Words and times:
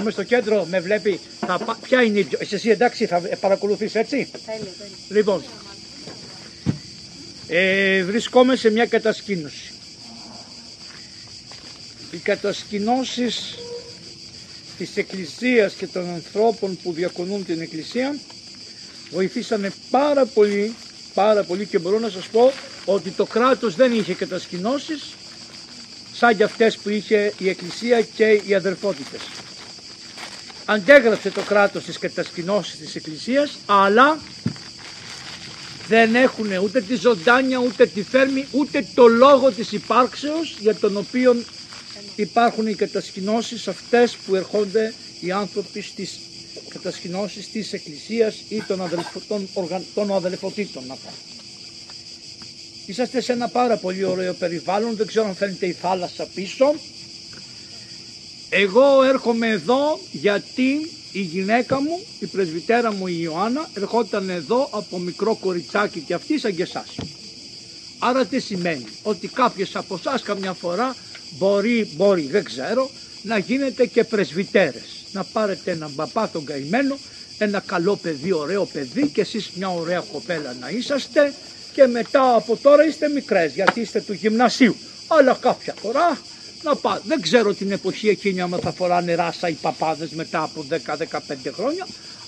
Είμαι 0.00 0.10
στο 0.10 0.22
κέντρο, 0.22 0.64
με 0.70 0.80
βλέπει. 0.80 1.20
Θα, 1.40 1.58
πα- 1.58 1.78
ποια 1.82 2.02
είναι 2.02 2.18
η 2.18 2.24
πιο... 2.24 2.38
Εσύ 2.50 2.70
εντάξει 2.70 3.06
θα 3.06 3.20
παρακολουθείς 3.40 3.94
έτσι; 3.94 4.16
Τέλεια, 4.46 4.58
τέλεια. 4.78 4.96
Λοιπόν, 5.08 5.42
ε, 7.48 8.02
βρισκόμαι 8.02 8.56
σε 8.56 8.70
μια 8.70 8.86
κατασκήνωση. 8.86 9.70
Οι 12.10 12.16
κατασκηνώσεις 12.16 13.54
της 14.78 14.96
Εκκλησίας 14.96 15.74
και 15.74 15.86
των 15.86 16.08
ανθρώπων 16.10 16.78
που 16.82 16.92
διακονούν 16.92 17.44
την 17.44 17.60
Εκκλησία 17.60 18.16
βοηθήσανε 19.10 19.70
πάρα 19.90 20.26
πολύ, 20.26 20.74
πάρα 21.14 21.42
πολύ 21.42 21.66
και 21.66 21.78
μπορώ 21.78 21.98
να 21.98 22.08
σας 22.10 22.26
πω 22.28 22.52
ότι 22.84 23.10
το 23.10 23.24
κράτος 23.26 23.74
δεν 23.74 23.92
είχε 23.92 24.14
κατασκηνώσεις 24.14 25.02
σαν 26.12 26.36
και 26.36 26.42
αυτές 26.44 26.76
που 26.78 26.88
είχε 26.88 27.32
η 27.38 27.48
Εκκλησία 27.48 28.00
και 28.02 28.40
οι 28.46 28.54
αδερφότητες. 28.54 29.20
Αντέγραψε 30.68 31.30
το 31.30 31.40
κράτος 31.40 31.84
τις 31.84 31.98
κατασκηνώσεις 31.98 32.78
της 32.78 32.94
Εκκλησίας 32.94 33.58
αλλά 33.66 34.18
δεν 35.88 36.14
έχουν 36.14 36.52
ούτε 36.62 36.80
τη 36.80 36.94
ζωντάνια, 36.94 37.58
ούτε 37.58 37.86
τη 37.86 38.02
φέρμη, 38.02 38.46
ούτε 38.52 38.86
το 38.94 39.06
λόγο 39.06 39.50
της 39.50 39.72
υπάρξεως 39.72 40.56
για 40.60 40.74
τον 40.74 40.96
οποίο 40.96 41.36
υπάρχουν 42.16 42.66
οι 42.66 42.74
κατασκηνώσεις 42.74 43.68
αυτές 43.68 44.16
που 44.16 44.34
ερχόνται 44.34 44.94
οι 45.20 45.32
άνθρωποι 45.32 45.80
στις 45.80 46.18
κατασκηνώσεις 46.68 47.50
της 47.50 47.72
Εκκλησίας 47.72 48.34
ή 48.48 48.62
των, 48.62 48.82
αδελφο, 48.82 49.20
των, 49.28 49.48
οργαν, 49.54 49.84
των 49.94 50.12
αδελφοτήτων. 50.12 50.86
να 50.86 50.94
πω. 50.94 51.10
Είσαστε 52.86 53.20
σε 53.20 53.32
ένα 53.32 53.48
πάρα 53.48 53.76
πολύ 53.76 54.04
ωραίο 54.04 54.32
περιβάλλον, 54.32 54.96
δεν 54.96 55.06
ξέρω 55.06 55.26
αν 55.26 55.34
φαίνεται 55.34 55.66
η 55.66 55.72
θάλασσα 55.72 56.26
πίσω. 56.34 56.74
Εγώ 58.50 59.02
έρχομαι 59.02 59.48
εδώ 59.48 59.98
γιατί 60.12 60.90
η 61.12 61.20
γυναίκα 61.20 61.80
μου, 61.80 62.00
η 62.18 62.26
πρεσβυτέρα 62.26 62.92
μου 62.92 63.06
η 63.06 63.18
Ιωάννα, 63.20 63.68
ερχόταν 63.74 64.28
εδώ 64.28 64.68
από 64.70 64.98
μικρό 64.98 65.34
κοριτσάκι 65.34 66.00
και 66.00 66.14
αυτή 66.14 66.38
σαν 66.38 66.54
και 66.54 66.62
εσάς. 66.62 66.96
Άρα 67.98 68.26
τι 68.26 68.38
σημαίνει, 68.38 68.84
ότι 69.02 69.28
κάποιες 69.28 69.76
από 69.76 69.94
εσάς 69.94 70.22
καμιά 70.22 70.52
φορά 70.52 70.96
μπορεί, 71.38 71.88
μπορεί, 71.96 72.26
δεν 72.26 72.44
ξέρω, 72.44 72.90
να 73.22 73.38
γίνετε 73.38 73.86
και 73.86 74.04
πρεσβυτέρες. 74.04 75.04
Να 75.12 75.24
πάρετε 75.24 75.70
έναν 75.70 75.94
παπά 75.94 76.28
τον 76.28 76.44
καημένο, 76.44 76.98
ένα 77.38 77.60
καλό 77.60 77.96
παιδί, 77.96 78.32
ωραίο 78.32 78.64
παιδί 78.64 79.08
και 79.08 79.20
εσείς 79.20 79.50
μια 79.54 79.68
ωραία 79.68 80.04
κοπέλα 80.12 80.56
να 80.60 80.70
είσαστε 80.70 81.32
και 81.72 81.86
μετά 81.86 82.34
από 82.34 82.56
τώρα 82.56 82.86
είστε 82.86 83.08
μικρές 83.08 83.54
γιατί 83.54 83.80
είστε 83.80 84.00
του 84.00 84.12
γυμνασίου. 84.12 84.76
Αλλά 85.06 85.38
κάποια 85.40 85.74
φορά 85.80 86.18
να 86.62 86.76
πά, 86.76 87.02
δεν 87.04 87.20
ξέρω 87.20 87.54
την 87.54 87.72
εποχή 87.72 88.08
εκείνη 88.08 88.40
άμα 88.40 88.58
θα 88.58 88.72
φοράνε 88.72 89.14
ράσα 89.14 89.48
οι 89.48 89.52
παπάδες 89.52 90.10
μετά 90.10 90.42
από 90.42 90.64
10-15 90.70 90.76
χρόνια 91.52 91.86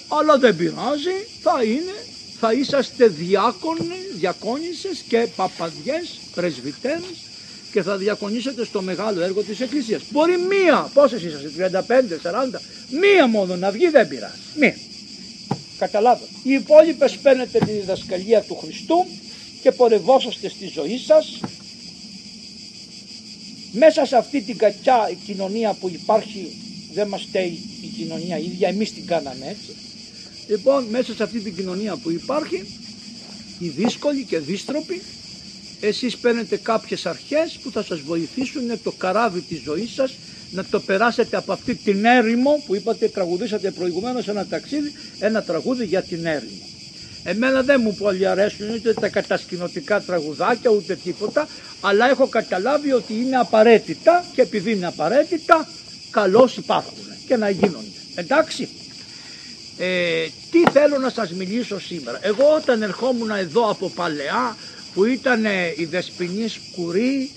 αλλά 0.08 0.38
δεν 0.38 0.56
πειράζει, 0.56 1.16
θα 1.42 1.62
είναι, 1.64 1.94
θα 2.40 2.52
είσαστε 2.52 3.06
διάκονοι, 3.06 3.98
διακόνισσες 4.18 5.04
και 5.08 5.28
παπαδιές, 5.36 6.18
πρεσβυτέρες 6.34 7.16
και 7.72 7.82
θα 7.82 7.96
διακονήσετε 7.96 8.64
στο 8.64 8.82
μεγάλο 8.82 9.22
έργο 9.22 9.42
της 9.42 9.60
Εκκλησίας. 9.60 10.02
Μπορεί 10.10 10.38
μία, 10.38 10.90
πόσες 10.94 11.22
είσαστε, 11.22 11.48
35, 11.48 12.18
40, 12.18 12.60
μία 13.00 13.26
μόνο 13.26 13.56
να 13.56 13.70
βγει 13.70 13.88
δεν 13.88 14.08
πειράζει, 14.08 14.38
μία. 14.54 14.76
Καταλάβατε. 15.78 16.26
Οι 16.42 16.52
υπόλοιπες 16.52 17.16
παίρνετε 17.16 17.58
τη 17.58 17.70
διδασκαλία 17.70 18.40
του 18.40 18.56
Χριστού 18.56 19.06
και 19.62 19.72
πορευόσαστε 19.72 20.48
στη 20.48 20.66
ζωή 20.66 20.98
σας 20.98 21.40
μέσα 23.78 24.04
σε 24.04 24.16
αυτή 24.16 24.40
την 24.42 24.56
κακιά 24.56 25.10
κοινωνία 25.26 25.72
που 25.72 25.88
υπάρχει 25.88 26.52
δεν 26.94 27.08
μας 27.08 27.22
στέει 27.22 27.58
η 27.82 27.86
κοινωνία 27.96 28.38
ίδια, 28.38 28.68
εμείς 28.68 28.92
την 28.92 29.06
κάναμε 29.06 29.46
έτσι. 29.48 29.72
Λοιπόν, 30.48 30.84
μέσα 30.84 31.14
σε 31.14 31.22
αυτή 31.22 31.40
την 31.40 31.54
κοινωνία 31.56 31.96
που 31.96 32.10
υπάρχει, 32.10 32.64
οι 33.58 33.68
δύσκολοι 33.68 34.24
και 34.24 34.38
δύστροποι, 34.38 35.02
εσείς 35.80 36.16
παίρνετε 36.16 36.56
κάποιες 36.56 37.06
αρχές 37.06 37.58
που 37.62 37.70
θα 37.70 37.82
σας 37.82 38.00
βοηθήσουν 38.00 38.82
το 38.82 38.92
καράβι 38.92 39.40
της 39.40 39.60
ζωής 39.60 39.90
σας 39.94 40.12
να 40.50 40.64
το 40.64 40.80
περάσετε 40.80 41.36
από 41.36 41.52
αυτή 41.52 41.74
την 41.74 42.04
έρημο 42.04 42.62
που 42.66 42.74
είπατε 42.74 43.08
τραγουδήσατε 43.08 43.70
προηγουμένως 43.70 44.28
ένα 44.28 44.46
ταξίδι, 44.46 44.92
ένα 45.18 45.42
τραγούδι 45.42 45.84
για 45.84 46.02
την 46.02 46.26
έρημο. 46.26 46.77
Εμένα 47.24 47.62
δεν 47.62 47.80
μου 47.84 47.94
πολύ 47.94 48.26
αρέσουν 48.26 48.70
ούτε 48.70 48.92
τα 48.94 49.08
κατασκηνωτικά 49.08 50.00
τραγουδάκια 50.00 50.70
ούτε 50.70 50.94
τίποτα, 51.04 51.48
αλλά 51.80 52.10
έχω 52.10 52.26
καταλάβει 52.26 52.92
ότι 52.92 53.14
είναι 53.14 53.36
απαραίτητα 53.36 54.24
και 54.34 54.42
επειδή 54.42 54.70
είναι 54.72 54.86
απαραίτητα, 54.86 55.68
καλώς 56.10 56.56
υπάρχουν 56.56 57.04
και 57.26 57.36
να 57.36 57.50
γίνονται. 57.50 57.86
Εντάξει. 58.14 58.68
Ε, 59.78 60.26
τι 60.50 60.70
θέλω 60.72 60.98
να 60.98 61.10
σας 61.10 61.30
μιλήσω 61.32 61.80
σήμερα. 61.80 62.18
Εγώ 62.22 62.54
όταν 62.56 62.82
ερχόμουν 62.82 63.30
εδώ 63.30 63.70
από 63.70 63.88
παλαιά 63.90 64.56
που 64.94 65.04
ήταν 65.04 65.44
η 65.76 65.84
Δεσποινής 65.84 66.58
Κουρή, 66.74 67.30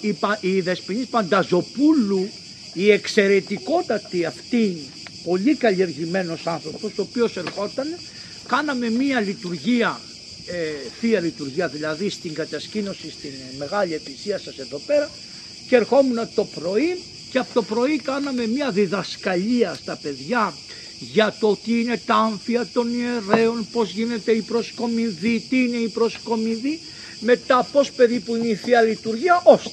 η, 0.00 0.12
Πα- 0.12 0.38
η 0.40 0.60
Δεσποινής 0.60 1.06
Πανταζοπούλου, 1.06 2.28
η 2.72 2.90
εξαιρετικότατη 2.90 4.24
αυτή, 4.24 4.76
πολύ 5.24 5.54
καλλιεργημένος 5.54 6.46
άνθρωπος, 6.46 6.90
ο 6.98 7.02
οποίος 7.02 7.36
ερχόταν, 7.36 7.86
κάναμε 8.46 8.90
μία 8.90 9.20
λειτουργία, 9.20 10.00
ε, 10.46 10.88
θεία 11.00 11.20
λειτουργία 11.20 11.68
δηλαδή 11.68 12.10
στην 12.10 12.34
κατασκήνωση 12.34 13.10
στην 13.10 13.30
μεγάλη 13.58 13.94
εκκλησία 13.94 14.38
σας 14.38 14.58
εδώ 14.58 14.78
πέρα 14.86 15.10
και 15.68 15.76
ερχόμουν 15.76 16.28
το 16.34 16.44
πρωί 16.44 16.98
και 17.30 17.38
από 17.38 17.54
το 17.54 17.62
πρωί 17.62 17.98
κάναμε 17.98 18.46
μία 18.46 18.70
διδασκαλία 18.70 19.74
στα 19.74 19.98
παιδιά 20.02 20.54
για 20.98 21.34
το 21.40 21.56
τι 21.64 21.80
είναι 21.80 22.00
τα 22.06 22.14
άμφια 22.14 22.66
των 22.72 22.88
ιερέων, 22.98 23.68
πώς 23.72 23.90
γίνεται 23.90 24.32
η 24.32 24.40
προσκομιδή, 24.40 25.46
τι 25.48 25.62
είναι 25.62 25.76
η 25.76 25.88
προσκομιδή, 25.88 26.80
μετά 27.20 27.68
πώς 27.72 27.92
περίπου 27.92 28.36
είναι 28.36 28.46
η 28.46 28.54
Θεία 28.54 28.82
Λειτουργία, 28.82 29.40
ώστε 29.44 29.70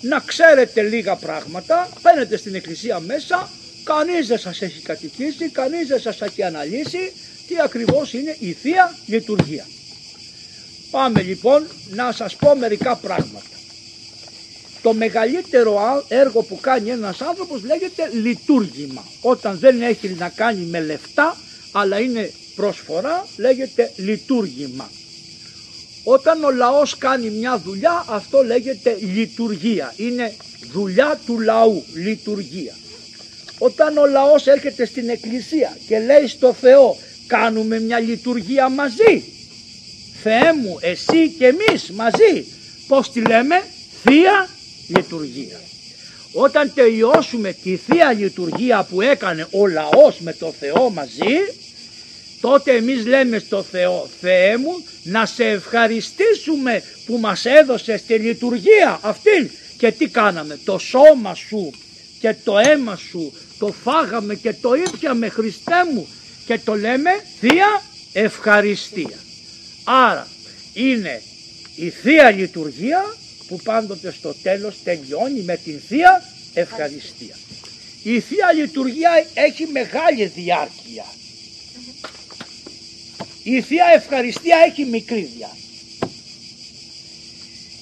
να 0.00 0.18
ξέρετε 0.18 0.82
λίγα 0.82 1.16
πράγματα, 1.16 1.88
μπαίνετε 2.02 2.36
στην 2.36 2.54
εκκλησία 2.54 3.00
μέσα, 3.00 3.50
κανείς 3.84 4.26
δεν 4.26 4.38
σας 4.38 4.62
έχει 4.62 4.80
κατοικήσει, 4.80 5.48
κανείς 5.48 5.86
δεν 5.86 6.00
σας 6.00 6.20
έχει 6.20 6.42
αναλύσει 6.42 7.12
τι 7.46 7.54
ακριβώς 7.64 8.12
είναι 8.12 8.36
η 8.38 8.52
Θεία 8.52 8.96
Λειτουργία. 9.06 9.66
Πάμε 10.90 11.22
λοιπόν 11.22 11.66
να 11.90 12.12
σας 12.12 12.36
πω 12.36 12.56
μερικά 12.56 12.96
πράγματα. 12.96 13.50
Το 14.82 14.92
μεγαλύτερο 14.94 15.78
α- 15.80 16.02
έργο 16.08 16.42
που 16.42 16.60
κάνει 16.60 16.90
ένας 16.90 17.20
άνθρωπος 17.20 17.62
λέγεται 17.62 18.10
λειτουργήμα. 18.12 19.04
Όταν 19.20 19.58
δεν 19.58 19.82
έχει 19.82 20.08
να 20.08 20.28
κάνει 20.28 20.64
με 20.64 20.80
λεφτά 20.80 21.36
αλλά 21.72 21.98
είναι 22.00 22.30
προσφορά 22.56 23.26
λέγεται 23.36 23.92
λειτουργήμα. 23.96 24.90
Όταν 26.04 26.44
ο 26.44 26.50
λαός 26.50 26.98
κάνει 26.98 27.30
μια 27.30 27.58
δουλειά 27.58 28.04
αυτό 28.08 28.42
λέγεται 28.42 28.96
λειτουργία. 29.00 29.94
Είναι 29.96 30.34
δουλειά 30.72 31.20
του 31.26 31.40
λαού, 31.40 31.84
λειτουργία. 31.94 32.74
Όταν 33.58 33.96
ο 33.96 34.06
λαός 34.06 34.46
έρχεται 34.46 34.84
στην 34.86 35.08
εκκλησία 35.08 35.76
και 35.86 35.98
λέει 35.98 36.26
στο 36.26 36.52
Θεό 36.52 36.96
κάνουμε 37.26 37.80
μια 37.80 37.98
λειτουργία 37.98 38.68
μαζί. 38.68 39.24
Θεέ 40.22 40.52
μου, 40.52 40.78
εσύ 40.80 41.28
και 41.28 41.46
εμείς 41.46 41.90
μαζί. 41.90 42.44
Πώς 42.88 43.12
τη 43.12 43.20
λέμε, 43.20 43.62
Θεία 44.02 44.48
Λειτουργία. 44.88 45.60
Όταν 46.32 46.72
τελειώσουμε 46.74 47.52
τη 47.62 47.76
Θεία 47.76 48.12
Λειτουργία 48.12 48.86
που 48.90 49.00
έκανε 49.00 49.46
ο 49.50 49.66
λαός 49.66 50.18
με 50.18 50.32
το 50.32 50.54
Θεό 50.60 50.90
μαζί, 50.90 51.36
τότε 52.40 52.76
εμείς 52.76 53.06
λέμε 53.06 53.38
στο 53.38 53.62
Θεό, 53.62 54.08
Θεέ 54.20 54.56
μου, 54.56 54.84
να 55.02 55.26
σε 55.26 55.44
ευχαριστήσουμε 55.44 56.82
που 57.06 57.18
μας 57.18 57.44
έδωσες 57.44 58.02
τη 58.02 58.14
λειτουργία 58.14 58.98
αυτή. 59.02 59.50
Και 59.76 59.92
τι 59.92 60.08
κάναμε, 60.08 60.58
το 60.64 60.78
σώμα 60.78 61.34
σου 61.34 61.70
και 62.20 62.34
το 62.44 62.58
αίμα 62.58 62.96
σου 62.96 63.32
το 63.58 63.74
φάγαμε 63.84 64.34
και 64.34 64.54
το 64.60 64.74
ήπιαμε 64.74 65.28
Χριστέ 65.28 65.84
μου 65.94 66.08
και 66.46 66.58
το 66.58 66.74
λέμε 66.74 67.10
Θεία 67.40 67.82
Ευχαριστία. 68.12 69.18
Άρα 69.84 70.28
είναι 70.74 71.22
η 71.76 71.90
Θεία 71.90 72.30
Λειτουργία 72.30 73.16
που 73.46 73.60
πάντοτε 73.64 74.12
στο 74.12 74.34
τέλος 74.42 74.74
τελειώνει 74.84 75.40
με 75.40 75.56
την 75.64 75.80
Θεία 75.88 76.22
Ευχαριστία. 76.54 77.36
Η 78.02 78.20
Θεία 78.20 78.52
Λειτουργία 78.52 79.26
έχει 79.34 79.66
μεγάλη 79.66 80.26
διάρκεια. 80.26 81.04
Η 83.42 83.60
Θεία 83.60 83.84
Ευχαριστία 83.94 84.56
έχει 84.66 84.84
μικρή 84.84 85.30
διάρκεια. 85.36 85.64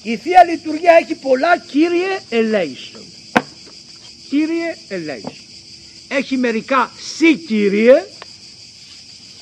Η 0.03 0.17
Θεία 0.17 0.43
Λειτουργία 0.43 0.93
έχει 1.01 1.15
πολλά 1.15 1.57
Κύριε 1.57 2.19
ελέησον. 2.29 3.03
Κύριε 4.29 4.75
ελέησον. 4.87 5.33
Έχει 6.07 6.37
μερικά 6.37 6.91
σύ 7.17 7.37
Κύριε, 7.37 8.03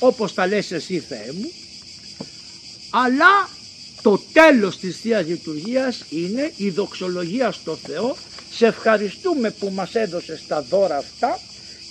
όπως 0.05 0.33
τα 0.33 0.47
λες 0.47 0.71
εσύ 0.71 1.00
Θεέ 1.00 1.31
μου, 1.33 1.51
αλλά 2.89 3.50
το 4.01 4.21
τέλος 4.33 4.77
της 4.77 4.97
Θείας 4.97 5.25
Λειτουργίας 5.25 6.03
είναι 6.09 6.51
η 6.55 6.69
δοξολογία 6.69 7.51
στο 7.51 7.75
Θεό. 7.75 8.15
Σε 8.51 8.65
ευχαριστούμε 8.65 9.50
που 9.50 9.71
μας 9.73 9.95
έδωσες 9.95 10.47
τα 10.47 10.61
δώρα 10.61 10.97
αυτά 10.97 11.39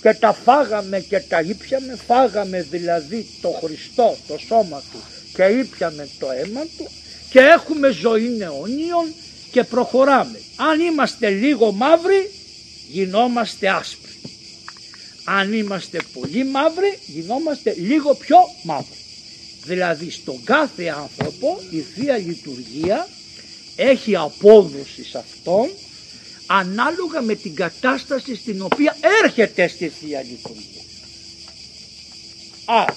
και 0.01 0.13
τα 0.13 0.33
φάγαμε 0.33 0.99
και 0.99 1.19
τα 1.19 1.39
ήπιαμε, 1.41 1.97
φάγαμε 2.07 2.61
δηλαδή 2.69 3.27
το 3.41 3.49
Χριστό, 3.63 4.17
το 4.27 4.37
σώμα 4.47 4.83
του 4.91 4.99
και 5.33 5.43
ήπιαμε 5.43 6.07
το 6.19 6.27
αίμα 6.31 6.61
του 6.77 6.87
και 7.29 7.39
έχουμε 7.39 7.89
ζωή 7.89 8.37
αιωνίων 8.41 9.13
και 9.51 9.63
προχωράμε. 9.63 10.39
Αν 10.55 10.79
είμαστε 10.79 11.29
λίγο 11.29 11.71
μαύροι 11.71 12.31
γινόμαστε 12.89 13.69
άσπροι. 13.69 14.02
Αν 15.23 15.53
είμαστε 15.53 15.99
πολύ 16.13 16.45
μαύροι 16.45 16.99
γινόμαστε 17.05 17.75
λίγο 17.77 18.13
πιο 18.13 18.37
μαύροι. 18.63 18.97
Δηλαδή 19.63 20.11
στον 20.11 20.43
κάθε 20.43 20.87
άνθρωπο 20.87 21.61
η 21.69 21.79
Θεία 21.79 22.17
Λειτουργία 22.17 23.07
έχει 23.75 24.15
απόδοση 24.15 25.03
σε 25.03 25.17
αυτόν 25.17 25.69
ανάλογα 26.45 27.21
με 27.21 27.35
την 27.35 27.55
κατάσταση 27.55 28.35
στην 28.35 28.61
οποία 28.61 28.97
έρχεται 29.23 29.67
στη 29.67 29.87
Θεία 29.87 30.21
Λειτουργία. 30.21 30.81
Άρα 32.65 32.95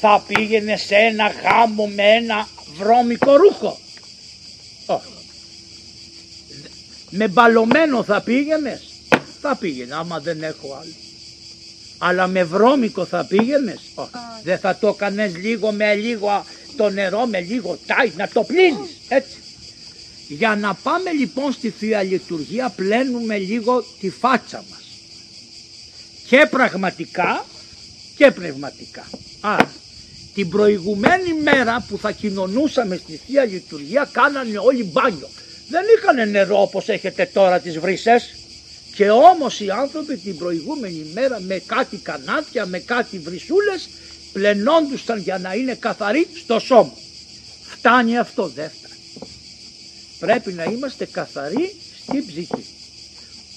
θα 0.00 0.24
πήγαινε 0.26 0.76
σε 0.76 0.94
ένα 0.94 1.28
γάμο 1.28 1.86
με 1.86 2.02
ένα 2.02 2.48
βρώμικο 2.76 3.36
ρούχο. 3.36 3.78
Με 7.10 7.28
μπαλωμένο 7.28 8.04
θα 8.04 8.20
πήγαινες. 8.20 8.93
Θα 9.46 9.56
πήγαινε 9.56 9.94
άμα 9.94 10.20
δεν 10.20 10.42
έχω 10.42 10.78
άλλο. 10.80 10.92
Αλλά 11.98 12.26
με 12.26 12.44
βρώμικο 12.44 13.04
θα 13.04 13.24
πήγαινες; 13.24 13.80
Όχι. 13.94 14.10
Δεν 14.42 14.58
θα 14.58 14.76
το 14.76 14.88
έκανες 14.88 15.36
λίγο 15.36 15.72
με 15.72 15.94
λίγο 15.94 16.44
το 16.76 16.90
νερό 16.90 17.26
με 17.26 17.40
λίγο 17.40 17.78
τάι 17.86 18.12
να 18.16 18.28
το 18.28 18.42
πλύνεις. 18.42 18.90
Έτσι. 19.08 19.36
Για 20.28 20.56
να 20.56 20.74
πάμε 20.74 21.12
λοιπόν 21.12 21.52
στη 21.52 21.70
Θεία 21.70 22.02
Λειτουργία 22.02 22.68
πλένουμε 22.68 23.38
λίγο 23.38 23.84
τη 24.00 24.10
φάτσα 24.10 24.64
μας. 24.70 24.82
Και 26.28 26.46
πραγματικά 26.50 27.44
και 28.16 28.30
πνευματικά. 28.30 29.06
Άρα 29.40 29.72
την 30.34 30.48
προηγουμένη 30.48 31.34
μέρα 31.42 31.84
που 31.88 31.98
θα 31.98 32.10
κοινωνούσαμε 32.10 32.96
στη 32.96 33.20
Θεία 33.26 33.44
Λειτουργία 33.44 34.08
κάνανε 34.12 34.58
όλοι 34.58 34.84
μπάνιο. 34.84 35.28
Δεν 35.68 35.82
είχαν 35.96 36.30
νερό 36.30 36.60
όπως 36.62 36.88
έχετε 36.88 37.30
τώρα 37.32 37.60
τις 37.60 37.78
βρύσες. 37.78 38.34
Και 38.94 39.10
όμως 39.10 39.60
οι 39.60 39.70
άνθρωποι 39.70 40.16
την 40.16 40.36
προηγούμενη 40.38 41.10
μέρα 41.12 41.40
με 41.40 41.58
κάτι 41.58 41.96
κανάτια, 41.96 42.66
με 42.66 42.78
κάτι 42.78 43.18
βρυσούλες 43.18 43.88
πλενόντουσαν 44.32 45.18
για 45.20 45.38
να 45.38 45.54
είναι 45.54 45.74
καθαροί 45.74 46.28
στο 46.34 46.58
σώμα. 46.58 46.92
Φτάνει 47.62 48.18
αυτό, 48.18 48.48
δεν 48.48 48.70
φτάνει. 48.70 49.32
Πρέπει 50.18 50.52
να 50.52 50.64
είμαστε 50.64 51.04
καθαροί 51.04 51.74
στην 52.02 52.26
ψυχή. 52.26 52.64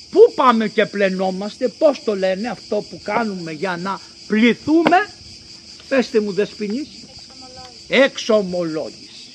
Πού 0.09 0.33
πάμε 0.35 0.67
και 0.67 0.85
πλενόμαστε, 0.85 1.67
πώς 1.67 2.03
το 2.03 2.15
λένε 2.15 2.47
αυτό 2.49 2.85
που 2.89 3.01
κάνουμε 3.03 3.51
για 3.51 3.77
να 3.77 3.99
πληθούμε; 4.27 4.97
Πέστε 5.87 6.19
μου 6.19 6.31
δεσποινής. 6.31 6.87
Εξομολόγηση. 7.87 9.31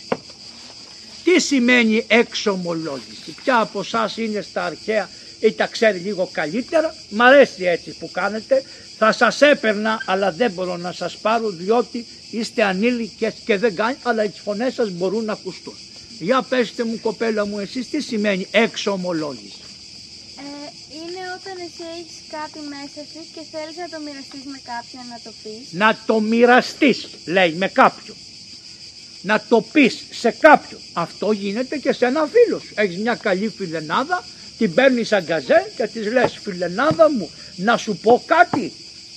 Τι 1.25 1.41
σημαίνει 1.41 2.05
εξομολόγηση; 2.09 3.35
Ποια 3.43 3.61
από 3.61 3.81
εσάς 3.81 4.17
είναι 4.17 4.41
στα 4.41 4.65
αρχαία 4.65 5.09
ή 5.43 5.53
τα 5.53 5.67
ξέρει 5.67 5.99
λίγο 5.99 6.29
καλύτερα. 6.33 6.95
Μ' 7.09 7.23
αρέσει 7.23 7.65
έτσι 7.65 7.97
που 7.99 8.11
κάνετε. 8.11 8.63
Θα 8.99 9.13
σας 9.13 9.41
έπαιρνα 9.41 10.03
αλλά 10.07 10.33
δεν 10.33 10.51
μπορώ 10.51 10.77
να 10.77 10.93
σας 10.93 11.17
πάρω 11.17 11.51
διότι 11.51 12.07
είστε 12.31 12.63
ανήλικες 12.63 13.35
και 13.45 13.57
δεν 13.57 13.75
κάνει 13.75 13.97
αλλά 14.03 14.25
οι 14.25 14.31
φωνές 14.45 14.75
σας 14.75 14.91
μπορούν 14.91 15.25
να 15.25 15.33
ακουστούν. 15.33 15.75
Για 16.19 16.43
πέστε 16.43 16.85
μου 16.85 16.99
κοπέλα 17.01 17.47
μου 17.47 17.59
εσείς 17.59 17.91
τι 17.91 18.01
σημαίνει 18.01 18.47
εξομολόγηση 18.51 19.63
όταν 21.43 21.57
εσύ 21.67 21.85
έχεις 21.99 22.19
κάτι 22.37 22.61
μέσα 22.75 23.01
σου 23.11 23.21
και 23.35 23.43
θέλεις 23.53 23.77
να 23.83 23.89
το 23.93 23.99
μοιραστείς 24.05 24.45
με 24.53 24.61
κάποιον 24.73 25.05
να 25.13 25.19
το 25.25 25.33
πεις. 25.43 25.73
Να 25.83 25.99
το 26.07 26.21
μοιραστείς, 26.21 27.09
λέει, 27.27 27.53
με 27.53 27.69
κάποιον. 27.69 28.17
Να 29.23 29.37
το 29.49 29.61
πεις 29.73 29.95
σε 30.11 30.31
κάποιον. 30.31 30.81
Αυτό 30.93 31.33
γίνεται 31.33 31.77
και 31.77 31.93
σε 31.93 32.05
ένα 32.07 32.29
φίλο 32.35 32.59
σου. 32.59 32.73
Έχεις 32.75 32.97
μια 32.99 33.15
καλή 33.15 33.49
φιλενάδα, 33.49 34.25
την 34.63 34.75
παίρνεις 34.75 35.09
σαν 35.09 35.25
γκαζέ 35.25 35.73
και 35.77 35.87
της 35.87 36.13
λες: 36.13 36.39
Φιλενάδα 36.43 37.11
μου, 37.11 37.31
να 37.57 37.77
σου 37.77 37.97
πω 37.97 38.23
κάτι. 38.27 38.73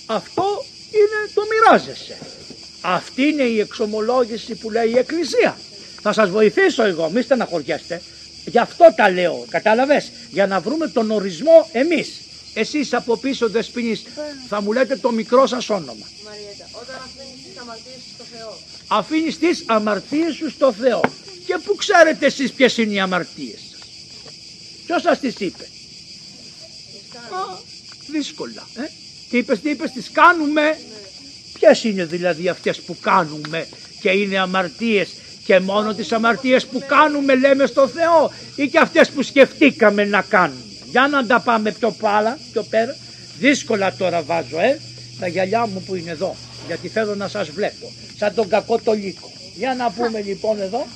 Αυτό 0.06 0.66
είναι 0.92 1.20
το 1.34 1.42
μοιράζεσαι. 1.50 2.18
Αυτή 2.82 3.22
είναι 3.22 3.44
η 3.44 3.60
εξομολόγηση 3.60 4.56
που 4.56 4.72
λέει 4.72 4.90
η 4.90 4.98
Εκκλησία. 4.98 5.58
Θα 6.02 6.14
σας 6.14 6.30
βοηθήσω 6.30 6.84
εγώ, 6.84 7.10
μη 7.10 7.22
στεναχωριέστε. 7.22 8.02
Γι' 8.46 8.60
αυτό 8.60 8.94
τα 8.96 9.10
λέω, 9.10 9.46
κατάλαβες, 9.50 10.12
για 10.30 10.48
να 10.48 10.60
βρούμε 10.60 10.88
τον 10.88 11.12
ορισμό 11.12 11.70
εμείς. 11.72 12.22
Εσείς 12.54 12.94
από 12.94 13.18
πίσω 13.18 13.50
δεσποινής 13.50 14.04
θα 14.48 14.62
μου 14.62 14.72
λέτε 14.72 14.96
το 14.96 15.12
μικρό 15.12 15.48
σας 15.48 15.70
όνομα. 15.70 16.06
Μαριέτα, 16.26 16.66
όταν 16.82 16.96
αφήνεις 17.06 17.44
τις 17.46 17.58
αμαρτίες 17.62 18.02
σου 18.04 18.14
στο 18.16 18.24
Θεό. 18.34 18.58
Αφήνεις 18.88 19.38
τις 19.40 19.64
αμαρτίες 19.66 20.36
σου 20.36 20.50
στο 20.50 20.74
Θεό. 20.74 21.02
Και 21.46 21.58
πού 21.64 21.76
ξέρετε 21.76 22.26
εσείς 22.26 22.52
ποιες 22.52 22.78
είναι 22.78 22.94
οι 22.94 23.00
αμαρτίες; 23.00 23.60
σας. 23.72 23.75
Ποιος 24.86 25.02
σας 25.02 25.20
τις 25.20 25.40
είπε; 25.40 25.64
Α, 27.14 27.58
δύσκολα. 28.12 28.68
Ε; 28.76 28.82
Τι 29.30 29.38
είπες, 29.38 29.60
τι 29.60 29.70
είπες, 29.70 29.92
τις 29.92 30.12
κάνουμε. 30.12 30.62
Ναι. 30.62 30.78
Ποιες 31.54 31.84
είναι 31.84 32.06
δηλαδή 32.06 32.48
αυτές 32.48 32.82
που 32.82 32.98
κάνουμε 33.02 33.68
και 34.02 34.10
είναι 34.10 34.40
αμαρτίες 34.40 35.10
και 35.46 35.60
μόνο 35.60 35.94
τις 35.94 36.12
αμαρτίες 36.12 36.66
που 36.66 36.82
κάνουμε 36.88 37.36
λέμε 37.36 37.66
στο 37.66 37.88
Θεό 37.88 38.32
ή 38.56 38.68
και 38.68 38.80
αυτές 38.80 39.10
που 39.10 39.22
σκεφτήκαμε 39.22 40.06
να 40.06 40.22
κάνουμε; 40.22 40.62
Για 40.90 41.08
να 41.08 41.26
τα 41.26 41.40
πάμε 41.40 41.72
πιο 41.72 41.92
πάλα, 41.92 42.38
πιο 42.52 42.64
πέρα. 42.64 42.96
Δύσκολα 43.40 43.94
τώρα 43.96 44.22
βάζω, 44.22 44.60
ε. 44.60 44.80
Τα 45.20 45.28
γυαλιά 45.28 45.68
μου 45.68 45.82
που 45.82 45.96
είναι 45.96 46.12
εδώ. 46.12 46.36
Γιατί 46.68 46.88
θέλω 46.88 47.16
να 47.16 47.28
σας 47.28 47.50
βλέπω. 47.50 47.92
Σαν 48.18 48.34
τον 48.36 48.50
κακό 48.50 48.80
το 48.80 48.94
λύκο. 48.94 49.32
Για 49.56 49.76
να 49.76 49.92
πούμε 49.92 50.22
λοιπόν 50.22 50.62
εδώ. 50.62 50.88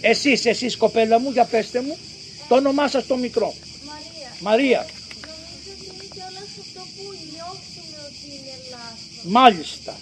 Εσείς, 0.00 0.44
εσείς 0.44 0.76
κοπέλα 0.76 1.20
μου, 1.20 1.30
για 1.30 1.44
πέστε 1.44 1.80
μου. 1.80 1.98
Το 2.50 2.56
όνομά 2.56 2.88
σας 2.88 3.06
το 3.06 3.16
μικρό. 3.16 3.54
Μαρία. 3.84 4.30
Μαρία. 4.40 4.86
Μάλιστα. 9.22 9.96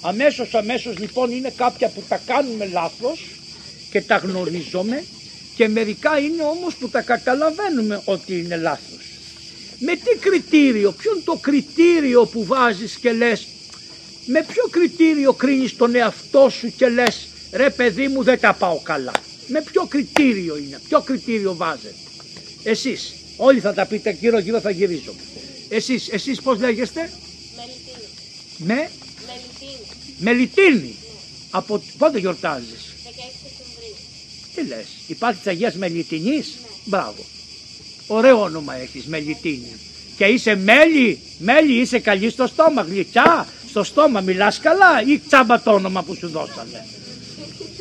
Αμέσως 0.00 0.54
αμέσως 0.54 0.98
λοιπόν 0.98 1.30
είναι 1.30 1.52
κάποια 1.56 1.88
που 1.88 2.02
τα 2.08 2.20
κάνουμε 2.26 2.66
λάθος 2.66 3.26
και 3.90 4.02
τα 4.02 4.16
γνωρίζουμε 4.16 5.04
και 5.56 5.68
μερικά 5.68 6.18
είναι 6.18 6.42
όμως 6.42 6.74
που 6.74 6.88
τα 6.88 7.00
καταλαβαίνουμε 7.00 8.02
ότι 8.04 8.38
είναι 8.38 8.56
λάθος. 8.56 9.04
Με 9.78 9.96
τι 9.96 10.18
κριτήριο, 10.20 10.92
ποιο 10.92 11.12
είναι 11.14 11.22
το 11.24 11.36
κριτήριο 11.36 12.26
που 12.26 12.44
βάζεις 12.44 12.94
και 12.94 13.12
λες, 13.12 13.46
με 14.26 14.44
ποιο 14.48 14.62
κριτήριο 14.70 15.32
κρίνεις 15.32 15.76
τον 15.76 15.94
εαυτό 15.94 16.48
σου 16.48 16.72
και 16.76 16.88
λες, 16.88 17.28
ρε 17.52 17.70
παιδί 17.70 18.08
μου 18.08 18.22
δεν 18.22 18.40
τα 18.40 18.54
πάω 18.54 18.78
καλά. 18.78 19.12
Με 19.52 19.62
ποιο 19.62 19.86
κριτήριο 19.86 20.56
είναι, 20.56 20.80
ποιο 20.88 21.00
κριτήριο 21.00 21.54
βάζετε. 21.56 21.94
Εσείς, 22.62 23.14
όλοι 23.36 23.60
θα 23.60 23.74
τα 23.74 23.86
πείτε 23.86 24.10
γύρω 24.20 24.38
γύρω 24.38 24.60
θα 24.60 24.70
γυρίζω. 24.70 25.14
Εσείς, 25.68 26.08
εσείς 26.08 26.40
πώς 26.42 26.58
λέγεστε; 26.58 27.10
Μελιτίνη. 27.56 28.06
Με; 28.58 28.90
Μελιτίνη. 29.26 29.86
Μελιτίνη. 30.18 30.94
Από 31.50 31.82
πότε 31.98 32.18
γιορτάζεις; 32.18 32.94
Τι 34.54 34.66
λες, 34.66 34.86
υπάρχει 35.06 35.38
της 35.38 35.46
Αγίας 35.46 35.74
Μελιτινής; 35.74 36.46
Ναι. 36.46 36.68
Μπράβο. 36.84 37.24
Ωραίο 38.06 38.40
όνομα 38.42 38.74
έχεις 38.74 39.06
Μελιτίνη. 39.06 39.72
Και 40.16 40.24
είσαι 40.24 40.54
μέλι, 40.54 41.18
μέλι 41.38 41.80
είσαι 41.80 41.98
καλή 41.98 42.30
στο 42.30 42.46
στόμα, 42.46 42.82
γλυκιά, 42.82 43.48
στο 43.68 43.84
στόμα 43.84 44.20
μιλάς 44.20 44.58
καλά 44.58 45.02
ή 45.06 45.18
τσάμπα 45.18 45.60
το 45.62 45.70
όνομα 45.72 46.02
που 46.02 46.14
σου 46.14 46.28
δώσανε. 46.28 46.86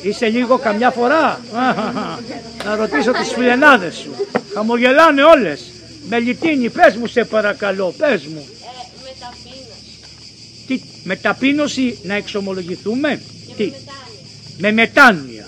Είσαι 0.02 0.28
λίγο 0.28 0.58
καμιά 0.58 0.90
φορά. 0.92 1.40
Να 2.66 2.76
ρωτήσω 2.76 3.12
τις 3.12 3.32
φιλενάδες 3.34 3.96
σου. 3.96 4.10
Χαμογελάνε 4.54 5.24
όλες. 5.24 5.62
Μελιτίνη, 6.10 6.70
πες 6.70 6.96
μου 6.96 7.08
σε 7.08 7.24
παρακαλώ, 7.26 7.94
πες 7.98 8.26
μου. 8.26 8.46
Ε, 8.48 8.66
με 9.04 9.10
ταπείνωση. 9.20 9.98
Τι, 10.68 10.82
με 11.04 11.16
ταπείνωση 11.16 12.00
να 12.04 12.14
εξομολογηθούμε; 12.14 13.22
Και 13.48 13.54
Τι, 13.56 13.64
με 13.64 13.72
μετάνοια. 13.72 14.08
με 14.58 14.72
μετάνοια. 14.72 15.48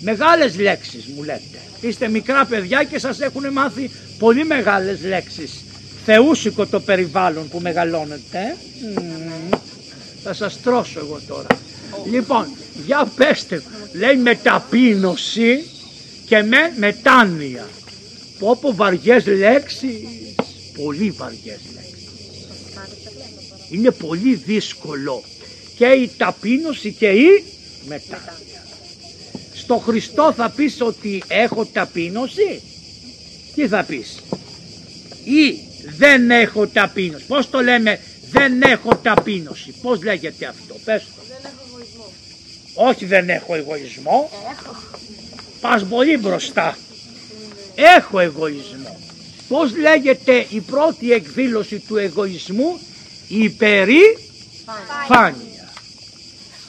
Μεγάλες 0.00 0.58
λέξεις 0.58 1.06
μου 1.16 1.22
λέτε. 1.22 1.58
Είστε 1.80 2.08
μικρά 2.08 2.44
παιδιά 2.44 2.84
και 2.84 2.98
σας 2.98 3.20
έχουν 3.20 3.52
μάθει 3.52 3.90
πολύ 4.18 4.44
μεγάλες 4.44 4.98
λέξεις. 5.04 5.64
Θεούσικο 6.04 6.66
το 6.66 6.80
περιβάλλον 6.80 7.48
που 7.48 7.58
μεγαλώνετε. 7.60 8.38
ε; 8.38 8.54
Μμμ. 9.00 9.58
Θα 10.24 10.32
σας 10.34 10.60
τρώσω 10.62 10.98
εγώ 10.98 11.20
τώρα. 11.28 11.46
Λοιπόν, 12.10 12.46
για 12.86 13.12
πέστε, 13.16 13.56
μου. 13.56 14.00
λέει 14.00 14.16
με 14.16 14.34
ταπείνωση 14.34 15.64
και 16.26 16.42
με 16.42 16.72
μετάνοια. 16.76 17.68
Πω 18.38 18.56
πω 18.60 18.74
βαριές 18.74 19.26
λέξεις, 19.26 19.98
πολύ 20.74 21.10
βαριές 21.10 21.60
λέξεις. 21.74 22.08
Είναι 23.70 23.90
πολύ 23.90 24.34
δύσκολο 24.34 25.22
και 25.76 25.86
η 25.86 26.10
ταπείνωση 26.16 26.92
και 26.92 27.06
η 27.06 27.44
μετάνοια. 27.88 28.66
Στο 29.54 29.76
Χριστό 29.76 30.32
θα 30.36 30.50
πεις 30.50 30.80
ότι 30.80 31.22
έχω 31.28 31.64
ταπείνωση; 31.64 32.62
Τι 33.54 33.68
θα 33.68 33.82
πεις; 33.82 34.18
Ή 35.24 35.58
δεν 35.96 36.30
έχω 36.30 36.66
ταπείνωση. 36.66 37.24
Πώς 37.24 37.50
το 37.50 37.60
λέμε 37.60 38.00
δεν 38.30 38.62
έχω 38.62 38.96
ταπείνωση; 38.96 39.74
Πώς 39.82 40.02
λέγεται 40.02 40.46
αυτό; 40.46 40.74
Πες 40.84 41.02
το. 41.02 41.49
Δεν 42.80 42.88
έχω 42.88 42.88
εγωισμό. 42.88 42.88
Όχι 42.88 43.04
δεν 43.04 43.28
έχω 43.28 43.54
εγωισμό. 43.54 44.30
Έχω. 44.52 44.76
Πας 45.60 45.84
πολύ 45.84 46.16
μπροστά. 46.16 46.78
Έχω 47.74 48.18
εγωισμό. 48.18 49.00
Πώς 49.48 49.76
λέγεται 49.76 50.46
η 50.48 50.60
πρώτη 50.60 51.12
εκδήλωση 51.12 51.78
του 51.78 51.96
εγωισμού; 51.96 52.78
Η 53.28 53.48
περηφάνεια. 53.50 54.18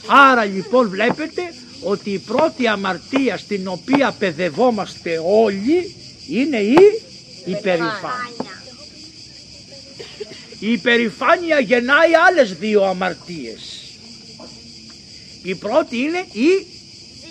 Άρα 0.08 0.46
λοιπόν 0.46 0.90
βλέπετε 0.90 1.54
ότι 1.84 2.10
η 2.10 2.20
πρώτη 2.20 2.68
αμαρτία 2.68 3.38
στην 3.38 3.68
οποία 3.68 4.16
παιδευόμαστε 4.20 5.22
όλοι 5.26 5.96
είναι 6.30 6.58
η 6.58 6.78
υπερηφάνεια. 7.46 8.64
Η 10.60 10.72
υπερηφάνεια 10.72 11.60
γεννάει 11.60 12.16
άλλες 12.30 12.54
δύο 12.54 12.84
αμαρτίες. 12.84 13.81
Η 15.44 15.56
πρώτη 15.56 15.98
είναι 15.98 16.26
η 16.32 16.66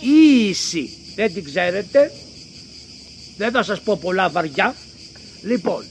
ίηση. 0.00 0.90
Δεν 1.14 1.34
την 1.34 1.44
ξέρετε. 1.44 2.12
Δεν 3.36 3.50
θα 3.50 3.62
σας 3.62 3.80
πω 3.80 3.98
πολλά 4.02 4.28
βαριά. 4.28 4.74
Λοιπόν, 5.42 5.84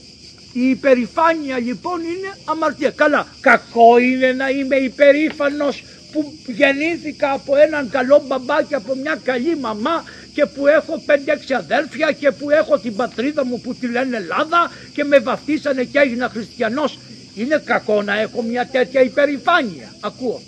η 0.52 0.68
υπερηφάνεια 0.68 1.58
λοιπόν 1.58 2.00
είναι 2.00 2.36
αμαρτία. 2.44 2.90
Καλά, 2.90 3.26
κακό 3.40 3.98
είναι 3.98 4.32
να 4.32 4.48
είμαι 4.48 4.76
υπερήφανος 4.76 5.82
που 6.12 6.34
γεννήθηκα 6.46 7.32
από 7.32 7.56
έναν 7.56 7.90
καλό 7.90 8.22
μπαμπά 8.26 8.62
και 8.62 8.74
από 8.74 8.94
μια 8.94 9.20
καλή 9.24 9.56
μαμά 9.56 10.04
και 10.34 10.46
που 10.46 10.66
έχω 10.66 11.02
5-6 11.06 11.12
αδέρφια 11.58 12.12
και 12.12 12.30
που 12.30 12.50
έχω 12.50 12.78
την 12.78 12.96
πατρίδα 12.96 13.44
μου 13.44 13.60
που 13.60 13.74
τη 13.74 13.86
λένε 13.86 14.16
Ελλάδα 14.16 14.70
και 14.94 15.04
με 15.04 15.18
βαφτίσανε 15.18 15.84
και 15.84 15.98
έγινα 15.98 16.28
χριστιανός. 16.28 16.98
Είναι 17.34 17.62
κακό 17.64 18.02
να 18.02 18.20
έχω 18.20 18.42
μια 18.42 18.66
τέτοια 18.66 19.02
υπερηφάνεια. 19.02 19.94
Ακούω. 20.00 20.42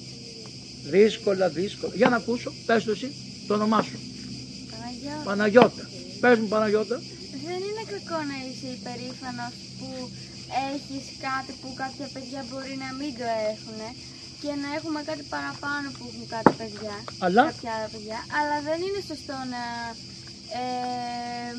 Δύσκολα, 0.83 1.49
δύσκολα. 1.49 1.93
Για 1.95 2.09
να 2.09 2.17
ακούσω, 2.17 2.53
πες 2.67 2.85
το 2.85 2.91
εσύ, 2.91 3.09
το 3.47 3.55
όνομά 3.55 3.83
σου. 3.83 3.99
Παναγιώτη. 4.71 5.25
Παναγιώτα. 5.25 5.89
Πες 6.21 6.39
μου 6.39 6.49
Παναγιώτα. 6.49 6.97
Δεν 7.47 7.61
είναι 7.69 7.85
κακό 7.93 8.19
να 8.31 8.37
είσαι 8.47 8.69
υπερήφανος 8.79 9.53
που 9.79 9.89
έχεις 10.73 11.05
κάτι 11.27 11.53
που 11.61 11.69
κάποια 11.83 12.07
παιδιά 12.15 12.41
μπορεί 12.49 12.75
να 12.85 12.91
μην 12.99 13.11
το 13.19 13.27
έχουν 13.53 13.81
και 14.43 14.53
να 14.62 14.69
έχουμε 14.79 15.01
κάτι 15.11 15.25
παραπάνω 15.35 15.87
που 15.97 16.03
έχουν 16.09 16.25
κάτι 16.35 16.53
παιδιά, 16.61 16.97
Αλλά; 17.25 17.43
κάποια 17.51 17.71
άλλα 17.77 17.89
παιδιά. 17.95 18.19
Αλλά 18.39 18.57
δεν 18.69 18.79
είναι 18.87 19.03
σωστό 19.11 19.37
να 19.55 19.65
ε, 20.62 21.51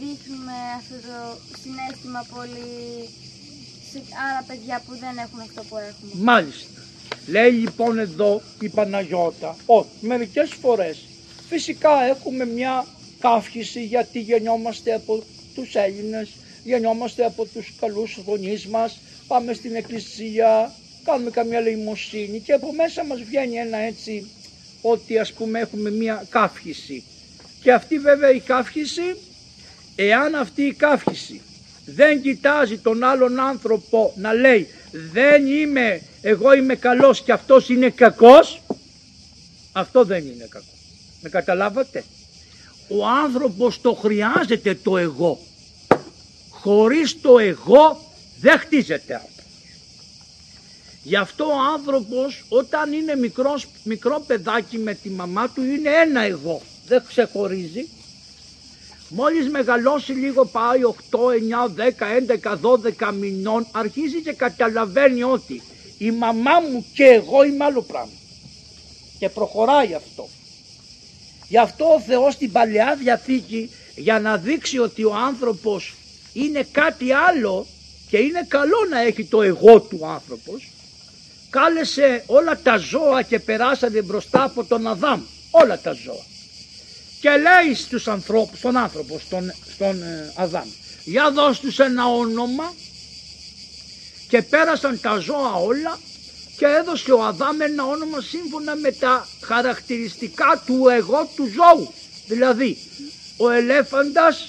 δείχνουμε 0.00 0.56
αυτό 0.78 0.96
το 1.08 1.18
συνέστημα 1.60 2.20
πολύ 2.34 2.72
σε 3.90 3.98
άλλα 4.24 4.42
παιδιά 4.48 4.76
που 4.84 4.92
δεν 5.02 5.14
έχουν 5.24 5.40
αυτό 5.48 5.60
που 5.68 5.76
έχουμε. 5.88 6.12
Μάλιστα. 6.30 6.75
Λέει 7.26 7.50
λοιπόν 7.50 7.98
εδώ 7.98 8.42
η 8.60 8.68
Παναγιώτα 8.68 9.56
ότι 9.66 9.88
μερικές 10.00 10.50
φορές 10.60 10.98
φυσικά 11.48 12.02
έχουμε 12.02 12.44
μια 12.46 12.86
καύχηση 13.20 13.84
γιατί 13.84 14.20
γεννιόμαστε 14.20 14.94
από 14.94 15.22
τους 15.54 15.74
Έλληνες, 15.74 16.28
γεννιόμαστε 16.64 17.24
από 17.24 17.44
τους 17.44 17.72
καλούς 17.80 18.18
γονείς 18.26 18.66
μας, 18.66 18.98
πάμε 19.26 19.52
στην 19.52 19.74
εκκλησία, 19.74 20.72
κάνουμε 21.04 21.30
καμιά 21.30 21.60
λαιμοσύνη 21.60 22.38
και 22.40 22.52
από 22.52 22.72
μέσα 22.72 23.04
μας 23.04 23.22
βγαίνει 23.22 23.56
ένα 23.56 23.78
έτσι 23.78 24.30
ότι 24.82 25.18
ας 25.18 25.32
πούμε 25.32 25.60
έχουμε 25.60 25.90
μια 25.90 26.26
καύχηση. 26.30 27.04
Και 27.62 27.72
αυτή 27.72 27.98
βέβαια 27.98 28.30
η 28.30 28.40
καύχηση, 28.40 29.16
εάν 29.96 30.34
αυτή 30.34 30.62
η 30.62 30.72
καύχηση 30.72 31.40
δεν 31.86 32.22
κοιτάζει 32.22 32.78
τον 32.78 33.04
άλλον 33.04 33.40
άνθρωπο 33.40 34.12
να 34.16 34.32
λέει 34.32 34.68
δεν 35.12 35.46
είμαι, 35.46 36.02
εγώ 36.22 36.54
είμαι 36.54 36.74
καλός 36.74 37.22
και 37.22 37.32
αυτός 37.32 37.68
είναι 37.68 37.90
κακός, 37.90 38.62
αυτό 39.72 40.04
δεν 40.04 40.26
είναι 40.26 40.46
κακό. 40.48 40.66
Με 41.20 41.28
καταλάβατε; 41.28 42.04
Ο 42.88 43.06
άνθρωπος 43.06 43.80
το 43.80 43.94
χρειάζεται 43.94 44.74
το 44.74 44.96
εγώ. 44.98 45.38
Χωρίς 46.50 47.20
το 47.20 47.38
εγώ 47.38 48.00
δεν 48.40 48.58
χτίζεται 48.58 49.14
άνθρωπος. 49.14 49.30
Γι' 51.02 51.16
αυτό 51.16 51.44
ο 51.44 51.58
άνθρωπος 51.74 52.44
όταν 52.48 52.92
είναι 52.92 53.16
μικρός, 53.16 53.66
μικρό 53.82 54.24
παιδάκι 54.26 54.78
με 54.78 54.94
τη 54.94 55.08
μαμά 55.08 55.48
του 55.48 55.62
είναι 55.62 55.90
ένα 55.90 56.20
εγώ. 56.20 56.62
Δεν 56.86 57.02
ξεχωρίζει. 57.08 57.88
Μόλις 59.08 59.48
μεγαλώσει 59.48 60.12
λίγο 60.12 60.44
πάει 60.44 60.80
8, 61.10 61.18
9, 61.18 61.68
10, 61.68 62.06
11, 62.42 63.10
12 63.10 63.12
μηνών 63.14 63.66
αρχίζει 63.72 64.22
και 64.22 64.32
καταλαβαίνει 64.32 65.22
ότι 65.22 65.62
η 65.98 66.10
μαμά 66.10 66.60
μου 66.70 66.86
και 66.94 67.04
εγώ 67.04 67.44
είμαι 67.44 67.64
άλλο 67.64 67.82
πράγμα. 67.82 68.12
Και 69.18 69.28
προχωράει 69.28 69.94
αυτό. 69.94 70.28
Γι' 71.48 71.58
αυτό 71.58 71.84
ο 71.84 72.00
Θεός 72.00 72.34
στην 72.34 72.52
Παλαιά 72.52 72.96
Διαθήκη 72.96 73.70
για 73.96 74.20
να 74.20 74.36
δείξει 74.36 74.78
ότι 74.78 75.04
ο 75.04 75.14
άνθρωπος 75.14 75.94
είναι 76.32 76.66
κάτι 76.72 77.12
άλλο 77.12 77.66
και 78.08 78.16
είναι 78.16 78.44
καλό 78.48 78.76
να 78.90 79.00
έχει 79.00 79.24
το 79.24 79.42
εγώ 79.42 79.80
του 79.80 80.06
άνθρωπος 80.06 80.70
κάλεσε 81.50 82.22
όλα 82.26 82.58
τα 82.62 82.76
ζώα 82.76 83.22
και 83.22 83.38
περάσανε 83.38 84.02
μπροστά 84.02 84.42
από 84.42 84.64
τον 84.64 84.86
Αδάμ 84.86 85.22
όλα 85.50 85.78
τα 85.80 85.92
ζώα 85.92 86.24
και 87.26 87.32
λέει 87.32 87.74
στους 87.74 88.08
ανθρώπους, 88.08 88.58
στον 88.58 88.76
άνθρωπο, 88.76 89.18
στον, 89.18 89.52
στον 89.74 90.02
ε, 90.02 90.32
Αδάμ 90.34 90.68
για 91.04 91.30
δώσ' 91.30 91.60
τους 91.60 91.78
ένα 91.78 92.06
όνομα 92.06 92.74
και 94.28 94.42
πέρασαν 94.42 95.00
τα 95.00 95.18
ζώα 95.18 95.54
όλα 95.54 95.98
και 96.56 96.66
έδωσε 96.66 97.12
ο 97.12 97.22
Αδάμ 97.22 97.60
ένα 97.60 97.84
όνομα 97.84 98.20
σύμφωνα 98.20 98.76
με 98.76 98.90
τα 98.92 99.28
χαρακτηριστικά 99.40 100.62
του 100.66 100.88
εγώ 100.88 101.30
του 101.36 101.46
ζώου. 101.46 101.92
Δηλαδή 102.26 102.78
ο 103.36 103.50
ελέφαντας 103.50 104.48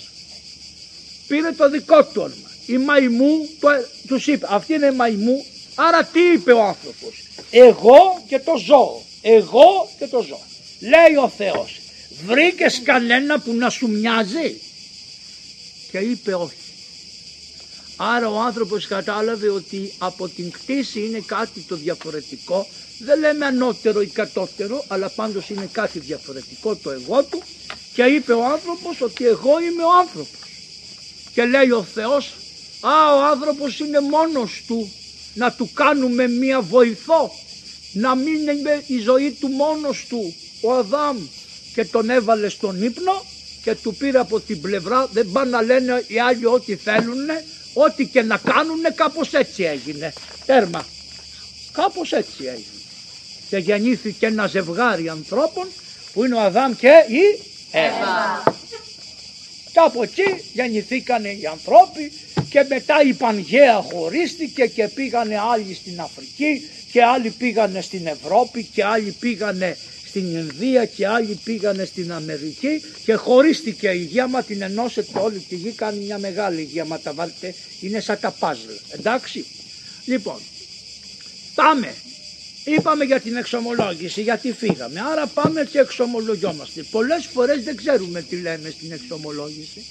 πήρε 1.27 1.51
το 1.51 1.69
δικό 1.69 2.03
του 2.03 2.21
όνομα. 2.21 2.49
Η 2.65 2.77
μαϊμού 2.77 3.49
το, 3.59 3.67
τους 4.07 4.27
είπε 4.27 4.47
αυτή 4.49 4.73
είναι 4.73 4.91
μαϊμού 4.91 5.45
άρα 5.75 6.03
τι 6.03 6.19
είπε 6.19 6.51
ο 6.51 6.63
άνθρωπος. 6.63 7.23
Εγώ 7.51 8.23
και 8.27 8.39
το 8.39 8.57
ζώο. 8.57 9.01
Εγώ 9.21 9.89
και 9.99 10.07
το 10.07 10.21
ζώο. 10.21 10.45
Λέει 10.79 11.15
ο 11.23 11.29
Θεός 11.29 11.76
βρήκες 12.25 12.81
κανένα 12.83 13.39
που 13.39 13.53
να 13.53 13.69
σου 13.69 13.89
μοιάζει; 13.89 14.61
Και 15.91 15.97
είπε 15.97 16.33
όχι. 16.33 16.55
Άρα 17.95 18.29
ο 18.29 18.39
άνθρωπος 18.39 18.87
κατάλαβε 18.87 19.49
ότι 19.49 19.93
από 19.97 20.27
την 20.27 20.51
κτήση 20.51 20.99
είναι 21.05 21.23
κάτι 21.25 21.59
το 21.59 21.75
διαφορετικό. 21.75 22.67
Δεν 22.99 23.19
λέμε 23.19 23.45
ανώτερο 23.45 24.01
ή 24.01 24.07
κατώτερο, 24.07 24.85
αλλά 24.87 25.09
πάντως 25.09 25.49
είναι 25.49 25.69
κάτι 25.71 25.99
διαφορετικό 25.99 26.75
το 26.75 26.91
εγώ 26.91 27.23
του. 27.23 27.43
Και 27.93 28.03
είπε 28.03 28.33
ο 28.33 28.45
άνθρωπος 28.45 29.01
ότι 29.01 29.25
εγώ 29.25 29.59
είμαι 29.59 29.83
ο 29.83 29.97
άνθρωπος. 29.99 30.39
Και 31.33 31.45
λέει 31.45 31.71
ο 31.71 31.83
Θεός, 31.83 32.35
α 32.79 33.15
ο 33.15 33.23
άνθρωπος 33.31 33.79
είναι 33.79 33.99
μόνος 33.99 34.63
του, 34.67 34.91
να 35.33 35.51
του 35.51 35.69
κάνουμε 35.73 36.27
μία 36.27 36.61
βοηθό. 36.61 37.31
Να 37.93 38.15
μην 38.15 38.47
είναι 38.47 38.83
η 38.87 38.99
ζωή 38.99 39.31
του 39.31 39.47
μόνος 39.47 40.05
του, 40.09 40.35
ο 40.61 40.73
Αδάμ. 40.73 41.17
Και 41.77 41.85
τον 41.85 42.09
έβαλε 42.09 42.49
στον 42.49 42.83
ύπνο 42.83 43.25
και 43.63 43.75
του 43.75 43.95
πήρε 43.95 44.19
από 44.19 44.39
την 44.39 44.61
πλευρά, 44.61 45.07
δεν 45.11 45.29
πάνε 45.31 45.49
να 45.49 45.61
λένε 45.61 46.03
οι 46.07 46.19
άλλοι 46.19 46.45
ό,τι 46.45 46.75
θέλουν, 46.75 47.29
ό,τι 47.73 48.05
και 48.05 48.21
να 48.21 48.37
κάνουν 48.37 48.81
κάπως 48.95 49.33
έτσι 49.33 49.63
έγινε. 49.63 50.13
Τέρμα. 50.45 50.85
Κάπως 51.71 52.11
έτσι 52.11 52.43
έγινε. 52.43 52.81
Και 53.49 53.57
γεννήθηκε 53.57 54.25
ένα 54.25 54.47
ζευγάρι 54.47 55.09
ανθρώπων 55.09 55.67
που 56.13 56.25
είναι 56.25 56.35
ο 56.35 56.39
Αδάμ 56.39 56.75
και 56.75 56.91
η 57.07 57.43
Εύα. 57.71 58.43
Κάπου 59.73 60.03
εκεί 60.03 60.43
γεννηθήκανε 60.53 61.29
οι 61.29 61.45
ανθρώποι 61.45 62.11
και 62.49 62.65
μετά 62.69 63.01
η 63.01 63.13
Πανγαία 63.13 63.81
χωρίστηκε 63.81 64.65
και 64.65 64.87
πήγανε 64.87 65.39
άλλοι 65.51 65.73
στην 65.73 66.01
Αφρική 66.01 66.69
και 66.91 67.03
άλλοι 67.03 67.29
πήγανε 67.29 67.81
στην 67.81 68.07
Ευρώπη 68.07 68.63
και 68.63 68.83
άλλοι 68.83 69.15
πήγανε 69.19 69.77
στην 70.07 70.35
Ινδία 70.35 70.85
και 70.85 71.07
άλλοι 71.07 71.39
πήγανε 71.43 71.85
στην 71.85 72.11
Αμερική 72.11 72.81
και 73.05 73.13
χωρίστηκε 73.13 73.87
η 73.89 73.97
γη 73.97 74.19
άμα 74.19 74.43
την 74.43 74.61
ενώσετε 74.61 75.19
όλη 75.19 75.39
τη 75.39 75.55
γη 75.55 75.71
κάνει 75.71 76.05
μια 76.05 76.17
μεγάλη 76.17 76.61
γη 76.61 76.79
άμα 76.79 76.99
τα 76.99 77.13
βάλετε 77.13 77.53
είναι 77.81 77.99
σαν 77.99 78.19
τα 78.19 78.31
παζλ 78.31 78.69
εντάξει. 78.91 79.45
Λοιπόν 80.05 80.39
πάμε. 81.55 81.93
Είπαμε 82.63 83.03
για 83.03 83.19
την 83.19 83.35
εξομολόγηση 83.35 84.21
γιατί 84.21 84.51
φύγαμε. 84.53 85.01
Άρα 85.11 85.27
πάμε 85.27 85.63
και 85.63 85.79
εξομολογιόμαστε. 85.79 86.83
Πολλές 86.83 87.25
φορές 87.25 87.63
δεν 87.63 87.75
ξέρουμε 87.75 88.21
τι 88.21 88.35
λέμε 88.35 88.69
στην 88.69 88.91
εξομολόγηση. 88.91 89.85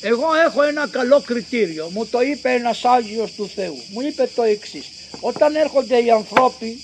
Εγώ 0.00 0.26
έχω 0.46 0.62
ένα 0.62 0.86
καλό 0.86 1.20
κριτήριο. 1.20 1.90
Μου 1.92 2.06
το 2.06 2.20
είπε 2.20 2.50
ένας 2.50 2.84
Άγιος 2.84 3.32
του 3.32 3.50
Θεού. 3.54 3.82
Μου 3.90 4.00
είπε 4.00 4.28
το 4.34 4.42
εξής. 4.42 4.86
Όταν 5.20 5.54
έρχονται 5.54 6.04
οι 6.04 6.10
ανθρώποι 6.10 6.80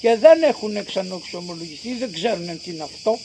και 0.00 0.16
δεν 0.20 0.42
έχουν 0.42 0.76
εξανοξομολογηθεί, 0.76 1.94
δεν 1.98 2.12
ξέρουν 2.12 2.60
τι 2.62 2.70
είναι 2.70 2.82
αυτό, 2.82 3.18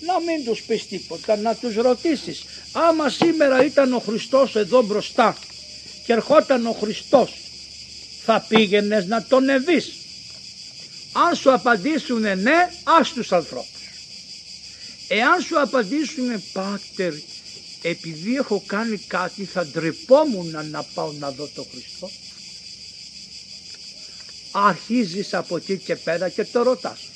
να 0.00 0.20
μην 0.20 0.44
τους 0.44 0.62
πεις 0.62 0.86
τίποτα, 0.86 1.36
να 1.36 1.54
τους 1.54 1.74
ρωτήσεις. 1.74 2.44
Άμα 2.72 3.08
σήμερα 3.08 3.64
ήταν 3.64 3.92
ο 3.92 3.98
Χριστός 3.98 4.56
εδώ 4.56 4.82
μπροστά 4.82 5.36
και 6.06 6.12
ερχόταν 6.12 6.66
ο 6.66 6.72
Χριστός 6.72 7.32
θα 8.24 8.44
πήγαινες 8.48 9.06
να 9.06 9.22
τον 9.22 9.48
ευείς. 9.48 9.92
Αν 11.12 11.36
σου 11.36 11.52
απαντήσουν 11.52 12.20
ναι, 12.20 12.70
ας 12.84 13.12
τους 13.12 13.32
ανθρώπους. 13.32 13.68
Εάν 15.08 15.42
σου 15.42 15.60
απαντήσουν 15.60 16.42
πάτερ, 16.52 17.12
επειδή 17.82 18.34
έχω 18.34 18.62
κάνει 18.66 18.96
κάτι 18.96 19.44
θα 19.44 19.66
ντρεπόμουν 19.66 20.68
να 20.70 20.82
πάω 20.94 21.12
να 21.12 21.30
δω 21.30 21.48
τον 21.54 21.66
Χριστό. 21.70 22.10
Αρχίζεις 24.56 25.34
από 25.34 25.56
εκεί 25.56 25.78
και 25.78 25.96
πέρα 25.96 26.28
και 26.28 26.44
το 26.44 26.62
ρωτάς. 26.62 27.08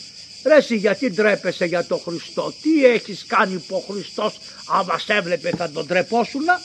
Ρε 0.45 0.57
εσύ 0.57 0.77
γιατί 0.77 1.11
ντρέπεσαι 1.11 1.65
για 1.65 1.85
τον 1.87 2.01
Χριστό, 2.01 2.55
τι 2.63 2.85
έχεις 2.85 3.25
κάνει 3.27 3.59
που 3.59 3.77
ο 3.77 3.93
Χριστός 3.93 4.39
άμα 4.67 4.99
σε 4.99 5.13
έβλεπε 5.13 5.51
θα 5.51 5.71
τον 5.71 5.87
ντρεπόσουνα; 5.87 6.61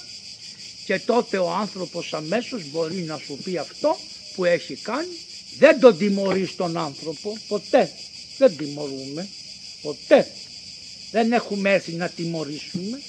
Και 0.86 1.00
τότε 1.00 1.38
ο 1.38 1.50
άνθρωπος 1.52 2.14
αμέσως 2.14 2.62
μπορεί 2.72 2.96
να 2.96 3.18
σου 3.18 3.38
πει 3.44 3.58
αυτό 3.58 3.98
που 4.36 4.46
έχει 4.46 4.76
κάνει. 4.76 5.18
Δεν 5.58 5.80
τον 5.80 5.98
τιμωρείς 5.98 6.56
τον 6.56 6.78
άνθρωπο 6.78 7.38
ποτέ. 7.48 7.92
Δεν 8.38 8.58
τιμωρούμε 8.58 9.28
ποτέ. 9.82 10.28
Δεν 11.12 11.32
έχουμε 11.32 11.74
έρθει 11.74 11.92
να 11.92 12.10
τιμωρήσουμε. 12.10 13.02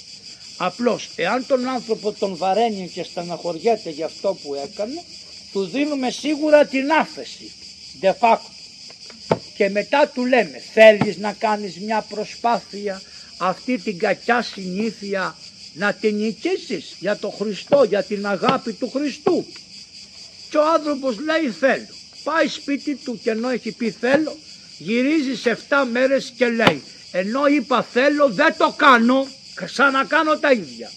Απλώς 0.57 1.09
εάν 1.15 1.45
τον 1.47 1.67
άνθρωπο 1.67 2.11
τον 2.11 2.35
βαραίνει 2.35 2.89
και 2.89 3.03
στεναχωριέται 3.03 3.89
για 3.89 4.05
αυτό 4.05 4.37
που 4.43 4.55
έκανε 4.55 5.03
του 5.55 5.65
δίνουμε 5.65 6.09
σίγουρα 6.09 6.65
την 6.65 6.91
άφεση 6.91 7.51
de 8.01 8.11
facto 8.19 8.49
και 9.55 9.69
μετά 9.69 10.11
του 10.13 10.25
λέμε 10.25 10.61
θέλεις 10.73 11.17
να 11.17 11.33
κάνεις 11.33 11.79
μια 11.79 12.05
προσπάθεια 12.09 13.01
αυτή 13.37 13.77
την 13.77 13.97
κακιά 13.97 14.41
συνήθεια 14.41 15.35
να 15.73 15.93
την 15.93 16.15
νικήσεις 16.15 16.95
για 16.99 17.17
τον 17.17 17.31
Χριστό, 17.31 17.83
για 17.83 18.03
την 18.03 18.27
αγάπη 18.27 18.73
του 18.73 18.89
Χριστού. 18.89 19.45
Και 20.49 20.57
ο 20.57 20.67
άνθρωπος 20.73 21.17
λέει 21.19 21.51
θέλω. 21.59 21.87
Πάει 22.23 22.47
σπίτι 22.47 22.95
του 22.95 23.19
και 23.23 23.29
ενώ 23.29 23.49
έχει 23.49 23.71
πει 23.71 23.91
θέλω 23.91 24.37
γυρίζει 24.77 25.35
σε 25.35 25.57
7 25.69 25.75
μέρες 25.91 26.33
και 26.37 26.47
λέει 26.47 26.83
ενώ 27.11 27.45
είπα 27.45 27.83
θέλω 27.83 28.29
δεν 28.29 28.55
το 28.57 28.73
κάνω 28.77 29.27
ξανακάνω 29.53 30.37
τα 30.37 30.51
ίδια. 30.51 30.91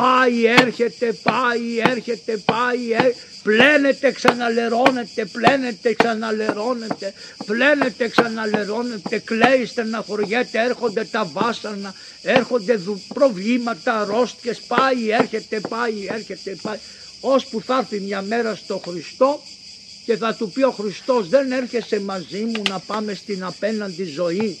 Πάει 0.00 0.46
έρχεται, 0.46 1.12
πάει 1.12 1.78
έρχεται, 1.78 2.36
πάει 2.36 2.92
έρχεται 2.92 3.14
πλένεται, 3.42 4.12
ξαναλερώνεται, 4.12 5.24
πλένεται, 5.24 5.94
ξαναλερώνεται, 5.94 7.14
πλένεται, 7.46 8.08
ξαναλερώνεται, 8.08 9.18
κλαίει, 9.18 9.66
στεναχωριέται, 9.66 10.58
έρχονται 10.58 11.04
τα 11.04 11.24
βάσανα, 11.24 11.94
έρχονται 12.22 12.80
προβλήματα, 13.14 14.00
αρρώστιες, 14.00 14.60
πάει, 14.60 15.10
έρχεται, 15.10 15.60
πάει, 15.68 16.06
έρχεται, 16.10 16.56
πάει, 16.62 16.78
ώσπου 17.20 17.62
θα 17.62 17.78
έρθει 17.78 18.00
μια 18.00 18.22
μέρα 18.22 18.54
στο 18.54 18.82
Χριστό 18.86 19.42
και 20.04 20.16
θα 20.16 20.34
του 20.34 20.50
πει 20.50 20.62
ο 20.62 20.70
Χριστός 20.70 21.28
δεν 21.28 21.52
έρχεσαι 21.52 22.00
μαζί 22.00 22.44
μου 22.44 22.62
να 22.68 22.78
πάμε 22.78 23.14
στην 23.14 23.44
απέναντι 23.44 24.04
ζωή, 24.04 24.58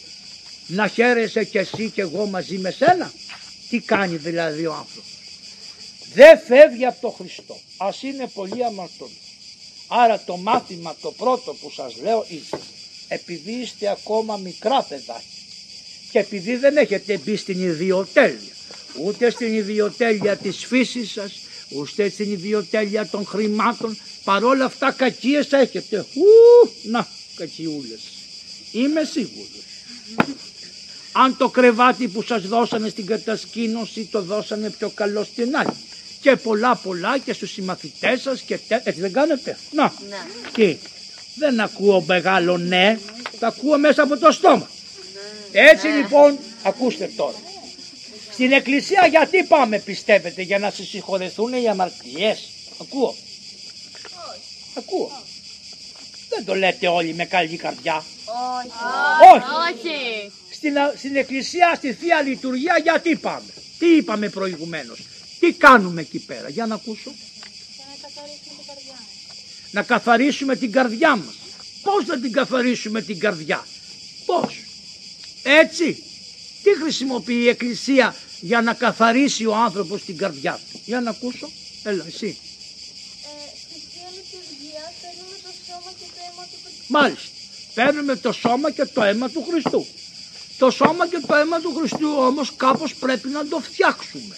να 0.66 0.86
χαίρεσαι 0.86 1.44
κι 1.44 1.58
εσύ 1.58 1.90
και 1.90 2.00
εγώ 2.00 2.26
μαζί 2.26 2.58
με 2.58 2.70
σένα. 2.70 3.12
Τι 3.70 3.80
κάνει 3.80 4.16
δηλαδή 4.16 4.66
ο 4.66 4.72
άνθρωπος 4.72 5.19
δεν 6.14 6.38
φεύγει 6.46 6.86
από 6.86 7.00
τον 7.00 7.12
Χριστό. 7.12 7.56
Ας 7.76 8.02
είναι 8.02 8.26
πολύ 8.34 8.64
αμαρτωλό. 8.64 9.10
Άρα 9.86 10.22
το 10.26 10.36
μάθημα 10.36 10.96
το 11.00 11.10
πρώτο 11.10 11.54
που 11.60 11.70
σας 11.70 11.96
λέω 12.02 12.26
είναι 12.28 12.62
επειδή 13.08 13.52
είστε 13.52 13.90
ακόμα 13.90 14.36
μικρά 14.36 14.82
παιδάκια 14.82 15.22
και 16.10 16.18
επειδή 16.18 16.56
δεν 16.56 16.76
έχετε 16.76 17.20
μπει 17.24 17.36
στην 17.36 17.62
ιδιοτέλεια 17.62 18.54
ούτε 19.04 19.30
στην 19.30 19.54
ιδιοτέλεια 19.54 20.36
της 20.36 20.64
φύσης 20.64 21.10
σας 21.10 21.32
ούτε 21.68 22.08
στην 22.08 22.32
ιδιοτέλεια 22.32 23.06
των 23.06 23.24
χρημάτων 23.26 23.98
παρόλα 24.24 24.64
αυτά 24.64 24.92
κακίες 24.92 25.52
έχετε. 25.52 25.98
Ου, 25.98 26.70
να 26.82 27.08
κακιούλες. 27.36 28.00
Είμαι 28.72 29.04
σίγουρος. 29.04 29.48
Αν 31.12 31.36
το 31.36 31.48
κρεβάτι 31.48 32.08
που 32.08 32.22
σας 32.22 32.42
δώσανε 32.42 32.88
στην 32.88 33.06
κατασκήνωση 33.06 34.04
το 34.04 34.22
δώσανε 34.22 34.70
πιο 34.70 34.90
καλό 34.90 35.24
στην 35.24 35.56
άλλη 35.56 35.76
και 36.20 36.36
πολλά 36.36 36.76
πολλά 36.76 37.18
και 37.18 37.32
στους 37.32 37.50
συμμαθητές 37.50 38.20
σας 38.20 38.40
και 38.40 38.58
τε... 38.58 38.80
έτσι 38.84 39.00
δεν 39.00 39.12
κάνετε; 39.12 39.58
Να, 39.70 39.92
ναι. 40.08 40.16
τι, 40.52 40.76
δεν 41.34 41.60
ακούω 41.60 42.00
μεγάλο 42.06 42.58
ναι, 42.58 42.98
τα 43.38 43.46
ακούω 43.46 43.78
μέσα 43.78 44.02
από 44.02 44.18
το 44.18 44.32
στόμα. 44.32 44.68
Ναι. 45.52 45.60
Έτσι 45.60 45.88
ναι. 45.88 45.96
λοιπόν, 45.96 46.38
ακούστε 46.62 47.10
τώρα. 47.16 47.36
Στην 48.32 48.52
εκκλησία 48.52 49.06
γιατί 49.06 49.44
πάμε 49.44 49.78
πιστεύετε, 49.78 50.42
για 50.42 50.58
να 50.58 50.70
σας 50.70 50.88
συγχωρεθούν 50.88 51.52
οι 51.52 51.68
αμαρτιές. 51.68 52.48
Ακούω. 52.80 53.14
Ακούω. 54.78 55.22
Δεν 56.28 56.44
το 56.44 56.54
λέτε 56.54 56.88
όλοι 56.88 57.14
με 57.14 57.24
καλή 57.24 57.56
καρδιά. 57.56 58.04
Όχι. 59.34 59.44
Όχι. 59.70 60.32
Στην, 60.50 60.74
στην 60.96 61.16
εκκλησία, 61.16 61.74
στη 61.76 61.92
Θεία 61.92 62.22
Λειτουργία 62.22 62.78
γιατί 62.82 63.16
πάμε; 63.16 63.52
Τι 63.78 63.86
είπαμε 63.96 64.28
προηγουμένως; 64.28 64.98
Τι 65.40 65.52
κάνουμε 65.52 66.00
εκεί 66.00 66.18
πέρα, 66.18 66.48
για 66.48 66.66
να 66.66 66.74
ακούσω. 66.74 67.14
Να 69.70 69.82
καθαρίσουμε 69.82 70.56
την 70.56 70.72
καρδιά 70.72 71.16
μας. 71.16 71.34
Πώς 71.82 72.06
να 72.06 72.20
την 72.20 72.32
καθαρίσουμε 72.32 73.02
την 73.02 73.18
καρδιά; 73.18 73.66
Πώς; 74.26 74.60
Έτσι; 75.42 76.02
Τι 76.62 76.76
χρησιμοποιεί 76.82 77.34
η 77.34 77.48
Εκκλησία 77.48 78.16
για 78.40 78.62
να 78.62 78.74
καθαρίσει 78.74 79.46
ο 79.46 79.54
άνθρωπος 79.54 80.04
την 80.04 80.16
καρδιά 80.16 80.60
του; 80.72 80.80
Για 80.84 81.00
να 81.00 81.10
ακούσω. 81.10 81.50
Έλα 81.82 82.04
εσύ. 82.06 82.38
Μάλιστα. 86.86 87.28
Παίρνουμε 87.74 88.16
το 88.16 88.32
σώμα 88.32 88.70
και 88.70 88.84
το 88.84 89.02
αίμα 89.02 89.30
του 89.30 89.46
Χριστού. 89.50 89.86
Το 90.58 90.70
σώμα 90.70 91.08
και 91.08 91.20
το 91.26 91.34
αίμα 91.34 91.60
του 91.60 91.74
Χριστού 91.74 92.08
όμως 92.18 92.52
κάπως 92.56 92.94
πρέπει 92.94 93.28
να 93.28 93.46
το 93.46 93.60
φτιάξουμε. 93.60 94.36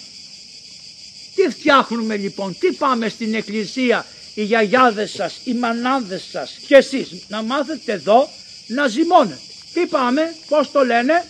Τι 1.34 1.48
φτιάχνουμε 1.50 2.16
λοιπόν, 2.16 2.58
τι 2.58 2.72
πάμε 2.72 3.08
στην 3.08 3.34
εκκλησία 3.34 4.06
οι 4.34 4.44
γιαγιάδες 4.44 5.10
σας, 5.10 5.40
οι 5.44 5.54
μανάδες 5.54 6.22
σας 6.30 6.58
και 6.66 6.74
εσείς 6.74 7.08
να 7.28 7.42
μάθετε 7.42 7.92
εδώ 7.92 8.28
να 8.66 8.88
ζυμώνετε. 8.88 9.40
Τι 9.72 9.86
πάμε, 9.86 10.34
πώς 10.48 10.70
το 10.70 10.84
λένε, 10.84 11.24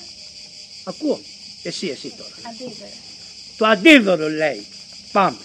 ακούω, 0.85 1.21
εσύ 1.62 1.87
εσύ 1.88 2.15
τώρα. 2.17 2.31
Αντίδωρο. 2.49 2.91
Το 3.57 3.67
αντίδωρο 3.67 4.29
λέει, 4.29 4.67
πάμε. 5.12 5.38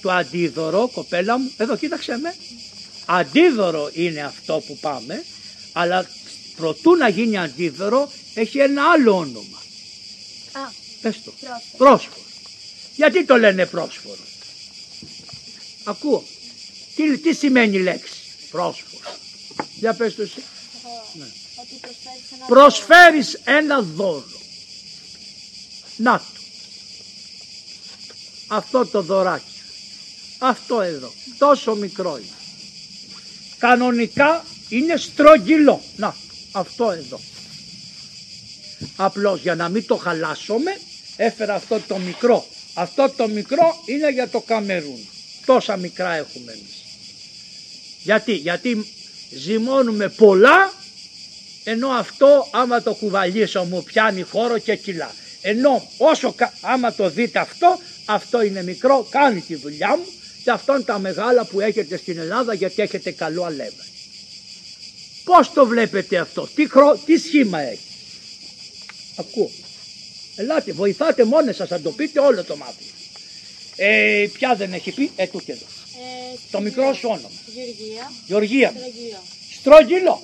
Το 0.00 0.10
αντίδωρο, 0.10 0.88
κοπέλα 0.88 1.38
μου, 1.38 1.52
εδώ 1.56 1.76
κοίταξε 1.76 2.16
με, 2.16 2.34
αντίδωρο 3.06 3.90
είναι 3.94 4.20
αυτό 4.20 4.62
που 4.66 4.76
πάμε, 4.76 5.24
αλλά 5.72 6.10
προτού 6.56 6.96
να 6.96 7.08
γίνει 7.08 7.38
αντίδωρο 7.38 8.12
έχει 8.34 8.58
ένα 8.58 8.82
άλλο 8.90 9.16
όνομα. 9.16 9.62
Α, 10.52 10.72
Πες 11.00 11.20
το. 11.24 11.32
Πρόσφορο. 11.76 12.29
Γιατί 13.00 13.24
το 13.24 13.36
λένε 13.36 13.66
πρόσφορο; 13.66 14.20
Ακούω. 15.84 16.24
Τι, 16.94 17.18
τι 17.18 17.34
σημαίνει 17.34 17.76
η 17.76 17.82
λέξη 17.82 18.20
πρόσφορο; 18.50 19.14
Για 19.74 19.94
πες 19.94 20.14
το 20.14 20.22
εσύ. 20.22 20.42
Ναι. 21.12 21.26
Προσφέρεις 22.46 23.40
ένα 23.44 23.82
δώρο. 23.82 24.40
Να 25.96 26.18
το. 26.18 26.40
Αυτό 28.46 28.86
το 28.86 29.02
δωράκι. 29.02 29.44
Αυτό 30.38 30.80
εδώ. 30.80 31.12
Τόσο 31.38 31.74
μικρό 31.74 32.16
είναι. 32.16 32.36
Κανονικά 33.58 34.44
είναι 34.68 34.96
στρογγυλό. 34.96 35.82
Να, 35.96 36.16
αυτό 36.52 36.90
εδώ. 36.90 37.20
Απλώς 38.96 39.40
για 39.40 39.54
να 39.54 39.68
μην 39.68 39.86
το 39.86 39.96
χαλάσουμε 39.96 40.80
έφερα 41.16 41.54
αυτό 41.54 41.80
το 41.88 41.96
μικρό 41.96 42.46
αυτό 42.74 43.12
το 43.16 43.28
μικρό 43.28 43.82
είναι 43.86 44.10
για 44.10 44.28
το 44.28 44.40
Καμερούν. 44.40 45.08
Τόσα 45.46 45.76
μικρά 45.76 46.14
έχουμε 46.14 46.52
εμείς. 46.52 46.84
Γιατί, 48.02 48.32
γιατί 48.32 48.86
ζυμώνουμε 49.30 50.08
πολλά 50.08 50.72
ενώ 51.64 51.88
αυτό 51.88 52.48
άμα 52.50 52.82
το 52.82 52.94
κουβαλήσω 52.94 53.64
μου 53.64 53.82
πιάνει 53.82 54.22
χώρο 54.22 54.58
και 54.58 54.76
κιλά. 54.76 55.14
Ενώ 55.40 55.88
όσο 55.96 56.34
άμα 56.60 56.92
το 56.92 57.10
δείτε 57.10 57.38
αυτό, 57.38 57.78
αυτό 58.04 58.42
είναι 58.42 58.62
μικρό, 58.62 59.06
κάνει 59.10 59.40
τη 59.40 59.54
δουλειά 59.54 59.96
μου 59.96 60.04
και 60.44 60.50
αυτό 60.50 60.74
είναι 60.74 60.82
τα 60.82 60.98
μεγάλα 60.98 61.44
που 61.44 61.60
έχετε 61.60 61.96
στην 61.96 62.18
Ελλάδα 62.18 62.54
γιατί 62.54 62.82
έχετε 62.82 63.10
καλό 63.10 63.44
αλεύα. 63.44 63.84
Πώς 65.24 65.52
το 65.52 65.66
βλέπετε 65.66 66.18
αυτό, 66.18 66.48
τι, 66.54 66.66
τι 67.04 67.18
σχήμα 67.18 67.60
έχει; 67.60 67.78
Ακούω. 69.16 69.50
Ελάτε, 70.40 70.72
βοηθάτε 70.72 71.24
μόνοι 71.24 71.52
σας, 71.52 71.68
να 71.70 71.80
το 71.80 71.90
πείτε 71.90 72.20
όλο 72.20 72.44
το 72.44 72.56
μάθημα. 72.56 72.90
Ε, 73.76 74.26
ποια 74.32 74.54
δεν 74.54 74.72
έχει 74.72 74.90
πει, 74.92 75.10
ε, 75.16 75.26
τούτη 75.26 75.52
εδώ. 75.52 75.66
Ε, 76.32 76.36
το 76.50 76.60
μικρό 76.60 76.94
σου 76.94 77.08
όνομα. 77.08 77.30
Γεωργία. 78.26 78.72
Γεωργία. 78.72 78.74
Στρογγυλό. 79.52 80.22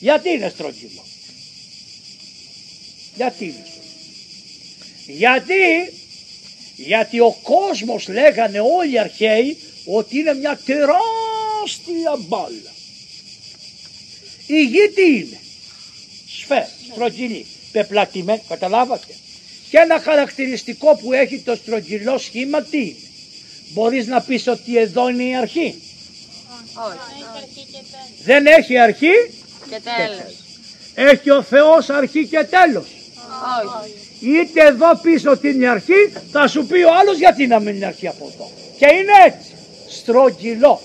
Γιατί 0.00 0.28
είναι 0.30 0.48
στρογγυλό; 0.48 1.04
Γιατί 3.16 3.44
είναι 3.44 3.64
στρογγυλό; 3.66 5.16
Γιατί 5.18 5.92
Γιατί 6.76 7.20
ο 7.20 7.38
κόσμος 7.42 8.08
λέγανε 8.08 8.60
όλοι 8.60 8.92
οι 8.92 8.98
αρχαίοι 8.98 9.56
ότι 9.84 10.18
είναι 10.18 10.34
μια 10.34 10.60
τεράστια 10.64 12.16
μπάλα. 12.18 12.72
Η 14.46 14.62
γη 14.64 14.90
τι 14.94 15.16
είναι; 15.16 15.40
Σφαίρα, 16.38 16.70
στρογγυλή, 16.92 17.46
πεπλατημένη, 17.72 18.42
καταλάβατε; 18.48 19.14
Και 19.70 19.78
ένα 19.78 20.00
χαρακτηριστικό 20.00 20.96
που 21.02 21.12
έχει 21.12 21.38
το 21.38 21.54
στρογγυλό 21.54 22.18
σχήμα 22.18 22.62
τι; 22.62 22.78
Είναι. 22.78 22.96
Μπορείς 23.72 24.06
να 24.06 24.20
πεις 24.20 24.46
ότι 24.46 24.78
εδώ 24.78 25.08
είναι 25.08 25.22
η 25.22 25.36
αρχή. 25.36 25.82
Δεν 28.24 28.46
έχει 28.46 28.78
αρχή 28.78 29.12
Και 29.70 29.80
τέλος. 29.84 30.34
έχει 30.94 31.30
ο 31.30 31.42
Θεός 31.42 31.90
αρχή 31.90 32.26
και 32.26 32.46
τέλος. 32.50 32.86
Όχι. 33.82 33.92
Είτε 34.20 34.66
εδώ 34.66 34.96
πεις 35.02 35.26
ότι 35.26 35.48
είναι 35.48 35.64
η 35.64 35.68
αρχή, 35.68 36.12
θα 36.32 36.48
σου 36.48 36.66
πει 36.66 36.82
ο 36.82 36.94
άλλος 37.00 37.18
γιατί 37.18 37.46
να 37.46 37.60
μην 37.60 37.74
είναι 37.74 37.86
αρχή 37.86 38.08
από 38.08 38.30
εδώ. 38.34 38.50
Και 38.78 38.86
είναι 38.94 39.12
έτσι, 39.26 39.50
στρογγυλό. 39.88 40.80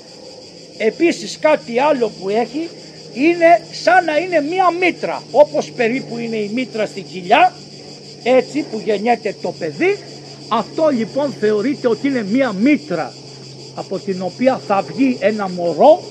Επίσης 0.77 1.37
κάτι 1.41 1.79
άλλο 1.79 2.09
που 2.09 2.29
έχει 2.29 2.69
είναι 3.13 3.67
σαν 3.83 4.05
να 4.05 4.17
είναι 4.17 4.41
μία 4.41 4.71
μήτρα. 4.71 5.23
Όπως 5.31 5.71
περίπου 5.71 6.17
είναι 6.17 6.35
η 6.35 6.51
μήτρα 6.53 6.85
στην 6.85 7.05
κοιλιά, 7.07 7.53
έτσι 8.23 8.65
που 8.71 8.81
γεννιέται 8.85 9.35
το 9.41 9.53
παιδί, 9.59 9.97
αυτό 10.47 10.87
λοιπόν 10.87 11.33
θεωρείται 11.39 11.87
ότι 11.87 12.07
είναι 12.07 12.23
μία 12.23 12.51
μήτρα 12.51 13.13
από 13.75 13.99
την 13.99 14.21
οποία 14.21 14.61
θα 14.67 14.81
βγει 14.81 15.17
ένα 15.19 15.49
μωρό 15.49 16.03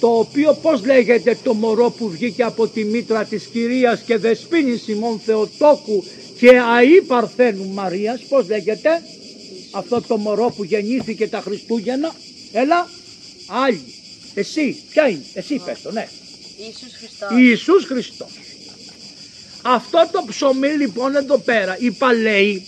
το 0.00 0.08
οποίο 0.08 0.58
πώς 0.62 0.84
λέγεται 0.84 1.38
το 1.42 1.54
μωρό 1.54 1.90
που 1.90 2.08
βγήκε 2.08 2.42
από 2.42 2.68
τη 2.68 2.84
μήτρα 2.84 3.24
της 3.24 3.44
κυρίας 3.44 4.00
και 4.00 4.16
δεσποίνης 4.16 4.82
Σιμών 4.82 5.20
Θεοτόκου 5.24 6.04
και 6.38 6.48
αή 6.76 7.02
Παρθένου 7.06 7.68
Μαρίας, 7.72 8.20
πώς 8.28 8.48
λέγεται 8.48 9.02
αυτό 9.70 10.00
το 10.00 10.16
μωρό 10.16 10.52
που 10.56 10.64
γεννήθηκε 10.64 11.28
τα 11.28 11.40
Χριστούγεννα, 11.40 12.14
έλα, 12.52 12.88
άλλη, 13.46 13.94
εσύ, 14.34 14.76
ποια 14.90 15.08
είναι, 15.08 15.24
εσύ 15.34 15.62
πες 15.64 15.82
το, 15.82 15.92
ναι. 15.92 16.08
Ιησούς 16.66 16.92
Χριστός. 16.98 17.30
Ιησούς 17.38 17.84
Χριστός. 17.84 18.30
Αυτό 19.62 20.08
το 20.12 20.24
ψωμί 20.28 20.68
λοιπόν 20.68 21.16
εδώ 21.16 21.38
πέρα, 21.38 21.76
οι 21.78 21.90
παλαιοί 21.90 22.66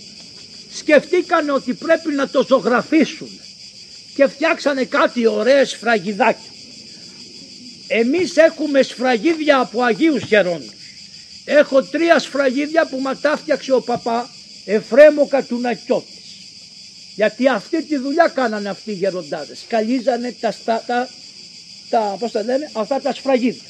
σκεφτήκανε 0.74 1.52
ότι 1.52 1.74
πρέπει 1.74 2.12
να 2.12 2.28
το 2.28 2.44
ζωγραφίσουν 2.48 3.40
και 4.14 4.26
φτιάξανε 4.26 4.84
κάτι 4.84 5.26
ωραίες 5.26 5.70
σφραγιδάκια. 5.70 6.50
Εμείς 7.88 8.36
έχουμε 8.36 8.82
σφραγίδια 8.82 9.58
από 9.58 9.82
Αγίους 9.82 10.22
Γερόντους. 10.22 10.74
Έχω 11.44 11.82
τρία 11.82 12.18
σφραγίδια 12.18 12.86
που 12.86 12.98
μα 13.00 13.16
τα 13.16 13.36
φτιάξε 13.36 13.72
ο 13.72 13.80
παπά 13.80 14.30
Εφρέμο 14.64 15.26
Κατουνακιώτης. 15.26 16.14
Γιατί 17.14 17.48
αυτή 17.48 17.82
τη 17.82 17.96
δουλειά 17.96 18.28
κάνανε 18.34 18.68
αυτοί 18.68 18.90
οι 18.90 18.94
γεροντάδες. 18.94 19.58
Καλίζανε 19.68 20.34
τα, 20.40 20.50
στα- 20.50 20.82
τα, 20.86 21.08
τα, 21.90 22.16
πώς 22.18 22.30
τα 22.32 22.42
λένε, 22.42 22.70
αυτά 22.72 23.00
τα 23.00 23.12
σφραγίδια. 23.14 23.62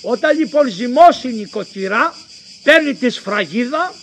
Όταν 0.00 0.38
λοιπόν 0.38 0.68
ζυμώσει 0.68 1.28
η 1.28 1.32
νοικοκυρά, 1.32 2.14
παίρνει 2.64 2.94
τη 2.94 3.10
σφραγίδα 3.10 3.94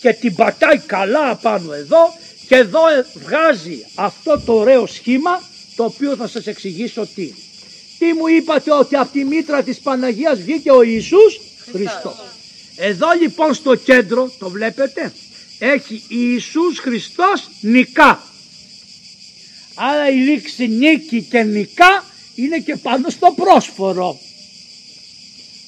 και 0.00 0.12
την 0.12 0.34
πατάει 0.34 0.78
καλά 0.78 1.30
απάνω 1.30 1.72
εδώ 1.72 2.14
και 2.48 2.54
εδώ 2.54 2.88
ε, 2.88 3.06
βγάζει 3.14 3.86
αυτό 3.94 4.40
το 4.40 4.52
ωραίο 4.52 4.86
σχήμα 4.86 5.42
το 5.76 5.84
οποίο 5.84 6.16
θα 6.16 6.28
σας 6.28 6.46
εξηγήσω 6.46 7.06
τι. 7.14 7.22
είναι. 7.22 7.34
Τι 7.98 8.12
μου 8.12 8.26
είπατε 8.26 8.72
ότι 8.72 8.96
από 8.96 9.12
τη 9.12 9.24
μήτρα 9.24 9.62
της 9.62 9.78
Παναγίας 9.78 10.40
βγήκε 10.40 10.70
ο 10.70 10.82
Ιησούς; 10.82 11.40
Χριστός. 11.70 12.14
Εδώ 12.76 13.06
λοιπόν 13.20 13.54
στο 13.54 13.74
κέντρο, 13.74 14.32
το 14.38 14.50
βλέπετε, 14.50 15.12
έχει 15.58 16.02
Ιησούς 16.08 16.78
Χριστός 16.78 17.48
νικά. 17.60 18.22
Άρα 19.74 20.10
η 20.10 20.14
λήξη 20.14 20.68
νίκη 20.68 21.22
και 21.22 21.42
νικά 21.42 22.04
είναι 22.34 22.58
και 22.58 22.76
πάνω 22.76 23.08
στο 23.08 23.34
πρόσφορο. 23.36 24.18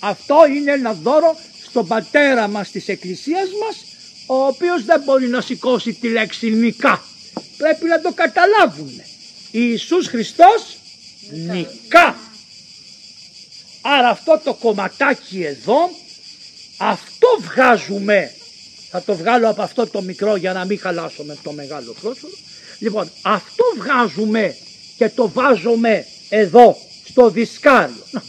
Αυτό 0.00 0.36
είναι 0.56 0.72
ένα 0.72 0.92
δώρο 0.92 1.36
στον 1.76 1.88
πατέρα 1.88 2.48
μας 2.48 2.70
της 2.70 2.88
εκκλησίας 2.88 3.48
μας 3.60 3.76
ο 4.26 4.46
οποίος 4.46 4.84
δεν 4.84 5.02
μπορεί 5.04 5.28
να 5.28 5.40
σηκώσει 5.40 5.92
τη 5.92 6.08
λέξη 6.08 6.50
νικά. 6.50 7.04
Πρέπει 7.56 7.84
να 7.86 8.00
το 8.00 8.12
καταλάβουν. 8.12 9.02
Ιησούς 9.50 10.06
Χριστός 10.06 10.76
νικά. 11.30 12.18
Άρα 13.80 14.08
αυτό 14.08 14.40
το 14.44 14.54
κομματάκι 14.54 15.42
εδώ 15.42 15.90
αυτό 16.76 17.28
βγάζουμε. 17.40 18.32
Θα 18.90 19.02
το 19.02 19.14
βγάλω 19.16 19.48
από 19.48 19.62
αυτό 19.62 19.86
το 19.86 20.02
μικρό 20.02 20.36
για 20.36 20.52
να 20.52 20.64
μην 20.64 20.78
χαλάσω 20.78 21.22
με 21.22 21.36
το 21.42 21.52
μεγάλο 21.52 21.94
πρόσωπο. 22.00 22.36
Λοιπόν 22.78 23.10
αυτό 23.22 23.64
βγάζουμε 23.76 24.56
και 24.96 25.08
το 25.08 25.28
βάζουμε 25.28 26.06
εδώ 26.28 26.78
στο 27.04 27.30
δισκάριο. 27.30 28.06
Να, 28.10 28.22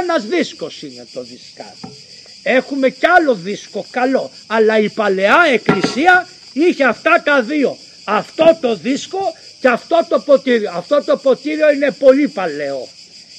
Ένας 0.00 0.24
δίσκος 0.26 0.82
είναι 0.82 1.06
το 1.12 1.22
δισκάριο. 1.22 2.05
Έχουμε 2.48 2.90
κι 2.90 3.06
άλλο 3.06 3.34
δίσκο 3.34 3.86
καλό. 3.90 4.30
Αλλά 4.46 4.78
η 4.78 4.88
παλαιά 4.88 5.46
εκκλησία 5.52 6.28
είχε 6.52 6.84
αυτά 6.84 7.22
τα 7.24 7.42
δύο. 7.42 7.78
Αυτό 8.04 8.58
το 8.60 8.76
δίσκο 8.76 9.34
και 9.60 9.68
αυτό 9.68 10.06
το 10.08 10.20
ποτήριο. 10.20 10.70
Αυτό 10.74 11.04
το 11.04 11.16
ποτήριο 11.16 11.72
είναι 11.72 11.90
πολύ 11.90 12.28
παλαιό. 12.28 12.88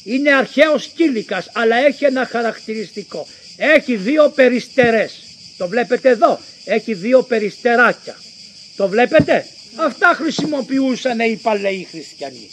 Είναι 0.04 0.34
αρχαίος 0.34 0.88
κήλικας 0.88 1.50
αλλά 1.54 1.76
έχει 1.76 2.06
ένα 2.06 2.26
χαρακτηριστικό. 2.26 3.28
Έχει 3.58 3.96
δύο 3.96 4.30
περιστερές. 4.30 5.24
Το 5.58 5.68
βλέπετε 5.68 6.10
εδώ. 6.10 6.40
Έχει 6.66 6.94
δύο 6.94 7.22
περιστεράκια. 7.24 8.16
Το 8.76 8.88
βλέπετε; 8.88 9.46
Αυτά 9.76 10.14
χρησιμοποιούσαν 10.16 11.20
οι 11.20 11.40
παλαιοί 11.42 11.88
χριστιανοί. 11.92 12.50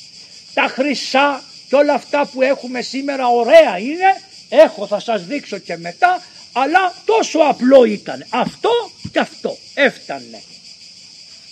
Τα 0.54 0.62
χρυσά 0.62 1.42
και 1.68 1.74
όλα 1.74 1.94
αυτά 1.94 2.28
που 2.32 2.42
έχουμε 2.42 2.82
σήμερα 2.82 3.26
ωραία 3.26 3.78
είναι. 3.78 4.20
Έχω 4.48 4.86
θα 4.86 5.00
σας 5.00 5.26
δείξω 5.26 5.58
και 5.58 5.76
μετά. 5.76 6.22
Αλλά 6.56 6.94
τόσο 7.04 7.38
απλό 7.38 7.84
ήταν. 7.84 8.26
Αυτό 8.28 8.70
και 9.12 9.18
αυτό. 9.18 9.58
Έφτανε. 9.74 10.42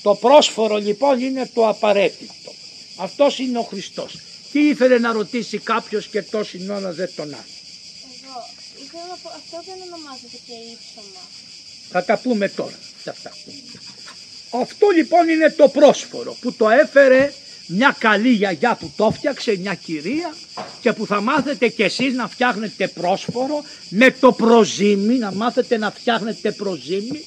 Το 0.02 0.14
πρόσφορο 0.14 0.76
λοιπόν 0.76 1.20
είναι 1.20 1.50
το 1.54 1.68
απαραίτητο. 1.68 2.52
Αυτός 2.96 3.38
είναι 3.38 3.58
ο 3.58 3.62
Χριστός. 3.62 4.18
Τι 4.52 4.68
ήθελε 4.68 4.98
να 4.98 5.12
ρωτήσει 5.12 5.58
κάποιος 5.58 6.06
και 6.06 6.22
τόση 6.22 6.66
ώρα 6.70 6.92
δεν 6.92 7.10
τον 7.16 7.34
άφησε. 7.34 7.60
Εγώ 8.24 8.48
ήθελα 8.82 9.02
να 9.10 9.16
πω, 9.22 9.28
αυτό 9.28 9.62
δεν 9.66 9.74
ονομάζεται 9.86 10.38
και 10.46 10.52
ύψωμα. 10.72 11.22
Θα 11.90 12.04
τα 12.04 12.18
πούμε 12.18 12.48
τώρα. 12.48 12.78
σε 13.02 13.10
αυτά. 13.10 13.30
Αυτό 14.50 14.88
λοιπόν 14.88 15.28
είναι 15.28 15.50
το 15.50 15.68
πρόσφορο 15.68 16.36
που 16.40 16.52
το 16.52 16.68
έφερε 16.68 17.32
μια 17.66 17.96
καλή 17.98 18.28
γιαγιά 18.28 18.74
που 18.74 18.92
το 18.96 19.10
φτιάξε, 19.10 19.56
μια 19.60 19.74
κυρία 19.74 20.34
και 20.80 20.92
που 20.92 21.06
θα 21.06 21.20
μάθετε 21.20 21.68
κι 21.68 21.82
εσείς 21.82 22.14
να 22.14 22.28
φτιάχνετε 22.28 22.88
πρόσφορο 22.88 23.64
με 23.88 24.10
το 24.10 24.32
προζύμι, 24.32 25.14
να 25.14 25.32
μάθετε 25.32 25.76
να 25.78 25.90
φτιάχνετε 25.90 26.50
προζύμι 26.50 27.24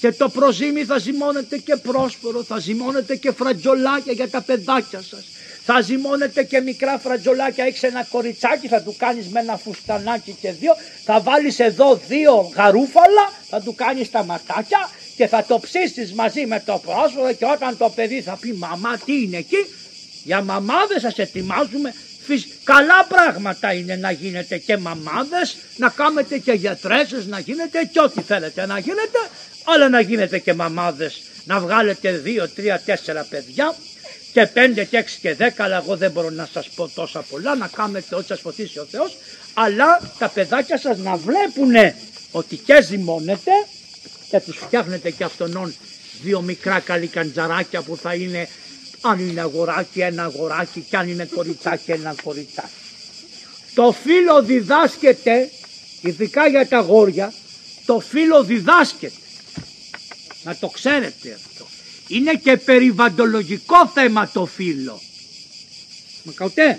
και 0.00 0.12
το 0.12 0.28
προζύμι 0.28 0.84
θα 0.84 0.98
ζυμώνετε 0.98 1.58
και 1.58 1.76
πρόσφορο, 1.76 2.42
θα 2.42 2.58
ζυμώνετε 2.58 3.16
και 3.16 3.32
φρατζολάκια 3.32 4.12
για 4.12 4.28
τα 4.28 4.42
παιδάκια 4.42 5.02
σας. 5.02 5.24
Θα 5.64 5.80
ζυμώνετε 5.80 6.42
και 6.42 6.60
μικρά 6.60 6.98
φρατζολάκια, 6.98 7.64
έχεις 7.64 7.82
ένα 7.82 8.04
κοριτσάκι, 8.10 8.68
θα 8.68 8.82
του 8.82 8.94
κάνεις 8.98 9.28
με 9.28 9.40
ένα 9.40 9.56
φουστανάκι 9.56 10.36
και 10.40 10.52
δύο, 10.52 10.72
θα 11.04 11.20
βάλεις 11.20 11.58
εδώ 11.58 12.00
δύο 12.08 12.52
γαρούφαλα, 12.54 13.32
θα 13.48 13.60
του 13.60 13.74
κάνεις 13.74 14.10
τα 14.10 14.24
ματάκια 14.24 14.90
και 15.18 15.26
θα 15.26 15.44
το 15.48 15.58
ψήσεις 15.58 16.12
μαζί 16.12 16.46
με 16.46 16.62
το 16.66 16.82
πρόσφορο 16.86 17.32
και 17.32 17.44
όταν 17.54 17.76
το 17.76 17.92
παιδί 17.94 18.20
θα 18.22 18.36
πει 18.40 18.52
μαμά 18.52 18.98
τι 19.04 19.22
είναι 19.22 19.36
εκεί, 19.36 19.66
για 20.24 20.42
μαμάδες 20.42 21.00
σας 21.00 21.18
ετοιμάζουμε. 21.18 21.94
Φυσ- 22.26 22.48
Καλά 22.64 23.04
πράγματα 23.08 23.72
είναι 23.72 23.96
να 23.96 24.10
γίνετε 24.10 24.58
και 24.58 24.76
μαμάδες, 24.76 25.56
να 25.76 25.88
κάνετε 25.88 26.38
και 26.38 26.52
γιατρέσες, 26.52 27.26
να 27.26 27.38
γίνετε 27.38 27.84
και 27.92 28.00
ό,τι 28.00 28.20
θέλετε 28.20 28.66
να 28.66 28.78
γίνετε, 28.78 29.18
αλλά 29.64 29.88
να 29.88 30.00
γίνετε 30.00 30.38
και 30.38 30.54
μαμάδες, 30.54 31.20
να 31.44 31.60
βγάλετε 31.60 32.10
δύο, 32.12 32.48
τρία, 32.48 32.80
τέσσερα 32.84 33.26
παιδιά 33.30 33.74
και 34.32 34.46
πέντε 34.46 34.84
και 34.84 34.96
έξι 34.96 35.18
και 35.20 35.34
δέκα, 35.34 35.64
αλλά 35.64 35.76
εγώ 35.76 35.96
δεν 35.96 36.10
μπορώ 36.10 36.30
να 36.30 36.48
σας 36.52 36.68
πω 36.68 36.88
τόσα 36.88 37.20
πολλά, 37.30 37.54
να 37.54 37.66
κάνετε 37.76 38.14
ό,τι 38.14 38.26
σας 38.26 38.40
φωτίσει 38.40 38.78
ο 38.78 38.86
Θεός, 38.90 39.16
αλλά 39.54 40.00
τα 40.18 40.28
παιδάκια 40.28 40.78
σας 40.78 40.98
να 40.98 41.16
βλέπουν 41.16 41.72
ότι 42.30 42.56
και 42.56 42.82
ζυμώνετε 42.82 43.50
και 44.30 44.40
τους 44.40 44.56
φτιάχνετε 44.56 45.10
και 45.10 45.24
αυτόν 45.24 45.74
δύο 46.22 46.40
μικρά 46.40 46.80
καλικαντζαράκια 46.80 47.82
που 47.82 47.96
θα 47.96 48.14
είναι 48.14 48.48
αν 49.00 49.28
είναι 49.28 49.40
αγοράκι 49.40 50.00
ένα 50.00 50.24
αγοράκι 50.24 50.84
και 50.90 50.96
αν 50.96 51.08
είναι 51.08 51.24
κοριτσάκι 51.24 51.90
ένα 51.90 52.14
κοριτσάκι. 52.22 52.68
Το 53.74 53.94
φύλλο 54.02 54.42
διδάσκεται, 54.42 55.50
ειδικά 56.00 56.48
για 56.48 56.68
τα 56.68 56.80
γόρια, 56.80 57.32
το 57.86 58.00
φύλλο 58.00 58.44
διδάσκεται. 58.44 59.16
Να 60.44 60.56
το 60.56 60.68
ξέρετε 60.68 61.38
αυτό. 61.46 61.66
Είναι 62.08 62.34
και 62.34 62.56
περιβαντολογικό 62.56 63.90
θέμα 63.94 64.28
το 64.28 64.46
φύλλο. 64.46 65.00
Μα 66.22 66.32
καουτέ, 66.32 66.78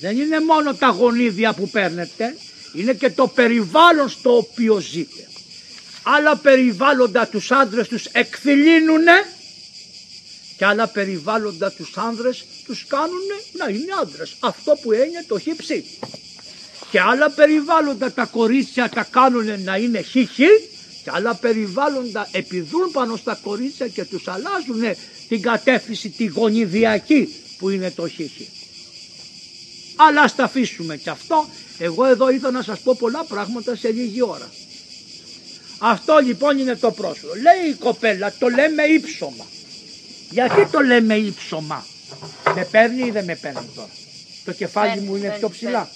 δεν 0.00 0.18
είναι 0.18 0.40
μόνο 0.40 0.74
τα 0.74 0.88
γονίδια 0.88 1.52
που 1.52 1.68
παίρνετε, 1.68 2.36
είναι 2.74 2.92
και 2.92 3.10
το 3.10 3.26
περιβάλλον 3.26 4.08
στο 4.08 4.36
οποίο 4.36 4.78
ζείτε. 4.78 5.28
Άλλα 6.16 6.36
περιβάλλοντα 6.36 7.26
τους 7.26 7.50
άντρες 7.50 7.88
τους 7.88 8.04
εκθυλίνουνε 8.04 9.12
και 10.56 10.64
άλλα 10.64 10.86
περιβάλλοντα 10.86 11.72
τους 11.72 11.96
άνδρες 11.96 12.44
τους 12.64 12.86
κάνουν 12.86 13.26
να 13.52 13.68
είναι 13.68 13.92
άνδρες. 14.00 14.36
Αυτό 14.40 14.78
που 14.82 14.92
είναι 14.92 15.24
το 15.26 15.38
χύψη. 15.38 15.84
Και 16.90 17.00
άλλα 17.00 17.30
περιβάλλοντα 17.30 18.12
τα 18.12 18.24
κορίτσια 18.24 18.88
τα 18.88 19.02
κάνουν 19.10 19.62
να 19.62 19.76
είναι 19.76 20.00
χιχι 20.00 20.48
και 21.04 21.10
άλλα 21.12 21.34
περιβάλλοντα 21.34 22.28
επιδούν 22.32 22.90
πάνω 22.92 23.16
στα 23.16 23.38
κορίτσια 23.42 23.88
και 23.88 24.04
τους 24.04 24.28
αλλάζουν 24.28 24.96
την 25.28 25.42
κατεύθυνση 25.42 26.08
τη 26.08 26.24
γονιδιακή 26.24 27.34
που 27.58 27.68
είναι 27.68 27.90
το 27.90 28.08
χιχι. 28.08 28.48
Αλλά 29.96 30.20
ας 30.20 30.34
τα 30.34 30.44
αφήσουμε 30.44 30.96
και 30.96 31.10
αυτό. 31.10 31.48
Εγώ 31.78 32.04
εδώ 32.04 32.30
ήθελα 32.30 32.50
να 32.50 32.62
σας 32.62 32.80
πω 32.80 32.96
πολλά 32.98 33.24
πράγματα 33.24 33.76
σε 33.76 33.88
λίγη 33.88 34.22
ώρα. 34.22 34.50
Αυτό 35.78 36.18
λοιπόν 36.18 36.58
είναι 36.58 36.74
το 36.76 36.90
πρόσωπο. 36.90 37.34
Λέει 37.34 37.70
η 37.70 37.74
κοπέλα, 37.74 38.32
το 38.38 38.48
λέμε 38.48 38.82
ύψωμα. 38.82 39.46
Γιατί 40.30 40.66
το 40.66 40.80
λέμε 40.80 41.14
ύψωμα; 41.14 41.86
Με 42.54 42.64
παίρνει 42.64 43.06
ή 43.06 43.10
δεν 43.10 43.24
με 43.24 43.34
παίρνει 43.34 43.68
τώρα; 43.74 43.88
Το 44.44 44.52
κεφάλι 44.52 45.00
μου 45.00 45.16
είναι 45.16 45.36
πιο 45.38 45.48
ψηλά. 45.50 45.88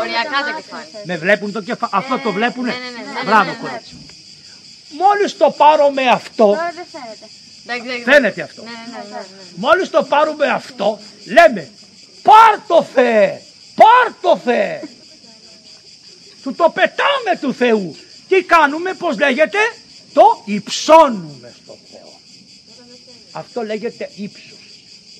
Οριακά 0.00 0.52
το 0.52 0.60
κεφάλι. 0.60 0.86
Με 1.04 1.16
βλέπουν 1.16 1.52
το 1.52 1.62
κεφάλι. 1.62 1.92
Αυτό 1.94 2.18
το 2.18 2.32
βλέπουνε; 2.32 2.70
ναι, 2.72 2.78
ναι, 2.78 3.12
ναι, 3.12 3.24
Μπράβο 3.24 3.44
ναι, 3.44 3.50
ναι, 3.50 3.68
κορίτσι. 3.68 3.94
μου. 3.94 4.06
Μόλις 4.90 5.36
το 5.36 5.54
πάρω 5.56 5.90
με 5.90 6.08
αυτό, 6.08 6.44
Τώρα 6.44 6.72
δεν 6.74 6.84
φαίνεται. 6.92 7.26
Εντάξει, 7.66 7.88
εντάξει. 7.88 8.10
φαίνεται 8.10 8.42
αυτό. 8.42 8.62
Ναι, 8.62 8.70
ναι, 8.70 8.76
ναι, 8.76 9.08
ναι, 9.08 9.16
ναι. 9.16 9.26
Μόλις 9.56 9.90
το 9.90 10.02
πάρουμε 10.02 10.46
αυτό, 10.46 10.98
λέμε 11.24 11.70
πάρ 12.22 12.58
το 12.66 12.82
Θεέ, 12.94 13.40
πάρ 13.74 14.12
το 14.20 14.36
Θεέ. 14.44 14.80
Του 16.42 16.54
το 16.54 16.70
πετάμε 16.74 17.38
του 17.40 17.54
Θεού. 17.54 17.96
Τι 18.28 18.42
κάνουμε, 18.42 18.94
πώς 18.94 19.18
λέγεται, 19.18 19.58
το 20.12 20.42
υψώνουμε 20.44 21.54
στο 21.62 21.78
Θεό. 21.90 22.20
Αυτό 23.32 23.62
λέγεται 23.62 24.10
ύψος. 24.16 24.58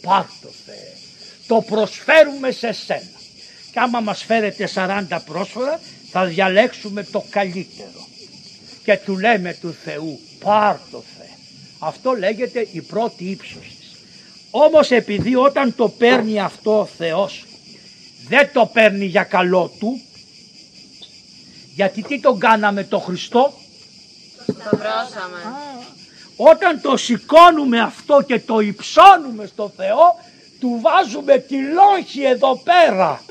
Πάρ 0.01 0.25
το 0.43 0.49
Θεέ. 0.67 0.93
Το 1.47 1.65
προσφέρουμε 1.69 2.51
σε 2.51 2.73
σένα. 2.73 3.21
Και 3.73 3.81
άμα 3.81 4.01
μας 4.01 4.25
φέρετε 4.25 4.69
40 4.75 5.19
πρόσφορα, 5.27 5.81
θα 6.11 6.25
διαλέξουμε 6.25 7.03
το 7.03 7.25
καλύτερο. 7.31 8.09
Και 8.85 8.97
του 8.97 9.19
λέμε 9.19 9.59
του 9.61 9.77
Θεού, 9.85 10.21
πάρ 10.39 10.77
το 10.91 11.05
Θεέ. 11.19 11.31
Αυτό 11.79 12.13
λέγεται 12.13 12.69
η 12.73 12.81
πρώτη 12.81 13.25
ύψωση. 13.25 13.77
Όμως 14.51 14.91
επειδή 14.91 15.35
όταν 15.35 15.75
το 15.75 15.89
παίρνει 15.89 16.41
αυτό 16.41 16.79
ο 16.79 16.87
Θεός 16.87 17.45
δεν 18.29 18.51
το 18.53 18.67
παίρνει 18.67 19.05
για 19.05 19.23
καλό 19.23 19.73
του 19.79 20.01
γιατί 21.77 22.03
τι 22.03 22.21
τον 22.21 22.39
κάναμε 22.39 22.85
το 22.85 22.99
Χριστό; 22.99 23.53
Το 24.47 24.55
βρώσαμε. 24.77 25.39
όταν 26.37 26.81
το 26.81 26.97
σηκώνουμε 26.97 27.81
αυτό 27.81 28.23
και 28.27 28.41
το 28.41 28.61
υψώνουμε 28.61 29.47
στο 29.47 29.73
Θεό 29.77 30.17
του 30.61 30.81
βάζουμε 30.83 31.39
τη 31.39 31.57
λόγχη 31.57 32.23
εδώ 32.23 32.57
πέρα 32.57 33.23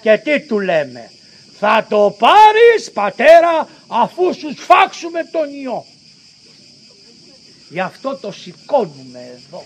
και 0.00 0.20
τι 0.24 0.40
του 0.40 0.60
λέμε; 0.60 1.10
Θα 1.58 1.86
το 1.88 2.16
πάρεις 2.18 2.90
πατέρα 2.90 3.68
αφού 3.86 4.34
σου 4.34 4.54
σφάξουμε 4.56 5.24
τον 5.32 5.52
ιό 5.62 5.84
γι' 7.68 7.80
αυτό 7.80 8.16
το 8.16 8.32
σηκώνουμε 8.32 9.18
εδώ 9.36 9.64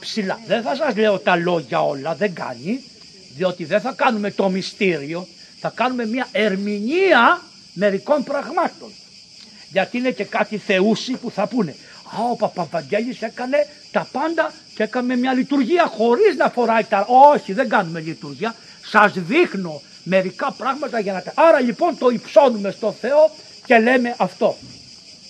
ψηλά. 0.00 0.40
Δεν 0.46 0.62
θα 0.62 0.74
σας 0.74 0.96
λέω 0.96 1.18
τα 1.18 1.36
λόγια 1.36 1.82
όλα, 1.82 2.14
δεν 2.14 2.34
κάνει, 2.34 2.80
διότι 3.36 3.64
δεν 3.64 3.80
θα 3.80 3.92
κάνουμε 3.92 4.30
το 4.30 4.48
μυστήριο, 4.48 5.26
θα 5.60 5.72
κάνουμε 5.74 6.06
μια 6.06 6.28
ερμηνεία 6.32 7.42
μερικών 7.72 8.24
πραγμάτων. 8.24 8.92
Γιατί 9.72 9.98
είναι 9.98 10.10
και 10.10 10.24
κάτι 10.24 10.58
θεούσι 10.58 11.12
που 11.12 11.30
θα 11.30 11.46
πούνε 11.46 11.74
«Α, 12.04 12.30
ο 12.30 12.36
Παπαβαγγέλης 12.36 13.22
έκανε 13.22 13.66
τα 13.92 14.08
πάντα 14.12 14.52
και 14.74 14.82
έκανε 14.82 15.16
μια 15.16 15.32
λειτουργία 15.32 15.86
χωρίς 15.86 16.36
να 16.36 16.50
φοράει 16.50 16.84
τα...» 16.84 17.06
Όχι, 17.32 17.52
δεν 17.52 17.68
κάνουμε 17.68 18.00
λειτουργία, 18.00 18.54
σας 18.86 19.12
δείχνω 19.14 19.82
μερικά 20.02 20.52
πράγματα 20.52 21.00
για 21.00 21.12
να 21.12 21.22
τα... 21.22 21.32
Άρα 21.34 21.60
λοιπόν 21.60 21.98
το 21.98 22.08
υψώνουμε 22.08 22.70
στο 22.70 22.92
Θεό 23.00 23.30
και 23.66 23.78
λέμε 23.78 24.14
αυτό. 24.18 24.56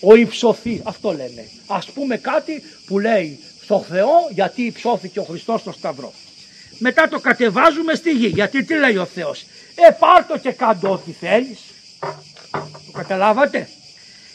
Ο 0.00 0.14
υψωθή, 0.14 0.80
αυτό 0.84 1.10
λέμε. 1.10 1.48
Ας 1.66 1.86
πούμε 1.86 2.16
κάτι 2.16 2.62
που 2.86 2.98
λέει 2.98 3.38
στο 3.62 3.84
Θεό 3.90 4.10
γιατί 4.30 4.62
υψώθηκε 4.62 5.18
ο 5.18 5.22
Χριστός 5.22 5.60
στο 5.60 5.72
Σταυρό. 5.72 6.12
Μετά 6.78 7.08
το 7.08 7.20
κατεβάζουμε 7.20 7.94
στη 7.94 8.10
γη. 8.10 8.26
Γιατί 8.26 8.64
τι 8.64 8.74
λέει 8.74 8.96
ο 8.96 9.04
Θεός; 9.04 9.44
Ε 9.88 9.90
πάρ' 9.90 10.26
το 10.26 10.38
και 10.38 10.52
κάντο 10.52 10.92
ό,τι 10.92 11.12
θέλεις. 11.12 11.58
Το 12.86 12.92
καταλάβατε; 12.92 13.68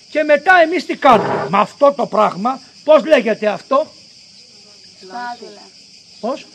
Και 0.09 0.23
μετά 0.23 0.59
εμείς 0.61 0.85
τι 0.85 0.95
κάνουμε; 0.95 1.47
Με 1.49 1.57
αυτό 1.59 1.93
το 1.93 2.05
πράγμα 2.05 2.59
πώς 2.83 3.05
λέγεται 3.05 3.47
αυτό; 3.47 3.87
Σπάτουλα. 5.01 5.61
Πώς; 6.19 6.45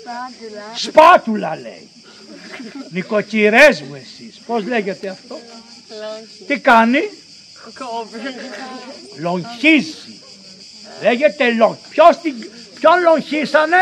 Σπάτουλα. 0.00 0.62
Σπάτουλα 0.74 1.56
λέει. 1.56 1.88
Νοικοκυρές 2.90 3.82
μου 3.82 3.94
εσείς. 3.94 4.40
Πώς 4.46 4.64
λέγεται 4.64 5.08
αυτό; 5.08 5.38
Τι 6.46 6.58
κάνει; 6.58 7.00
Λογχίζει. 9.18 10.20
Λέγεται 11.02 11.50
λογ. 11.50 11.74
Ποιος 11.90 12.18
την... 12.20 12.34
Ποιον 12.74 13.00
λογχίσανε; 13.00 13.76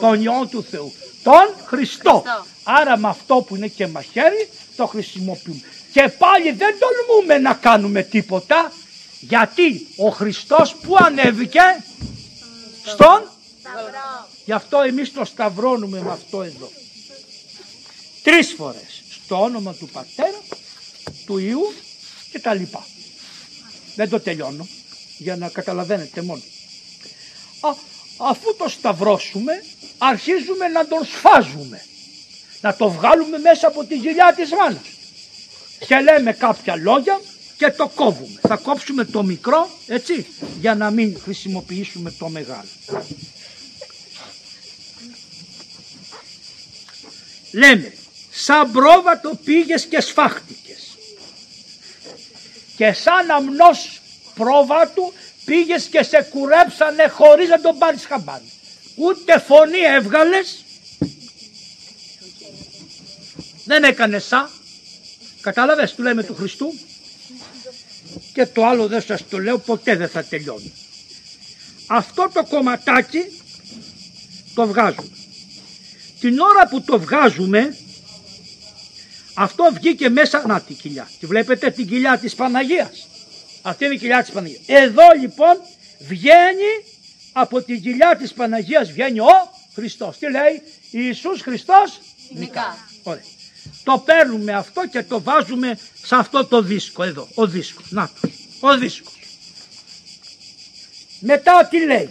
Τον 0.00 0.22
Υιόν 0.22 0.48
του 0.48 0.66
Θεού. 0.70 0.92
Τον 1.22 1.54
Χριστό. 1.66 1.66
Χριστό. 1.66 2.22
Άρα 2.62 2.98
με 2.98 3.08
αυτό 3.08 3.34
που 3.34 3.56
είναι 3.56 3.68
και 3.68 3.86
μαχαίρι 3.86 4.48
το 4.76 4.86
χρησιμοποιούμε. 4.86 5.60
Και 5.92 6.08
πάλι 6.18 6.52
δεν 6.52 6.74
τολμούμε 6.78 7.38
να 7.38 7.54
κάνουμε 7.54 8.02
τίποτα 8.02 8.72
γιατί 9.20 9.86
ο 9.96 10.08
Χριστός 10.08 10.74
που 10.74 10.96
ανέβηκε 10.98 11.60
στον 12.84 13.28
Γι' 14.44 14.52
αυτό 14.52 14.80
εμείς 14.80 15.12
το 15.12 15.24
σταυρώνουμε 15.24 16.00
με 16.00 16.10
αυτό 16.10 16.42
εδώ. 16.42 16.70
Τρεις 18.22 18.54
φορές. 18.56 19.02
Στο 19.10 19.42
όνομα 19.42 19.74
του 19.74 19.88
Πατέρα, 19.88 20.40
του 21.26 21.38
Ιού 21.38 21.72
και 22.30 22.38
τα 22.38 22.54
λοιπά. 22.54 22.86
Δεν 23.94 24.08
το 24.08 24.20
τελειώνω 24.20 24.68
για 25.18 25.36
να 25.36 25.48
καταλαβαίνετε 25.48 26.22
μόνο. 26.22 26.42
Α, 27.60 27.74
αφού 28.16 28.56
το 28.56 28.68
σταυρώσουμε 28.68 29.64
αρχίζουμε 29.98 30.68
να 30.68 30.86
τον 30.86 31.04
σφάζουμε. 31.04 31.84
Να 32.60 32.76
το 32.76 32.90
βγάλουμε 32.90 33.38
μέσα 33.38 33.66
από 33.66 33.84
τη 33.84 33.94
γυλιά 33.94 34.34
της 34.36 34.50
μάνας. 34.50 34.86
Και 35.86 36.00
λέμε 36.00 36.32
κάποια 36.32 36.76
λόγια 36.76 37.20
και 37.56 37.70
το 37.70 37.88
κόβουμε. 37.94 38.40
Θα 38.40 38.56
κόψουμε 38.56 39.04
το 39.04 39.22
μικρό 39.22 39.70
έτσι 39.86 40.26
για 40.60 40.74
να 40.74 40.90
μην 40.90 41.20
χρησιμοποιήσουμε 41.22 42.10
το 42.18 42.28
μεγάλο. 42.28 42.68
Λέμε 47.52 47.92
σαν 48.30 48.72
πρόβατο 48.72 49.38
πήγες 49.44 49.86
και 49.86 50.00
σφάχτηκες. 50.00 50.96
Και 52.76 52.92
σαν 52.92 53.30
αμνός 53.30 54.00
πρόβατου 54.34 55.12
πήγες 55.44 55.84
και 55.84 56.02
σε 56.02 56.28
κουρέψανε 56.30 57.08
χωρίς 57.08 57.48
να 57.48 57.60
τον 57.60 57.78
πάρεις 57.78 58.04
χαμπάρι. 58.04 58.50
Ούτε 58.94 59.38
φωνή 59.38 59.78
έβγαλες. 59.96 60.64
Δεν 63.64 63.84
έκανε 63.84 64.18
σαν. 64.18 64.50
Κατάλαβες, 65.40 65.94
του 65.94 66.02
λέμε 66.02 66.22
του 66.22 66.34
Χριστού. 66.34 66.74
Και 68.32 68.46
το 68.46 68.66
άλλο 68.66 68.86
δεν 68.86 69.02
σας 69.02 69.28
το 69.28 69.38
λέω, 69.38 69.58
ποτέ 69.58 69.96
δεν 69.96 70.08
θα 70.08 70.24
τελειώνει. 70.24 70.72
Αυτό 71.86 72.30
το 72.34 72.44
κομματάκι 72.44 73.40
το 74.54 74.66
βγάζουμε. 74.66 75.10
Την 76.20 76.38
ώρα 76.38 76.68
που 76.68 76.82
το 76.82 77.00
βγάζουμε, 77.00 77.76
αυτό 79.34 79.70
βγήκε 79.74 80.08
μέσα, 80.08 80.46
να 80.46 80.60
τη 80.60 80.74
κοιλιά. 80.74 81.10
Τη 81.20 81.26
βλέπετε 81.26 81.70
την 81.70 81.88
κοιλιά 81.88 82.18
της 82.18 82.34
Παναγίας. 82.34 83.06
Αυτή 83.66 83.84
είναι 83.84 83.94
η 83.94 83.98
κοιλιά 83.98 84.22
της 84.22 84.32
Παναγίας. 84.32 84.62
Εδώ 84.66 85.02
λοιπόν 85.20 85.60
βγαίνει 85.98 86.84
από 87.32 87.62
την 87.62 87.82
κοιλιά 87.82 88.16
της 88.16 88.32
Παναγίας 88.32 88.90
βγαίνει 88.90 89.20
ο 89.20 89.52
Χριστός. 89.74 90.18
Τι 90.18 90.30
λέει; 90.30 90.62
Ιησούς 90.90 91.40
Χριστός; 91.40 92.00
Νικά. 92.30 92.88
Ωραία. 93.02 93.22
Το 93.84 93.98
παίρνουμε 93.98 94.52
αυτό 94.52 94.86
και 94.88 95.02
το 95.02 95.22
βάζουμε 95.22 95.78
σε 96.02 96.16
αυτό 96.16 96.46
το 96.46 96.62
δίσκο 96.62 97.02
εδώ. 97.02 97.28
Ο 97.34 97.46
δίσκος. 97.46 97.90
Να 97.90 98.10
το. 98.20 98.30
Ο 98.60 98.78
δίσκος. 98.78 99.12
Μετά 101.18 101.66
τι 101.70 101.84
λέει; 101.84 102.10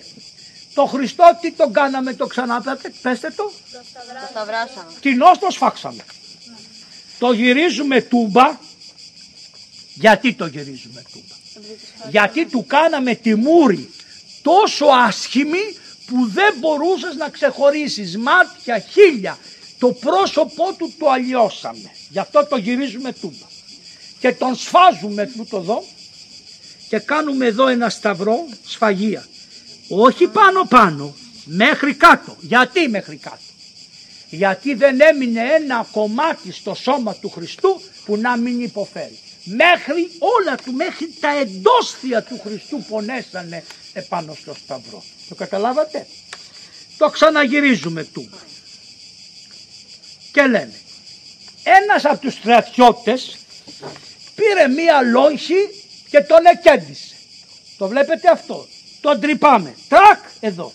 Το 0.74 0.86
Χριστό 0.86 1.38
τι 1.42 1.52
τον 1.52 1.74
κάναμε 1.74 2.14
το 2.14 2.28
ξαναπέτε. 2.28 2.94
Πέστε 3.02 3.30
το. 3.30 3.52
Το 3.72 4.26
σταυράσαμε. 4.30 4.92
Κοινώς 5.00 5.38
το 5.40 5.48
σφάξαμε. 5.50 6.04
Το 7.20 7.32
γυρίζουμε 7.32 8.02
τούμπα. 8.02 8.58
Γιατί 9.94 10.34
το 10.34 10.46
γυρίζουμε 10.46 11.04
τούμπα; 11.12 11.36
Γιατί 12.10 12.46
του 12.46 12.66
κάναμε 12.66 13.16
τη 13.16 13.36
μούρη 13.36 13.90
τόσο 14.42 14.86
άσχημη 14.86 15.76
που 16.06 16.28
δεν 16.28 16.56
μπορούσες 16.60 17.16
να 17.16 17.30
ξεχωρίσεις 17.30 18.18
μάτια 18.18 18.80
χίλια. 18.80 19.38
Το 19.80 19.92
πρόσωπό 19.92 20.74
του 20.78 20.94
το 21.00 21.10
αλλοιώσαμε. 21.10 21.92
Γι' 22.10 22.20
αυτό 22.20 22.46
το 22.46 22.58
γυρίζουμε 22.58 23.12
τούμπα. 23.14 23.46
Και 24.20 24.34
τον 24.34 24.56
σφάζουμε 24.56 25.26
τούτο 25.38 25.58
εδώ 25.58 25.84
και 26.90 27.00
κάνουμε 27.00 27.46
εδώ 27.46 27.68
ένα 27.68 27.90
σταυρό 27.90 28.48
σφαγεία. 28.66 29.28
Όχι 29.88 30.28
πάνω 30.28 30.66
πάνω, 30.70 31.16
μέχρι 31.46 31.94
κάτω. 31.94 32.36
Γιατί 32.40 32.88
μέχρι 32.88 33.16
κάτω; 33.16 33.38
Γιατί 34.30 34.74
δεν 34.74 35.02
έμεινε 35.02 35.42
ένα 35.42 35.88
κομμάτι 35.92 36.52
στο 36.52 36.74
σώμα 36.74 37.16
του 37.16 37.30
Χριστού 37.30 37.82
που 38.06 38.18
να 38.18 38.38
μην 38.38 38.62
υποφέρει. 38.62 39.20
Μέχρι 39.44 40.12
όλα 40.20 40.56
του, 40.56 40.74
μέχρι 40.74 41.14
τα 41.20 41.38
εντόσθια 41.40 42.24
του 42.24 42.40
Χριστού 42.44 42.84
πονέσανε 42.90 43.64
επάνω 43.94 44.34
στο 44.42 44.54
σταυρό. 44.54 45.04
Το 45.30 45.36
καταλάβατε; 45.36 46.08
Το 46.98 47.10
ξαναγυρίζουμε 47.10 48.04
του. 48.04 48.30
Και 50.32 50.42
λέμε, 50.42 50.74
ένας 51.64 52.06
από 52.06 52.18
τους 52.18 52.34
στρατιώτες 52.34 53.38
πήρε 54.36 54.68
μία 54.68 55.02
λόγχη 55.02 55.56
και 56.10 56.22
τον 56.22 56.46
εκέντησε. 56.46 57.16
Το 57.78 57.88
βλέπετε 57.88 58.30
αυτό. 58.32 58.68
Τον 59.02 59.20
τρυπάμε. 59.20 59.76
Τρακ 59.90 60.20
εδώ. 60.40 60.74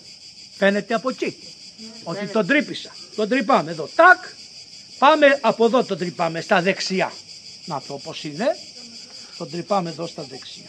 Φαίνεται 0.57 0.95
από 0.95 1.11
εκεί. 1.11 1.37
Ότι 2.03 2.27
τον 2.27 2.47
τρύπησα. 2.47 2.97
Τον 3.17 3.29
τρυπάμε 3.29 3.71
εδώ. 3.71 3.89
Τάκ. 3.95 4.25
Πάμε 4.99 5.39
από 5.41 5.65
εδώ 5.65 5.85
τον 5.85 5.99
τρυπάμε 5.99 6.41
στα 6.41 6.63
δεξιά. 6.63 7.13
Να 7.69 7.83
το 7.87 7.95
όπως 7.95 8.25
είναι. 8.25 8.57
Τον 9.39 9.51
τρυπάμε 9.51 9.91
εδώ 9.91 10.07
στα 10.07 10.23
δεξιά. 10.23 10.65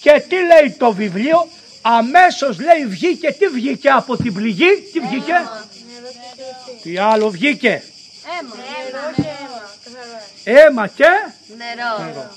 Και 0.00 0.24
τι 0.28 0.36
λέει 0.36 0.70
το 0.78 0.92
βιβλίο; 0.92 1.48
Αμέσως 1.82 2.58
λέει 2.60 2.86
βγήκε. 2.86 3.32
Τι 3.32 3.46
βγήκε 3.46 3.90
από 3.90 4.16
την 4.16 4.34
πληγή; 4.34 4.88
Τι 4.92 5.00
βγήκε; 5.00 5.34
Τι 6.82 6.98
άλλο 6.98 7.30
βγήκε; 7.30 7.82
Έμα. 8.40 8.54
Αίμα 10.44 10.88
και 10.88 11.08
Νερό. 11.56 12.36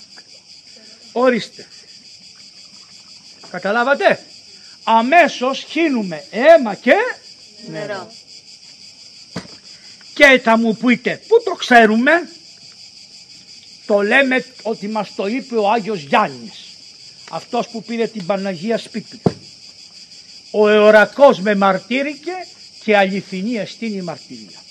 ορίστε. 1.11 1.67
Καταλάβατε; 3.51 4.19
Αμέσως 4.83 5.65
χύνουμε 5.69 6.23
αίμα 6.29 6.75
και 6.75 6.95
Νερό. 7.67 8.11
Και 10.13 10.39
θα 10.43 10.57
μου 10.57 10.75
πείτε, 10.75 11.21
πού 11.27 11.43
το 11.43 11.51
ξέρουμε; 11.51 12.29
Το 13.87 14.01
λέμε 14.01 14.45
ότι 14.61 14.87
μας 14.87 15.15
το 15.15 15.27
είπε 15.27 15.55
ο 15.55 15.71
Άγιος 15.71 16.01
Γιάννης. 16.01 16.65
Αυτός 17.31 17.67
που 17.67 17.83
πήρε 17.83 18.07
την 18.07 18.25
Παναγία 18.25 18.77
σπίτι 18.77 19.17
του. 19.17 19.35
Ο 20.51 20.69
εωρακός 20.69 21.39
με 21.39 21.55
μαρτύρηκε 21.55 22.31
και 22.83 22.97
αληθινή 22.97 23.55
εστίν 23.55 23.97
η 23.97 24.01
μαρτυρία. 24.01 24.61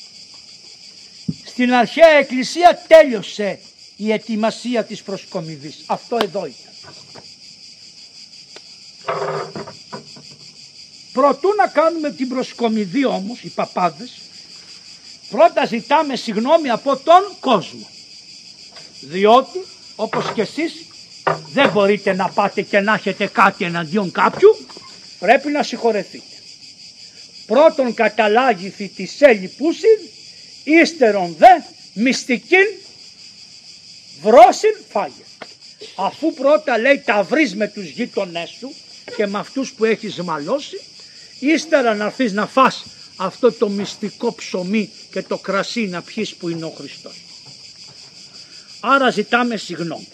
Στην 1.44 1.72
αρχαία 1.72 2.08
εκκλησία 2.08 2.84
τέλειωσε 2.88 3.58
η 3.96 4.12
ετοιμασία 4.12 4.84
της 4.84 5.02
προσκομιδής. 5.02 5.82
Αυτό 5.86 6.18
εδώ 6.22 6.46
ήταν. 6.46 6.94
Προτού 11.12 11.48
να 11.56 11.66
κάνουμε 11.66 12.10
την 12.10 12.28
προσκομιδή 12.28 13.04
όμως, 13.04 13.40
οι 13.42 13.48
παπάδες, 13.48 14.12
πρώτα 15.30 15.66
ζητάμε 15.66 16.16
συγγνώμη 16.16 16.70
από 16.70 16.96
τον 16.96 17.22
κόσμο. 17.40 17.88
Διότι, 19.08 19.64
όπως 19.96 20.32
και 20.34 20.42
εσείς, 20.42 20.72
δεν 21.52 21.70
μπορείτε 21.70 22.14
να 22.14 22.28
πάτε 22.28 22.62
και 22.62 22.80
να 22.80 22.94
έχετε 22.94 23.26
κάτι 23.26 23.64
εναντίον 23.64 24.10
κάποιου, 24.10 24.56
πρέπει 25.18 25.50
να 25.50 25.62
συγχωρεθείτε. 25.62 26.24
Πρώτον 27.46 27.94
καταλάγηθη 27.94 28.88
της 28.88 29.12
σέλη 29.16 29.54
πούσιν, 29.56 29.98
ύστερον 30.64 31.36
δε 31.38 31.46
μυστικήν 31.92 32.66
βρόσιν 34.22 34.74
φάγες. 34.88 35.26
Αφού 35.96 36.34
πρώτα 36.34 36.78
λέει 36.78 37.02
τα 37.04 37.22
βρεις 37.22 37.54
με 37.54 37.68
τους 37.68 37.88
γείτονές 37.88 38.56
σου 38.58 38.74
και 39.16 39.26
με 39.26 39.38
αυτούς 39.38 39.72
που 39.72 39.84
έχεις 39.84 40.16
μαλώσει, 40.16 40.80
ύστερα 41.38 41.94
να 41.94 42.04
έρθεις 42.04 42.32
να 42.32 42.46
φας 42.46 42.84
αυτό 43.16 43.52
το 43.52 43.68
μυστικό 43.68 44.34
ψωμί 44.34 44.90
και 45.10 45.22
το 45.22 45.38
κρασί 45.38 45.86
να 45.86 46.02
πιείς 46.02 46.34
που 46.34 46.48
είναι 46.48 46.64
ο 46.64 46.70
Χριστός. 46.70 47.25
Άρα 48.88 49.10
ζητάμε 49.10 49.56
συγγνώμη. 49.56 50.08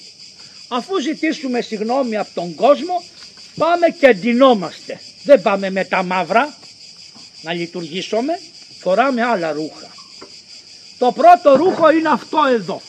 Αφού 0.68 1.00
ζητήσουμε 1.00 1.60
συγγνώμη 1.60 2.16
από 2.16 2.30
τον 2.34 2.54
κόσμο, 2.54 3.02
πάμε 3.56 3.88
και 3.88 4.06
εντυνόμαστε. 4.06 5.00
Δεν 5.24 5.42
πάμε 5.42 5.70
με 5.70 5.84
τα 5.84 6.02
μαύρα 6.02 6.54
να 7.42 7.52
λειτουργήσουμε, 7.52 8.40
φοράμε 8.78 9.22
άλλα 9.22 9.52
ρούχα. 9.52 9.90
Το 10.98 11.12
πρώτο 11.12 11.56
ρούχο 11.56 11.90
είναι 11.90 12.08
αυτό 12.08 12.38
εδώ. 12.52 12.82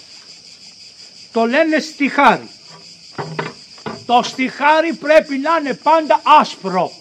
Το 1.32 1.46
λένε 1.46 1.80
στιχάρι. 1.80 2.50
Το 4.06 4.22
στιχάρι 4.24 4.94
πρέπει 4.94 5.38
να 5.38 5.58
είναι 5.60 5.74
πάντα 5.74 6.22
άσπρο. 6.40 6.92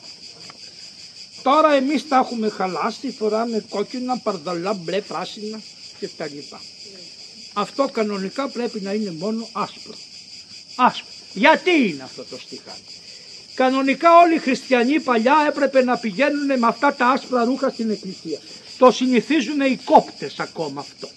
Τώρα 1.42 1.75
εμείς 1.75 2.09
τα 2.09 2.16
έχουμε 2.16 2.49
χαλάσει, 2.49 3.14
φοράμε 3.18 3.64
κόκκινα, 3.68 4.18
παρδαλά, 4.18 4.73
μπλε, 4.73 5.01
πράσινα 5.01 5.61
και 5.99 6.09
τα 6.09 6.27
λοιπά. 6.27 6.61
Αυτό 7.53 7.88
κανονικά 7.88 8.49
πρέπει 8.49 8.81
να 8.81 8.93
είναι 8.93 9.15
μόνο 9.19 9.49
άσπρο. 9.53 9.95
Άσπρο. 10.77 11.07
Γιατί 11.33 11.71
είναι 11.88 12.03
αυτό 12.03 12.25
το 12.25 12.38
στιχάρι. 12.38 12.81
Κανονικά 13.55 14.17
όλοι 14.19 14.35
οι 14.35 14.38
χριστιανοί 14.38 15.01
παλιά 15.01 15.45
έπρεπε 15.49 15.85
να 15.85 15.97
πηγαίνουν 15.97 16.59
με 16.59 16.67
αυτά 16.67 16.95
τα 16.95 17.07
άσπρα 17.07 17.45
ρούχα 17.45 17.69
στην 17.71 17.91
εκκλησία. 17.91 18.38
Το 18.79 18.91
συνηθίζουν 18.91 19.61
οι 19.61 19.79
κόπτες 19.85 20.41
ακόμα 20.41 20.81
αυτό. 20.81 21.09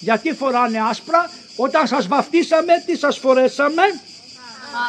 Γιατί 0.00 0.32
φοράνε 0.32 0.80
άσπρα, 0.80 1.30
όταν 1.56 1.86
σας 1.86 2.06
βαφτίσαμε 2.06 2.72
τι 2.86 2.96
σας 2.96 3.18
φορέσαμε, 3.18 3.82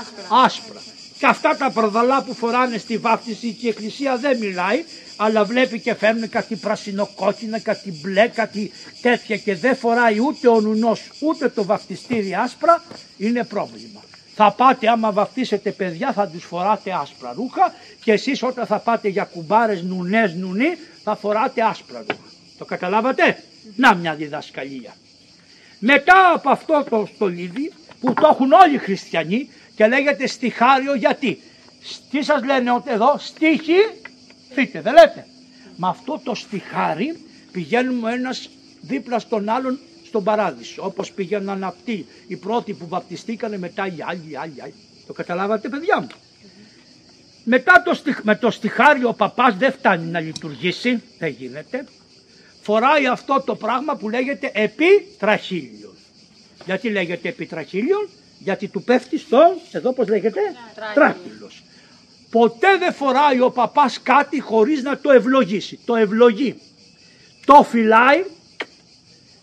Άσπρα. 0.02 0.44
άσπρα. 0.44 0.82
Και 1.20 1.26
αυτά 1.26 1.56
τα 1.58 1.72
προδαλά 1.72 2.24
που 2.24 2.34
φοράνε 2.34 2.78
στη 2.78 2.98
βάφτιση 2.98 3.52
και 3.52 3.66
η 3.66 3.70
εκκλησία 3.70 4.18
δεν 4.18 4.38
μιλάει, 4.38 4.84
αλλά 5.16 5.46
βλέπει 5.46 5.80
και 5.80 5.94
φέρνουν 5.94 6.30
κάτι 6.30 6.56
πρασινοκόκκινα, 6.56 7.60
κάτι 7.60 7.92
μπλε, 8.02 8.28
κάτι 8.28 8.72
τέτοια 9.02 9.38
και 9.38 9.56
δεν 9.56 9.76
φοράει 9.76 10.20
ούτε 10.20 10.48
ο 10.48 10.62
νουνός 10.62 11.10
ούτε 11.20 11.50
το 11.50 11.64
βαφτιστήρι 11.64 12.36
άσπρα, 12.36 12.84
είναι 13.18 13.44
πρόβλημα. 13.44 14.04
Θα 14.36 14.52
πάτε 14.52 14.88
άμα 14.90 15.12
βαφτίσετε 15.12 15.72
παιδιά 15.72 16.14
θα 16.14 16.28
τους 16.28 16.44
φοράτε 16.44 16.92
άσπρα 17.02 17.34
ρούχα 17.36 17.74
και 18.04 18.12
εσείς 18.12 18.44
όταν 18.44 18.66
θα 18.66 18.80
πάτε 18.80 19.08
για 19.08 19.24
κουμπάρες 19.24 19.82
νουνές 19.84 20.34
νουνί 20.34 20.78
θα 21.04 21.16
φοράτε 21.16 21.62
άσπρα 21.62 22.00
ρούχα. 22.00 22.30
Το 22.58 22.66
καταλάβατε; 22.66 23.44
Να 23.76 23.96
μια 23.96 24.16
διδασκαλία. 24.16 24.96
Μετά 25.80 26.32
από 26.34 26.50
αυτό 26.50 26.86
το 26.90 27.08
στολίδι 27.16 27.74
που 28.02 28.14
το 28.14 28.28
έχουν 28.32 28.52
όλοι 28.52 28.76
οι 28.76 28.78
χριστιανοί 28.78 29.50
και 29.76 29.88
λέγεται 29.88 30.28
στιχάριο 30.28 30.96
γιατί. 30.96 31.40
Τι 32.12 32.24
σας 32.24 32.44
λένε 32.44 32.72
ότι 32.72 32.92
εδώ 32.92 33.16
στίχη 33.18 33.74
φύτε 34.52 34.82
δεν 34.82 34.94
λέτε. 34.94 35.28
Με 35.76 35.88
αυτό 35.88 36.22
το 36.24 36.36
στιχάρι 36.36 37.18
πηγαίνουμε 37.52 38.10
ο 38.10 38.14
ένας 38.14 38.50
δίπλα 38.82 39.20
στον 39.20 39.50
άλλον 39.50 39.80
στον 40.06 40.24
παράδεισο. 40.24 40.84
Όπως 40.86 41.12
πήγαιναν 41.12 41.64
αυτοί 41.64 42.06
οι 42.28 42.36
πρώτοι 42.36 42.74
που 42.74 42.88
βαπτιστήκανε 42.88 43.58
μετά 43.58 43.86
οι 43.88 43.98
άλλοι, 44.06 44.22
οι 44.30 44.36
άλλοι, 44.36 44.54
οι 44.58 44.62
άλλοι. 44.62 44.74
Το 45.08 45.14
καταλάβατε 45.14 45.70
παιδιά 45.70 46.00
μου; 46.02 46.08
Μετά 47.44 47.82
το, 47.86 47.94
στιχ- 47.94 48.24
με 48.24 48.36
το 48.36 48.52
στιχάριο 48.52 49.10
ο 49.10 49.14
παπάς 49.14 49.56
δεν 49.58 49.72
φτάνει 49.72 50.06
να 50.06 50.20
λειτουργήσει, 50.20 51.02
δεν 51.20 51.30
γίνεται. 51.40 51.86
Φοράει 52.62 53.08
αυτό 53.08 53.44
το 53.46 53.56
πράγμα 53.56 53.96
που 53.96 54.10
λέγεται 54.10 54.52
επιτραχύλιο. 54.54 55.94
Γιατί 56.66 56.90
λέγεται 56.90 57.30
επιτραχύλιο, 57.30 58.10
γιατί 58.46 58.68
του 58.68 58.84
πέφτει 58.84 59.18
στο, 59.18 59.40
εδώ 59.72 59.94
πώς 59.94 60.08
λέγεται, 60.08 60.40
τράχυλος. 60.94 61.64
Ποτέ 62.30 62.78
δεν 62.78 62.94
φοράει 62.94 63.42
ο 63.42 63.50
παπάς 63.50 64.00
κάτι 64.04 64.40
χωρίς 64.40 64.84
να 64.84 64.98
το 64.98 65.12
ευλογήσει. 65.12 65.80
Το 65.86 65.96
ευλογεί. 65.96 66.56
Το 67.46 67.64
φυλάει 67.64 68.24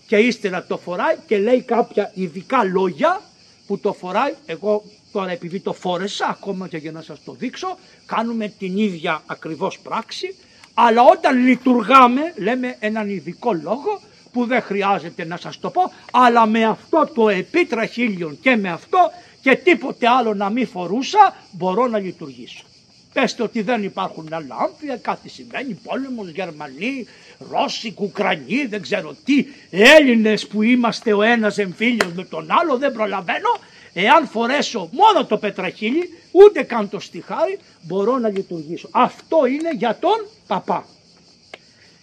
και 0.07 0.17
ύστερα 0.17 0.65
το 0.65 0.79
φοράει 0.79 1.17
και 1.27 1.39
λέει 1.39 1.63
κάποια 1.63 2.11
ειδικά 2.15 2.65
λόγια 2.65 3.21
που 3.67 3.79
το 3.79 3.93
φοράει. 3.93 4.35
Εγώ 4.47 4.83
τώρα 5.13 5.31
επειδή 5.31 5.61
το 5.61 5.73
φόρεσα 5.73 6.27
ακόμα 6.27 6.69
και 6.69 6.77
για 6.77 6.93
να 6.93 7.03
σας 7.03 7.25
το 7.25 7.33
δείξω 7.33 7.79
κάνουμε 8.07 8.53
την 8.59 8.77
ίδια 8.79 9.23
ακριβώς 9.27 9.79
πράξη 9.79 10.35
αλλά 10.75 11.03
όταν 11.03 11.47
λειτουργάμε 11.47 12.33
λέμε 12.37 12.77
έναν 12.79 13.09
ειδικό 13.11 13.53
λόγο 13.53 14.01
που 14.33 14.47
δεν 14.47 14.63
χρειάζεται 14.63 15.25
να 15.25 15.37
σας 15.37 15.59
το 15.61 15.71
πω 15.71 15.93
αλλά 16.13 16.47
με 16.47 16.65
αυτό 16.65 17.11
το 17.15 17.29
επίτραχύλιον 17.29 18.39
και 18.41 18.57
με 18.57 18.69
αυτό 18.71 18.99
και 19.43 19.57
τίποτε 19.57 20.09
άλλο 20.09 20.35
να 20.35 20.51
μην 20.51 20.67
φορούσα 20.67 21.37
μπορώ 21.51 21.87
να 21.87 21.99
λειτουργήσω. 21.99 22.65
Πέστε 23.13 23.43
ότι 23.43 23.63
δεν 23.63 23.83
υπάρχουν 23.83 24.29
άλλα 24.31 24.57
άμφια, 24.59 24.97
κάτι 24.97 25.29
συμβαίνει, 25.29 25.81
πόλεμος, 25.85 26.29
Γερμανοί, 26.29 27.07
Ρώσοι, 27.51 27.95
Ουκρανοί, 27.99 28.67
δεν 28.67 28.83
ξέρω 28.83 29.17
τι, 29.25 29.47
Έλληνες 29.71 30.47
που 30.47 30.63
είμαστε 30.63 31.13
ο 31.13 31.23
ένας 31.23 31.59
εμφύλιος 31.59 32.13
με 32.13 32.25
τον 32.25 32.47
άλλο, 32.51 32.79
δεν 32.79 32.93
προλαβαίνω. 32.93 33.59
Εάν 33.93 34.27
φορέσω 34.27 34.89
μόνο 34.93 35.27
το 35.27 35.37
πετραχύλι, 35.37 36.09
ούτε 36.31 36.63
καν 36.63 36.89
το 36.89 37.01
στιχάρι, 37.01 37.59
μπορώ 37.83 38.19
να 38.19 38.29
λειτουργήσω. 38.29 38.89
Αυτό 38.91 39.47
είναι 39.47 39.71
για 39.77 39.97
τον 40.01 40.27
παπά. 40.47 40.87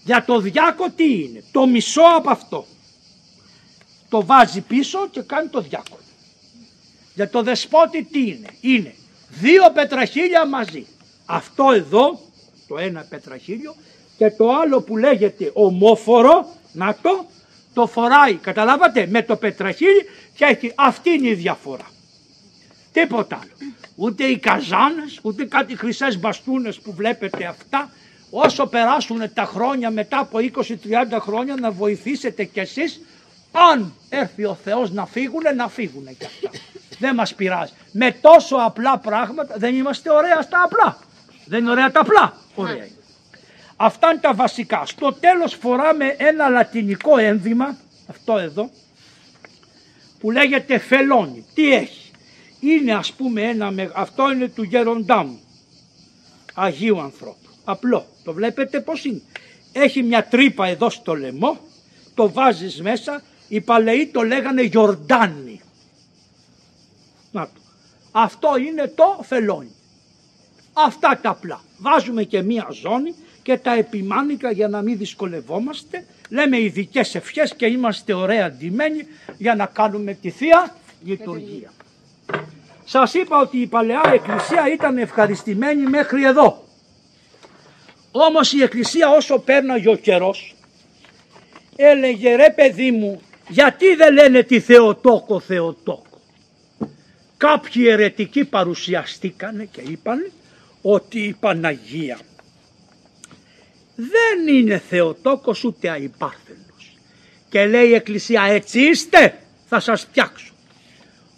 Για 0.03 0.25
το 0.25 0.39
διάκο 0.39 0.89
τι 0.89 1.23
είναι, 1.23 1.43
το 1.51 1.67
μισό 1.67 2.03
από 2.15 2.29
αυτό. 2.29 2.65
Το 4.09 4.25
βάζει 4.25 4.61
πίσω 4.61 5.07
και 5.11 5.21
κάνει 5.21 5.47
το 5.47 5.61
διάκο. 5.61 5.97
Για 7.15 7.29
το 7.29 7.43
δεσπότη 7.43 8.03
τι 8.03 8.19
είναι, 8.27 8.47
είναι 8.61 8.93
Δύο 9.29 9.71
πετραχίλια 9.73 10.47
μαζί. 10.47 10.85
Αυτό 11.25 11.71
εδώ, 11.71 12.19
το 12.67 12.77
ένα 12.77 13.05
πετραχίλιο 13.09 13.75
και 14.17 14.31
το 14.31 14.53
άλλο 14.53 14.81
που 14.81 14.97
λέγεται 14.97 15.51
ομόφορο, 15.53 16.47
να 16.71 16.95
το, 17.01 17.25
το 17.73 17.87
φοράει, 17.87 18.33
καταλάβατε, 18.33 19.07
με 19.07 19.23
το 19.23 19.35
πετραχίλι 19.35 20.05
και 20.35 20.45
έχει, 20.45 20.71
αυτή 20.75 21.09
είναι 21.09 21.27
η 21.27 21.33
διαφορά. 21.33 21.91
Τίποτα 22.91 23.39
άλλο. 23.41 23.73
Ούτε 23.95 24.23
οι 24.23 24.37
καζάνες, 24.37 25.19
ούτε 25.21 25.45
κάτι 25.45 25.75
χρυσές 25.75 26.19
μπαστούνες 26.19 26.79
που 26.79 26.93
βλέπετε 26.93 27.45
αυτά, 27.45 27.91
όσο 28.29 28.65
περάσουν 28.67 29.33
τα 29.33 29.43
χρόνια 29.45 29.91
μετά 29.91 30.19
από 30.19 30.37
20-30 30.39 31.17
χρόνια 31.19 31.55
να 31.55 31.71
βοηθήσετε 31.71 32.43
κι 32.43 32.59
εσείς 32.59 33.01
αν 33.51 33.93
έρθει 34.09 34.45
ο 34.45 34.57
Θεός 34.63 34.91
να 34.91 35.05
φύγουν, 35.05 35.41
να 35.55 35.67
φύγουν 35.69 36.03
κι 36.17 36.25
αυτά. 36.25 36.49
Δεν 36.99 37.15
μας 37.15 37.35
πειράζει. 37.35 37.73
Με 37.91 38.11
τόσο 38.11 38.55
απλά 38.55 38.97
πράγματα 38.97 39.55
δεν 39.57 39.75
είμαστε 39.75 40.11
ωραία 40.11 40.41
στα 40.41 40.61
απλά. 40.63 40.97
Δεν 41.45 41.59
είναι 41.61 41.71
ωραία 41.71 41.91
τα 41.91 41.99
απλά. 41.99 42.33
Ωραία 42.55 42.73
είναι. 42.75 42.91
Αυτά 43.75 44.09
είναι 44.11 44.19
τα 44.19 44.33
βασικά. 44.33 44.85
Στο 44.85 45.13
τέλος 45.13 45.53
φοράμε 45.53 46.15
ένα 46.17 46.49
λατινικό 46.49 47.17
ένδυμα, 47.17 47.77
αυτό 48.07 48.37
εδώ, 48.37 48.69
που 50.19 50.31
λέγεται 50.31 50.77
φελόνι. 50.79 51.45
Τι 51.53 51.73
έχει. 51.73 52.11
Είναι 52.59 52.93
ας 52.93 53.11
πούμε 53.13 53.41
ένα, 53.41 53.71
με- 53.71 53.91
αυτό 53.95 54.31
είναι 54.31 54.47
του 54.47 54.63
γεροντά 54.63 55.23
μου, 55.23 55.39
Αγίου 56.53 57.01
ανθρώπου. 57.01 57.48
Απλό. 57.69 58.05
Το 58.23 58.33
βλέπετε 58.33 58.79
πώς 58.79 59.05
είναι. 59.05 59.21
Έχει 59.71 60.03
μια 60.03 60.23
τρύπα 60.23 60.67
εδώ 60.67 60.89
στο 60.89 61.15
λαιμό, 61.15 61.57
το 62.13 62.31
βάζεις 62.31 62.81
μέσα, 62.81 63.21
οι 63.47 63.61
παλαιοί 63.61 64.07
το 64.07 64.21
λέγανε 64.21 64.61
γιορτάνι. 64.61 65.61
Να 67.31 67.45
το. 67.45 67.61
Αυτό 68.11 68.57
είναι 68.57 68.87
το 68.95 69.19
φελόνι. 69.23 69.71
Αυτά 70.73 71.19
τα 71.21 71.29
απλά. 71.29 71.61
Βάζουμε 71.77 72.23
και 72.23 72.41
μία 72.41 72.67
ζώνη 72.71 73.15
και 73.43 73.57
τα 73.57 73.73
επιμάνικα 73.73 74.51
για 74.51 74.67
να 74.67 74.81
μην 74.81 74.97
δυσκολευόμαστε. 74.97 76.05
Λέμε 76.29 76.59
ειδικές 76.59 77.15
ευχές 77.15 77.55
και 77.55 77.65
είμαστε 77.65 78.13
ωραία 78.13 78.51
ντυμένοι 78.51 79.07
για 79.37 79.55
να 79.55 79.65
κάνουμε 79.65 80.13
τη 80.13 80.29
Θεία 80.29 80.75
Λειτουργία. 81.03 81.73
Σας 82.85 83.13
είπα 83.13 83.37
ότι 83.41 83.57
η 83.57 83.67
Παλαιά 83.67 84.01
Εκκλησία 84.13 84.73
ήταν 84.73 84.97
ευχαριστημένη 84.97 85.87
μέχρι 85.89 86.25
εδώ. 86.25 86.67
Όμως 88.11 88.53
η 88.53 88.61
Εκκλησία 88.61 89.09
όσο 89.09 89.39
πέρναγε 89.39 89.89
ο 89.89 89.95
καιρός 89.95 90.55
έλεγε 91.75 92.35
ρε 92.35 92.49
παιδί 92.55 92.91
μου 92.91 93.21
γιατί 93.49 93.95
δεν 93.95 94.13
λένε 94.13 94.43
τη 94.43 94.59
Θεοτόκο 94.59 95.39
Θεοτόκο; 95.39 96.21
Κάποιοι 97.37 97.85
αιρετικοί 97.87 98.45
παρουσιαστήκανε 98.45 99.65
και 99.65 99.81
είπαν 99.81 100.31
ότι 100.81 101.19
η 101.19 101.35
Παναγία 101.39 102.19
δεν 103.95 104.55
είναι 104.55 104.77
Θεοτόκος 104.89 105.63
ούτε 105.63 105.89
αϊπάρθενος. 105.89 106.97
Και 107.49 107.65
λέει 107.65 107.87
η 107.87 107.93
Εκκλησία 107.93 108.43
έτσι 108.43 108.79
είστε 108.79 109.39
θα 109.65 109.79
σας 109.79 110.01
φτιάξω. 110.01 110.53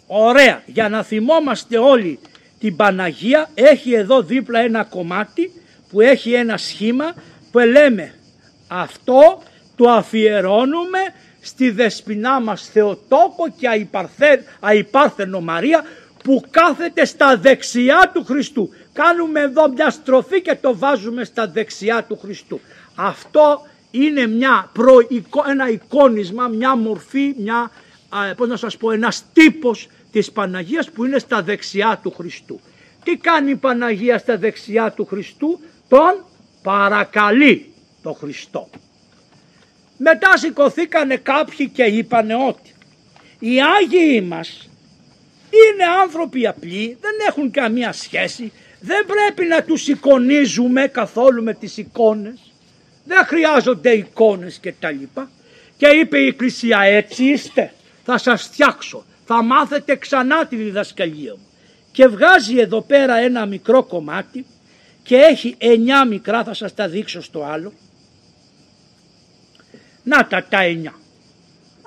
Ωραία, 0.06 0.62
για 0.66 0.88
να 0.88 1.02
θυμόμαστε 1.02 1.78
όλοι 1.78 2.18
την 2.58 2.76
Παναγία 2.76 3.50
έχει 3.54 3.92
εδώ 3.92 4.22
δίπλα 4.22 4.60
ένα 4.60 4.84
κομμάτι 4.84 5.52
που 5.92 6.00
έχει 6.00 6.32
ένα 6.32 6.56
σχήμα 6.56 7.14
που 7.50 7.58
λέμε 7.58 8.14
αυτό 8.68 9.42
το 9.76 9.90
αφιερώνουμε 9.90 10.98
στη 11.40 11.70
δεσποινά 11.70 12.40
μας 12.40 12.68
Θεοτόκο 12.72 13.48
και 13.58 13.68
αϊπαρθε, 13.68 14.44
αϊπάρθενο 14.60 15.40
Μαρία 15.40 15.84
που 16.24 16.44
κάθεται 16.50 17.04
στα 17.04 17.36
δεξιά 17.36 18.10
του 18.14 18.24
Χριστού. 18.24 18.68
Κάνουμε 18.92 19.40
εδώ 19.40 19.68
μια 19.68 19.90
στροφή 19.90 20.42
και 20.42 20.54
το 20.60 20.76
βάζουμε 20.76 21.24
στα 21.24 21.48
δεξιά 21.48 22.04
του 22.08 22.18
Χριστού. 22.22 22.60
Αυτό 22.94 23.60
είναι 23.90 24.26
μια 24.26 24.70
προεικο- 24.72 25.44
ένα 25.48 25.68
εικόνισμα, 25.68 26.48
μια 26.48 26.76
μορφή, 26.76 27.34
μια, 27.38 27.70
α, 28.08 28.34
πώς 28.36 28.48
να 28.48 28.56
σας 28.56 28.76
πω, 28.76 28.90
ένας 28.90 29.22
τύπος 29.32 29.88
της 30.12 30.32
Παναγίας 30.32 30.90
που 30.90 31.04
είναι 31.04 31.18
στα 31.18 31.42
δεξιά 31.42 32.00
του 32.02 32.10
Χριστού. 32.16 32.60
Τι 33.04 33.16
κάνει 33.16 33.50
η 33.50 33.56
Παναγία 33.56 34.18
στα 34.18 34.36
δεξιά 34.36 34.92
του 34.92 35.04
Χριστού, 35.04 35.60
τον 35.92 36.24
παρακαλεί 36.62 37.72
το 38.02 38.12
Χριστό. 38.12 38.68
Μετά 39.96 40.36
σηκωθήκανε 40.36 41.16
κάποιοι 41.16 41.68
και 41.68 41.82
είπανε 41.82 42.34
ότι 42.34 42.74
οι 43.38 43.56
Άγιοι 43.62 44.24
μας 44.28 44.68
είναι 45.48 45.84
άνθρωποι 46.02 46.46
απλοί, 46.46 46.96
δεν 47.00 47.12
έχουν 47.28 47.50
καμία 47.50 47.92
σχέση, 47.92 48.52
δεν 48.80 49.06
πρέπει 49.06 49.48
να 49.48 49.62
τους 49.62 49.88
εικονίζουμε 49.88 50.86
καθόλου 50.86 51.42
με 51.42 51.54
τις 51.54 51.76
εικόνες, 51.76 52.52
δεν 53.04 53.24
χρειάζονται 53.24 53.90
εικόνες 53.90 54.58
και 54.58 54.74
τα 54.80 54.90
λοιπά. 54.90 55.30
Και 55.76 55.86
είπε 55.86 56.18
η 56.18 56.26
Εκκλησία 56.26 56.80
έτσι 56.80 57.24
είστε, 57.24 57.72
θα 58.04 58.18
σας 58.18 58.42
φτιάξω, 58.42 59.04
θα 59.26 59.42
μάθετε 59.42 59.96
ξανά 59.96 60.46
τη 60.46 60.56
διδασκαλία 60.56 61.32
μου. 61.32 61.46
Και 61.92 62.06
βγάζει 62.06 62.58
εδώ 62.58 62.80
πέρα 62.80 63.16
ένα 63.16 63.46
μικρό 63.46 63.82
κομμάτι 63.82 64.46
και 65.02 65.16
έχει 65.16 65.54
εννιά 65.58 66.06
μικρά, 66.06 66.44
θα 66.44 66.54
σας 66.54 66.74
τα 66.74 66.88
δείξω 66.88 67.22
στο 67.22 67.44
άλλο. 67.44 67.72
Να 70.02 70.26
τα 70.26 70.46
τα 70.48 70.62
εννιά. 70.62 70.94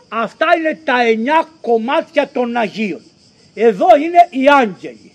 Αυτά 0.07 0.45
είναι 0.57 0.79
τα 0.83 1.01
εννιά 1.01 1.49
κομμάτια 1.61 2.29
των 2.29 2.55
Αγίων. 2.55 3.01
Εδώ 3.53 3.87
είναι 3.95 4.27
οι 4.29 4.49
άγγελοι. 4.49 5.11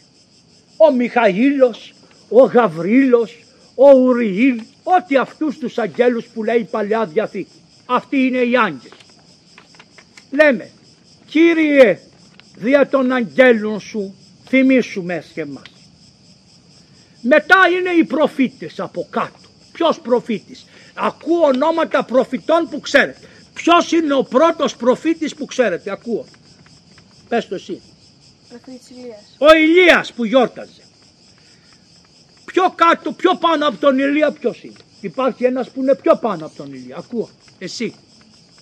Ο 0.76 0.92
Μιχαήλος, 0.92 1.94
ο 2.28 2.44
Γαβρίλος, 2.44 3.44
ο 3.74 3.90
Ουριήλ, 3.90 4.62
ό,τι 4.82 5.16
αυτούς 5.16 5.58
τους 5.58 5.78
αγγέλους 5.78 6.26
που 6.26 6.44
λέει 6.44 6.58
η 6.58 6.64
Παλαιά 6.64 7.06
Διαθήκη. 7.06 7.62
Αυτοί 7.86 8.16
είναι 8.16 8.38
οι 8.38 8.56
άγγελοι. 8.56 8.94
Λέμε, 10.30 10.70
Κύριε, 11.30 11.98
δια 12.56 12.88
των 12.88 13.12
αγγέλων 13.12 13.80
σου 13.80 14.14
θυμίσουμε 14.48 15.24
και 15.34 15.40
εμάς. 15.40 15.79
Μετά 17.20 17.56
είναι 17.78 17.90
οι 17.90 18.04
προφήτες 18.04 18.80
από 18.80 19.06
κάτω. 19.10 19.48
Ποιος 19.72 20.00
προφήτης; 20.00 20.64
Ακούω 20.94 21.46
ονόματα 21.46 22.04
προφητών 22.04 22.68
που 22.68 22.80
ξέρετε. 22.80 23.28
Ποιος 23.54 23.92
είναι 23.92 24.14
ο 24.14 24.22
πρώτος 24.22 24.76
προφήτης 24.76 25.34
που 25.34 25.44
ξέρετε; 25.44 25.90
Ακούω. 25.90 26.24
Πες 27.28 27.48
το 27.48 27.54
εσύ. 27.54 27.80
Προφήτης 28.48 28.90
Ηλίας. 28.90 29.36
Ο 29.38 29.54
Ηλίας 29.54 30.12
που 30.12 30.24
γιόρταζε. 30.24 30.82
Πιο 32.44 32.70
κάτω, 32.70 33.12
πιο 33.12 33.36
πάνω 33.36 33.68
από 33.68 33.76
τον 33.76 33.98
Ηλία 33.98 34.32
ποιος 34.32 34.62
είναι; 34.62 34.76
Υπάρχει 35.00 35.44
ένας 35.44 35.70
που 35.70 35.82
είναι 35.82 35.94
πιο 35.94 36.16
πάνω 36.16 36.46
από 36.46 36.56
τον 36.56 36.72
Ηλία. 36.72 36.96
Ακούω. 36.96 37.28
Εσύ. 37.58 37.94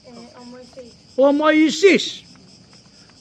ο 0.05 0.43
Μωυσής. 0.51 0.93
Ο 1.15 1.33
Μωυσής. 1.33 2.23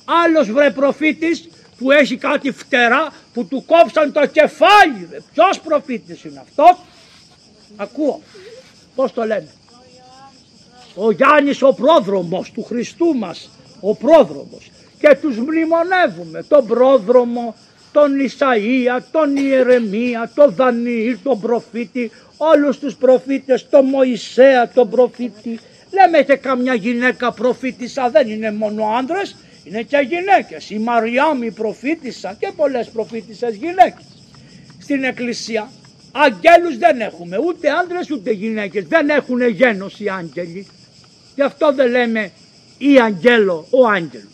Άλλος 0.06 0.52
βρε 0.52 0.72
προφήτης 0.72 1.48
που 1.78 1.92
έχει 1.92 2.18
κάτι 2.18 2.52
φτερά 2.52 3.14
που 3.34 3.46
του 3.46 3.64
κόψαν 3.66 4.12
το 4.12 4.26
κεφάλι. 4.26 5.08
Ρε. 5.12 5.18
Ποιος 5.34 5.60
προφήτης 5.60 6.24
είναι 6.24 6.40
αυτός; 6.40 6.78
Ακούω. 7.76 8.22
Πώς 8.96 9.14
το 9.14 9.24
λένε; 9.24 9.48
Ο 10.96 11.12
Γιάννης 11.12 11.62
ο 11.62 11.74
πρόδρομος 11.74 12.52
του 12.52 12.64
Χριστού 12.64 13.16
μας. 13.18 13.50
Ο 13.80 13.96
πρόδρομος. 13.96 14.72
Και 15.00 15.18
τους 15.22 15.38
μνημονεύουμε. 15.38 16.44
Τον 16.44 16.68
πρόδρομο, 16.68 17.56
τον 17.92 18.12
Ισαΐα, 18.20 19.02
τον 19.12 19.36
Ιερεμία, 19.36 20.32
τον 20.36 20.54
Δανιήλ, 20.56 21.18
τον 21.24 21.40
προφήτη. 21.40 22.12
Όλους 22.38 22.80
τους 22.80 22.96
προφήτες, 22.96 23.70
τον 23.70 23.86
Μωυσέα, 23.86 24.70
τον 24.70 24.90
προφήτη. 24.90 25.60
Λέμε 25.92 26.24
και 26.24 26.36
καμιά 26.36 26.74
γυναίκα 26.74 27.32
προφήτησα, 27.32 28.10
δεν 28.10 28.30
είναι 28.30 28.52
μόνο 28.52 28.84
άντρες, 29.00 29.36
είναι 29.68 29.82
και 29.82 29.98
γυναίκες. 29.98 30.70
Η 30.70 30.80
Μαριάμ 30.80 31.44
η 31.44 31.52
προφήτησα 31.52 32.36
και 32.40 32.52
πολλές 32.56 32.88
προφήτησες 32.90 33.56
γυναίκες. 33.56 34.06
Στην 34.82 35.04
εκκλησία 35.04 35.72
αγγέλους 36.12 36.78
δεν 36.78 37.02
έχουμε, 37.02 37.38
ούτε 37.38 37.70
άντρες 37.70 38.12
ούτε 38.12 38.32
γυναίκες. 38.32 38.86
Δεν 38.86 39.10
έχουν 39.10 39.48
γένος 39.48 40.00
οι 40.00 40.10
άγγελοι. 40.10 40.68
Γι' 41.36 41.42
αυτό 41.42 41.74
δεν 41.74 41.90
λέμε 41.90 42.32
ή 42.78 43.00
αγγέλο, 43.00 43.68
ο 43.70 43.88
άγγελος. 43.88 44.32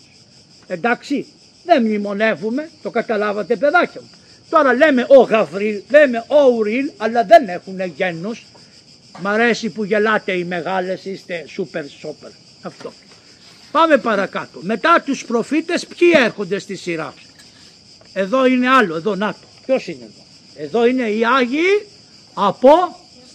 Εντάξει, 0.68 1.26
δεν 1.66 1.82
μνημονεύουμε, 1.82 2.70
το 2.82 2.90
καταλάβατε 2.90 3.56
παιδάκια 3.56 4.02
μου. 4.02 4.10
Τώρα 4.50 4.74
λέμε 4.74 5.06
ο 5.10 5.22
Γαβρίλ, 5.22 5.82
λέμε 5.90 6.26
ο 6.28 6.56
Ουρίλ, 6.58 6.92
αλλά 6.98 7.24
δεν 7.24 7.48
έχουν 7.48 7.82
γένος. 7.96 8.46
Μ' 9.22 9.28
αρέσει 9.28 9.70
που 9.70 9.84
γελάτε 9.84 10.32
οι 10.32 10.44
μεγάλες, 10.44 11.06
είστε 11.06 11.44
σούπερ 11.48 11.88
σόπερ. 11.88 12.30
Αυτό. 12.62 12.94
Πάμε 13.74 13.98
παρακάτω. 13.98 14.60
Μετά 14.62 15.02
τους 15.06 15.26
προφήτες 15.26 15.86
ποιοι 15.86 16.12
έρχονται 16.16 16.60
στη 16.60 16.76
σειρά; 16.76 17.14
Εδώ 18.14 18.46
είναι 18.46 18.70
άλλο, 18.70 18.96
εδώ 18.96 19.16
να 19.16 19.34
το. 19.34 19.48
Ποιος 19.66 19.88
είναι 19.88 20.04
εδώ; 20.04 20.24
Εδώ 20.66 20.86
είναι 20.86 21.10
οι 21.10 21.26
Άγιοι 21.26 21.88
από 22.34 22.70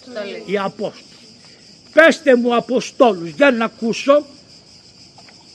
Στολή. 0.01 0.43
οι 0.45 0.57
Απόστολοι. 0.57 1.03
Πέστε 1.93 2.35
μου 2.35 2.55
Αποστόλους, 2.55 3.29
για 3.29 3.51
να 3.51 3.65
ακούσω. 3.65 4.25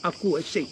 Ακούω 0.01 0.37
εσύ. 0.37 0.67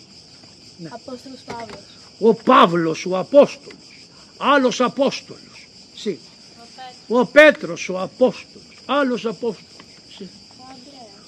Απόστολος 0.89 1.39
Παύλος. 1.45 1.79
Ο 2.19 2.33
Παύλος 2.33 3.05
ο 3.05 3.17
Απόστολος. 3.17 4.07
άλλος 4.37 4.81
Απόστολος. 4.81 5.67
Συ. 5.95 6.17
Ο 7.07 7.25
Πέτρος 7.25 7.89
ο 7.89 7.99
Απόστολος, 7.99 8.77
άλλος 8.85 9.25
Απόστολος. 9.25 9.85
Συ. 10.17 10.27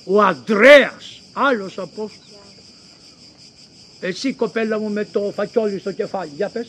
Ο 0.06 0.22
Ανδρέας, 0.22 1.22
άλλος 1.34 1.78
Απόστολος. 1.78 2.25
Εσύ 4.00 4.34
κοπέλα 4.34 4.80
μου 4.80 4.90
με 4.90 5.08
το 5.12 5.32
φακιόλι 5.36 5.80
στο 5.80 5.92
κεφάλι, 5.92 6.32
για 6.36 6.50
πες. 6.50 6.68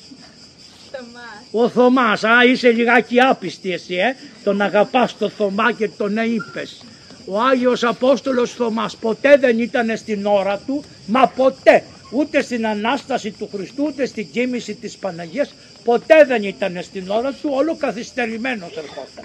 Ο 1.51 1.68
Θωμάς, 1.68 2.24
α 2.24 2.45
είσαι 2.45 2.70
λιγάκι 2.70 3.20
άπιστη 3.20 3.72
εσύ 3.72 3.95
ε, 3.95 4.16
τον 4.45 4.61
αγαπάς 4.61 5.18
το 5.18 5.29
Θωμά 5.29 5.72
και 5.72 5.89
τον 5.89 6.16
είπες. 6.16 6.85
Ο 7.27 7.41
Άγιος 7.41 7.85
Απόστολος 7.85 8.53
Θωμάς 8.53 8.97
ποτέ 8.97 9.37
δεν 9.37 9.59
ήταν 9.59 9.97
στην 9.97 10.27
ώρα 10.27 10.59
του, 10.66 10.85
μα 11.07 11.27
ποτέ. 11.29 11.83
Ούτε 12.11 12.43
στην 12.43 12.66
Ανάσταση 12.66 13.31
του 13.31 13.49
Χριστού, 13.55 13.85
ούτε 13.87 14.07
στην 14.07 14.31
κοίμηση 14.31 14.74
της 14.74 14.97
Παναγίας, 14.97 15.55
ποτέ 15.85 16.24
δεν 16.24 16.43
ήταν 16.43 16.79
στην 16.83 17.11
ώρα 17.11 17.33
του, 17.33 17.51
όλο 17.53 17.77
καθυστερημένος 17.77 18.77
ερχόταν. 18.77 19.24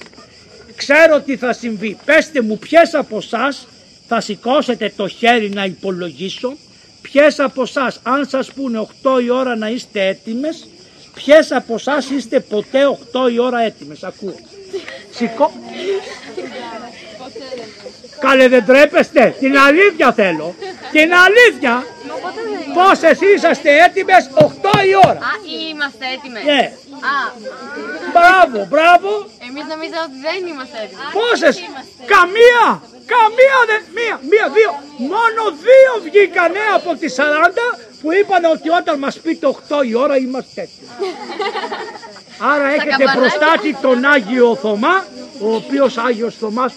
Ξέρω 0.76 1.22
τι 1.22 1.38
θα 1.38 1.54
συμβεί. 1.54 1.98
Πέστε 2.06 2.42
μου 2.42 2.58
ποιες 2.58 2.94
από 2.94 3.18
εσάς 3.18 3.68
θα 4.08 4.22
σηκώσετε 4.22 4.94
το 4.96 5.08
χέρι 5.08 5.50
να 5.50 5.66
υπολογίσω, 5.66 6.58
ποιες 7.02 7.40
από 7.40 7.62
εσάς 7.62 8.00
αν 8.04 8.26
σας 8.26 8.52
πούνε 8.52 8.88
8 9.04 9.22
η 9.24 9.30
ώρα 9.30 9.56
να 9.56 9.70
είστε 9.70 10.08
έτοιμες, 10.08 10.68
ποιες 11.14 11.52
από 11.52 11.74
εσάς 11.74 12.10
είστε 12.10 12.40
ποτέ 12.40 12.80
8 13.14 13.32
η 13.32 13.40
ώρα 13.40 13.60
έτοιμες. 13.62 14.04
Ακούω. 14.04 14.36
Σηκώ... 15.12 15.52
Καλέ 18.20 18.48
δεν 18.48 18.66
τρέπεστε, 18.66 19.36
την 19.40 19.58
αλήθεια 19.58 20.14
θέλω. 20.14 20.56
Την 20.92 21.14
αλήθεια. 21.14 21.86
Πώς 22.78 22.98
εσείς 23.12 23.34
είσαστε 23.36 23.70
έτοιμες 23.86 24.24
8 24.34 24.46
η 24.92 24.94
ώρα; 25.10 25.20
Α, 25.32 25.34
είμαστε 25.72 26.06
έτοιμες. 26.16 26.44
Ναι. 26.50 26.64
Α, 27.14 27.16
Μπράβο, 28.16 28.58
μπράβο. 28.72 29.10
εμείς 29.48 29.64
νομίζαμε 29.74 30.04
ότι 30.10 30.18
δεν 30.28 30.40
είμαστε 30.52 30.78
έτοιμες. 30.86 31.08
Πόσες, 31.18 31.56
καμία, 32.14 32.64
καμία 33.14 33.58
δεν, 33.70 33.82
μία, 33.98 34.16
μία, 34.32 34.46
δύο. 34.58 34.72
Μόνο 35.14 35.42
δύο 35.68 35.92
βγήκανε 36.08 36.64
από 36.78 36.90
τις 37.02 37.12
40 37.20 37.24
που 38.02 38.08
είπαν 38.18 38.44
ότι 38.56 38.68
όταν 38.80 38.96
μας 39.04 39.16
πείτε 39.24 39.46
8 39.48 39.84
η 39.90 39.94
ώρα 40.04 40.16
είμαστε 40.18 40.58
έτοιμοι. 40.66 40.90
Άρα 42.52 42.68
έχετε 42.76 42.90
καμπανάκια. 42.90 43.20
μπροστά 43.20 43.52
του 43.62 43.72
τον 43.82 44.06
Άγιο 44.14 44.56
Θωμά, 44.56 44.96
ο 45.46 45.50
οποίος 45.56 45.98
Άγιος 45.98 46.36
Θωμάς 46.36 46.74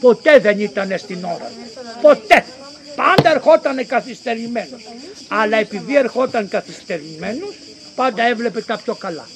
ποτέ 0.00 0.38
δεν 0.38 0.60
ήταν 0.60 0.88
στην 0.98 1.24
ώρα. 1.24 1.50
Ποτέ. 2.02 2.44
Πάντα 2.98 3.30
ερχόταν 3.30 3.86
καθυστερημένος. 3.86 4.82
Αλλά 5.28 5.56
επειδή 5.56 5.96
ερχόταν 5.96 6.48
καθυστερημένος, 6.48 7.54
πάντα 7.94 8.22
έβλεπε 8.22 8.60
τα 8.62 8.76
πιο 8.84 8.94
καλά. 8.94 9.26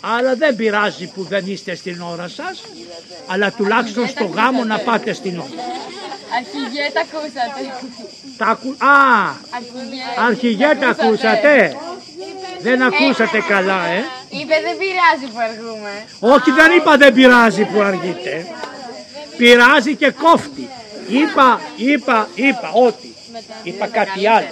Άρα 0.00 0.34
δεν 0.34 0.56
πειράζει 0.56 1.06
που 1.06 1.22
δεν 1.22 1.44
είστε 1.46 1.74
στην 1.74 2.00
ώρα 2.02 2.28
σας, 2.28 2.64
αλλά 3.26 3.50
τουλάχιστον 3.52 4.08
στο 4.08 4.24
γάμο 4.24 4.64
να 4.64 4.78
πάτε 4.78 5.12
στην 5.12 5.38
ώρα. 5.38 5.48
Αρχηγέ, 6.38 6.90
τα 6.92 7.00
ακούσατε. 7.00 7.60
Τα 8.36 8.46
ακου... 8.46 8.68
Α, 8.68 8.96
Αρχηγέ, 9.56 10.02
αρχηγέ 10.28 10.76
τα 10.80 10.88
ακούσατε. 10.88 11.76
Δεν 12.60 12.82
ακούσατε 12.82 13.40
καλά, 13.48 13.86
ε. 13.86 14.04
Είπε 14.28 14.54
δεν 14.66 14.76
πειράζει 14.80 15.26
που 15.32 15.38
αργούμε. 15.48 16.04
Όχι 16.20 16.50
δεν 16.50 16.72
είπα 16.76 16.96
δεν 16.96 17.12
πειράζει 17.12 17.64
που 17.64 17.80
αργείτε. 17.80 18.46
Πειράζει 19.38 19.94
και 19.94 20.10
κόφτει. 20.10 20.68
Είπα, 21.08 21.60
είπα, 21.76 22.28
είπα 22.34 22.72
ότι. 22.72 23.14
Είπα 23.62 23.86
κάτι 23.86 24.26
άλλο. 24.26 24.48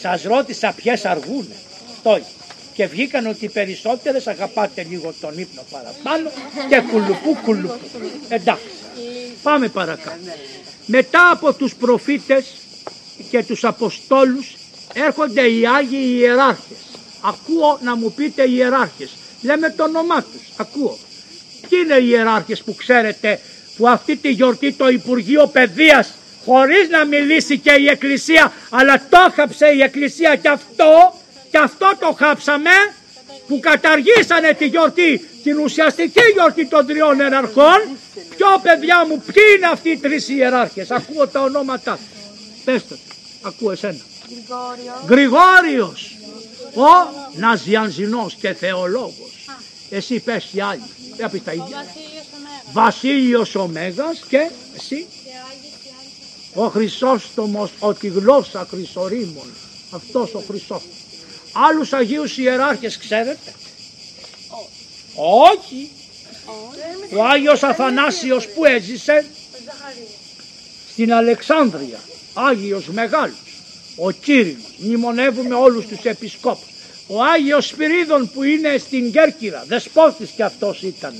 Σας 0.00 0.22
ρώτησα 0.22 0.72
ποιες 0.76 1.04
αργούνε. 1.04 1.54
Το 2.02 2.16
είπα. 2.16 2.26
Και 2.74 2.86
βγήκαν 2.86 3.26
ότι 3.26 3.44
οι 3.44 3.48
περισσότερες 3.48 4.26
αγαπάτε 4.26 4.86
λίγο 4.90 5.14
τον 5.20 5.38
ύπνο 5.38 5.62
παραπάνω 5.70 6.30
και 6.68 6.80
κουλουπού 6.90 7.36
κουλουπού. 7.44 7.78
Εντάξει. 8.28 8.64
Πάμε 9.42 9.68
παρακάτω. 9.68 10.16
Μετά 10.86 11.30
από 11.30 11.52
τους 11.52 11.74
προφήτες 11.74 12.44
και 13.30 13.44
τους 13.44 13.64
Αποστόλους 13.64 14.56
έρχονται 14.94 15.50
οι 15.50 15.66
Άγιοι 15.66 16.16
Ιεράρχες. 16.18 16.76
Ακούω 17.20 17.78
να 17.82 17.96
μου 17.96 18.12
πείτε 18.12 18.48
ιεράρχες. 18.48 19.10
Λέμε 19.42 19.70
το 19.70 19.84
όνομά 19.84 20.22
τους. 20.22 20.42
Ακούω. 20.56 20.98
Ποιοι 21.68 21.78
είναι 21.84 21.94
οι 21.94 22.06
ιεράρχες 22.08 22.62
που 22.62 22.74
ξέρετε 22.74 23.40
που 23.76 23.88
αυτή 23.88 24.16
τη 24.16 24.30
γιορτή 24.30 24.72
το 24.72 24.88
Υπουργείο 24.88 25.46
Παιδείας 25.46 26.14
χωρίς 26.44 26.88
να 26.88 27.04
μιλήσει 27.04 27.58
και 27.58 27.72
η 27.80 27.86
Εκκλησία 27.88 28.52
αλλά 28.70 29.02
το 29.08 29.32
χάψε 29.34 29.66
η 29.66 29.82
Εκκλησία 29.82 30.36
και 30.36 30.48
αυτό 30.48 31.14
και 31.50 31.58
αυτό 31.58 31.92
το 32.00 32.16
χάψαμε 32.18 32.70
που 33.46 33.60
καταργήσανε 33.60 34.52
τη 34.52 34.66
γιορτή 34.66 35.28
την 35.42 35.58
ουσιαστική 35.58 36.20
γιορτή 36.32 36.66
των 36.66 36.86
τριών 36.86 37.18
ιεραρχών. 37.18 37.80
Ποιο 38.36 38.46
παιδιά 38.62 39.06
μου 39.06 39.22
ποιοι 39.32 39.42
είναι 39.56 39.66
αυτοί 39.66 39.90
οι 39.90 39.96
τρεις 39.96 40.28
ιεράρχες; 40.28 40.90
Ακούω 40.90 41.28
τα 41.28 41.40
ονόματά 41.40 41.92
τους 41.92 42.62
πέστε 42.64 42.94
το. 42.94 43.14
Ακούω 43.48 43.70
εσένα. 43.70 44.00
Γρηγόριος. 45.08 46.16
Ο 46.74 46.90
Ναζιανζινός 47.36 48.34
και 48.34 48.52
θεολόγος. 48.52 49.46
Εσύ 49.90 50.20
πες 50.20 50.48
οι 50.52 50.60
άλλοι. 50.60 50.82
Δεν 51.16 51.30
πεις 51.30 51.44
τα 51.44 51.52
ίδια 51.52 51.86
Βασίλειος 52.74 53.54
ο 53.54 53.66
Μέγας 53.66 54.24
και 54.28 54.50
εσύ. 54.76 55.06
Ο 56.54 56.68
Χρυσόστομος, 56.68 57.70
ο 57.78 57.94
τη 57.94 58.08
γλώσσα 58.08 58.66
χρυσορήμων. 58.70 59.46
Αυτός 59.90 60.34
ο 60.34 60.42
Χρυσόστομος 60.48 61.04
άλλους 61.54 61.92
Αγίους 61.92 62.38
Ιεράρχες 62.38 62.98
ξέρετε; 62.98 63.52
Όχι. 65.52 65.90
Ο 67.16 67.24
Άγιος 67.24 67.62
Αθανάσιος 67.62 68.48
που 68.48 68.64
έζησε 68.64 69.24
στην 70.90 71.12
Αλεξάνδρεια. 71.12 72.00
Άγιος 72.34 72.86
Μεγάλος. 72.88 73.36
Ο 73.96 74.10
Κύριος. 74.10 74.76
Μνημονεύουμε 74.78 75.54
όλους 75.54 75.86
τους 75.86 76.04
επισκόπους. 76.04 76.68
Ο 77.06 77.22
Άγιος 77.22 77.66
Σπυρίδων 77.66 78.30
που 78.30 78.42
είναι 78.42 78.78
στην 78.78 79.12
Κέρκυρα. 79.12 79.64
Δεσπότης 79.68 80.30
και 80.30 80.42
αυτός 80.42 80.82
ήταν 80.82 81.14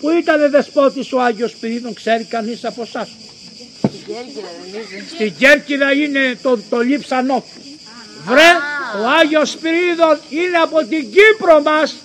που 0.00 0.10
ήταν 0.10 0.50
δεσπότης 0.50 1.12
ο 1.12 1.20
Άγιος 1.20 1.50
Σπυρίδων 1.50 1.94
ξέρει 1.94 2.24
κανείς 2.24 2.64
από 2.64 2.82
εσάς; 2.82 3.08
Στην 5.14 5.34
Κέρκυρα 5.38 5.92
είναι. 5.92 6.38
Το, 6.42 6.58
το 6.70 6.78
λείψανό. 6.78 7.44
Του 7.54 7.70
βρε 8.24 8.50
ο 9.02 9.08
Άγιος 9.20 9.50
Σπυρίδων 9.50 10.18
είναι 10.28 10.56
από 10.56 10.78
την 10.84 11.10
Κύπρο 11.12 11.62
μας 11.62 11.96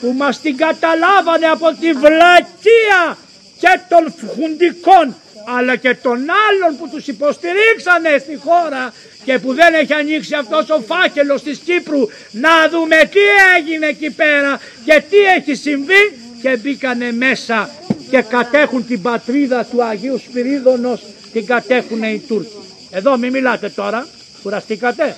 που 0.00 0.12
μας 0.16 0.40
την 0.40 0.56
καταλάβανε 0.56 1.46
από 1.46 1.74
τη 1.80 1.92
βλακεία 1.92 3.18
και 3.58 3.80
των 3.88 4.14
φουχουντικών 4.18 5.16
αλλά 5.56 5.76
και 5.76 5.94
των 5.94 6.18
άλλων 6.18 6.78
που 6.78 6.88
τους 6.88 7.06
υποστηρίξανε 7.06 8.18
στη 8.18 8.36
χώρα 8.44 8.92
και 9.24 9.38
που 9.38 9.54
δεν 9.54 9.74
έχει 9.74 9.94
ανοίξει 9.94 10.34
αυτός 10.34 10.70
ο 10.70 10.80
φάκελος 10.80 11.42
της 11.42 11.58
Κύπρου. 11.58 12.08
Να 12.30 12.68
δούμε 12.68 12.96
τι 12.96 13.20
έγινε 13.58 13.86
εκεί 13.86 14.10
πέρα 14.10 14.60
και 14.84 15.02
τι 15.10 15.16
έχει 15.36 15.54
συμβεί 15.54 16.02
και 16.44 16.56
μπήκανε 16.56 17.12
μέσα 17.12 17.70
και 18.10 18.22
κατέχουν 18.22 18.86
την 18.86 19.02
πατρίδα 19.02 19.64
του 19.64 19.84
Αγίου 19.84 20.18
Σπυρίδωνος 20.18 21.02
την 21.32 21.46
κατέχουν 21.46 22.02
οι 22.02 22.22
Τούρκοι. 22.28 22.56
Εδώ 22.90 23.16
μην 23.16 23.32
μιλάτε 23.32 23.68
τώρα, 23.68 24.06
κουραστήκατε; 24.42 25.16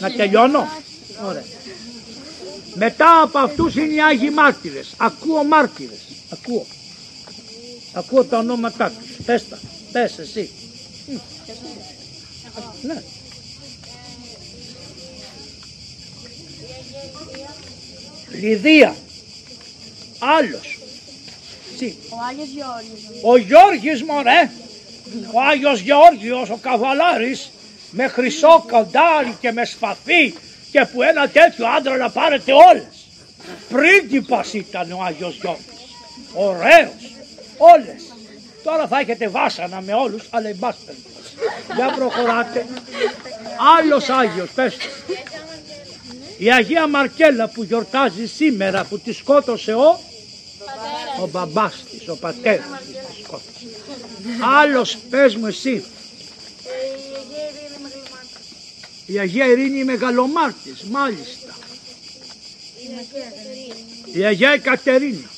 Να 0.00 0.10
τελειώνω. 0.10 0.68
Ωραία. 1.26 1.44
Μετά 2.74 3.20
από 3.22 3.38
αυτούς 3.38 3.76
είναι 3.76 3.94
οι 3.94 4.02
Άγιοι 4.02 4.30
Μάρτυρες. 4.34 4.94
Ακούω 4.96 5.44
μάρτυρες. 5.44 6.00
Ακούω. 6.32 6.66
Ακούω 7.92 8.24
τα 8.24 8.38
ονόματά 8.38 8.90
τους. 8.90 9.24
Πες 9.24 9.48
τα. 9.48 9.58
Πες 9.92 10.18
εσύ. 10.18 10.50
Μ. 11.06 11.16
Ναι. 12.82 13.02
Λιδία. 18.40 18.94
Άλλος. 20.18 20.78
Εσύ. 21.74 21.96
Ο 22.10 22.16
Άγιος 22.28 22.48
Γεώργιος. 22.48 23.22
Ο 23.22 23.36
Γιώργης 23.36 24.02
μωρέ. 24.02 24.50
Ο 25.32 25.40
Άγιος 25.50 25.80
Γεώργιος, 25.80 26.50
ο 26.50 26.58
καβαλάρης, 26.62 27.50
με 27.90 28.08
χρυσό 28.08 28.64
κοντάρι 28.70 29.36
και 29.40 29.52
με 29.52 29.64
σπαθί 29.64 30.34
και 30.70 30.86
που 30.92 31.02
ένα 31.02 31.28
τέτοιο 31.28 31.66
άντρα 31.66 31.96
να 31.96 32.10
πάρετε 32.10 32.52
όλες. 32.52 33.06
Πρίγκιπας 33.68 34.52
ήταν 34.52 34.92
ο 34.92 35.02
Άγιος 35.02 35.36
Γιώργης. 35.40 35.64
Ωραίος. 36.34 37.14
Όλες. 37.58 38.02
Τώρα 38.64 38.86
θα 38.86 38.98
έχετε 38.98 39.28
βάσανα 39.28 39.80
με 39.80 39.92
όλους, 39.92 40.22
αλλά 40.30 40.48
εν 40.48 40.58
πάση 40.58 40.78
περιπτώσει. 40.86 41.34
Για 41.74 41.92
προχωράτε. 41.96 42.66
Άλλος 43.78 44.08
Άγιος, 44.08 44.50
πες 44.54 44.76
το. 44.76 44.84
Η 46.38 46.52
Αγία 46.52 46.86
Μαρκέλα 46.86 47.48
που 47.48 47.62
γιορτάζει 47.62 48.26
σήμερα 48.26 48.84
που 48.84 48.98
τη 48.98 49.12
σκότωσε 49.12 49.74
ο 49.74 50.00
ο 51.20 51.26
μπαμπάς 51.26 51.84
της, 51.90 52.08
ο 52.08 52.16
πατέρας 52.16 52.66
της 52.86 53.16
τη 53.16 53.22
σκότωσε. 53.22 53.66
Άλλος 54.60 54.96
πες 55.10 55.36
μου 55.36 55.46
εσύ. 55.46 55.84
Η 59.06 59.18
Αγία 59.18 59.46
Ειρήνη 59.46 59.78
η 59.78 59.84
Μεγαλομάρτης, 59.84 60.82
μάλιστα. 60.90 61.54
η 64.12 64.24
Αγία 64.24 64.50
Εκατερίνα. 64.50 65.30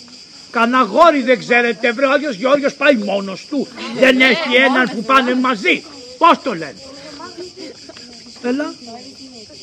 Καναγόρι 0.50 1.22
δεν 1.22 1.38
ξέρετε, 1.38 1.92
βρε 1.92 2.06
ο 2.06 2.10
Άγιος 2.10 2.34
Γεώργιος 2.34 2.74
πάει 2.74 2.96
μόνος 2.96 3.46
του. 3.46 3.68
Δεν 3.98 4.20
έχει 4.20 4.54
έναν 4.54 4.90
που 4.94 5.02
πάνε 5.02 5.34
μαζί. 5.34 5.84
Πώς 6.18 6.42
το 6.42 6.54
λένε; 6.54 6.74
Έλα. 8.42 8.74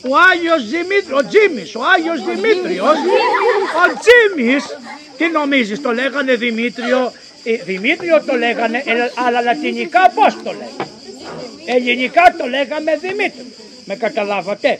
Ο 0.09 0.17
Άγιος 0.31 0.69
Δημήτριος, 0.69 1.19
ο 1.19 1.27
Τζίμης, 1.27 1.75
ο 1.75 1.81
Άγιος 1.95 2.19
Δημήτριος, 2.23 2.97
ο 3.81 3.83
Τζίμης. 4.01 4.63
Τι 5.17 5.27
νομίζεις, 5.27 5.81
το 5.81 5.91
λέγανε 5.91 6.35
Δημήτριο, 6.35 7.11
ε, 7.43 7.55
Δημήτριο 7.55 8.23
το 8.23 8.35
λέγανε, 8.35 8.77
ε, 8.77 8.93
αλλά 9.25 9.41
λατινικά 9.41 10.11
πώς 10.15 10.33
το 10.43 10.51
λέγανε; 10.51 10.89
Ελληνικά 11.65 12.35
το 12.37 12.45
λέγαμε 12.45 12.97
Δημήτριο. 13.01 13.45
Με 13.85 13.95
καταλάβατε; 13.95 14.79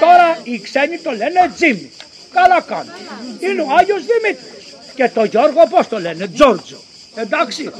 Τώρα 0.00 0.38
οι 0.42 0.60
ξένοι 0.60 0.98
το 0.98 1.10
λένε 1.10 1.52
Τζίμι. 1.54 1.90
Καλά 2.32 2.60
κάνουν. 2.60 2.92
Είναι 3.40 3.62
ο 3.62 3.66
Άγιος 3.78 4.02
Δημήτριος. 4.06 4.64
Και 4.94 5.08
το 5.14 5.24
Γιώργο 5.24 5.66
πώς 5.70 5.88
το 5.88 5.98
λένε, 6.00 6.26
Τζόρτζο. 6.26 6.76
Εντάξει, 7.16 7.70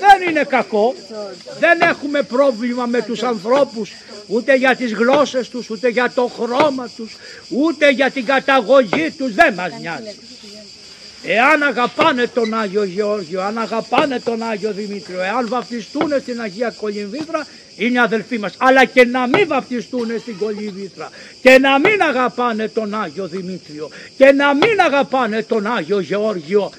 δεν 0.00 0.28
είναι 0.28 0.44
κακό. 0.44 0.94
Δεν 1.58 1.80
έχουμε 1.80 2.22
πρόβλημα 2.22 2.86
με 2.86 3.02
τους 3.02 3.22
ανθρώπους 3.22 3.92
ούτε 4.26 4.54
για 4.54 4.76
τις 4.76 4.92
γλώσσες 4.92 5.48
τους, 5.48 5.70
ούτε 5.70 5.88
για 5.88 6.12
το 6.14 6.30
χρώμα 6.40 6.88
τους, 6.96 7.16
ούτε 7.48 7.90
για 7.90 8.10
την 8.10 8.24
καταγωγή 8.24 9.10
τους. 9.10 9.34
Δεν 9.34 9.54
μας 9.54 9.70
νοιάζει. 9.80 10.16
Εάν 11.22 11.62
αγαπάνε 11.62 12.26
τον 12.26 12.54
Άγιο 12.54 12.84
Γεώργιο, 12.84 13.42
αν 13.42 13.58
αγαπάνε 13.58 14.20
τον 14.20 14.42
Άγιο 14.42 14.72
Δημήτριο, 14.72 15.20
εάν 15.22 15.48
βαπτιστούν 15.48 16.12
στην 16.20 16.40
Αγία 16.40 16.70
Κολυμβήθρα, 16.70 17.46
είναι 17.76 18.00
αδελφοί 18.00 18.38
μας. 18.38 18.54
Αλλά 18.58 18.84
και 18.84 19.04
να 19.04 19.26
μην 19.26 19.46
βαπτιστούν 19.46 20.08
στην 20.20 20.38
Κολυμβήθρα 20.38 21.10
και 21.42 21.58
να 21.58 21.78
μην 21.78 22.02
αγαπάνε 22.02 22.68
τον 22.68 22.94
Άγιο 22.94 23.26
Δημήτριο 23.26 23.90
και 24.16 24.32
να 24.32 24.54
μην 24.54 24.80
αγαπάνε 24.86 25.42
τον 25.42 25.66
Άγιο 25.66 26.00
Γεώργιο, 26.00 26.70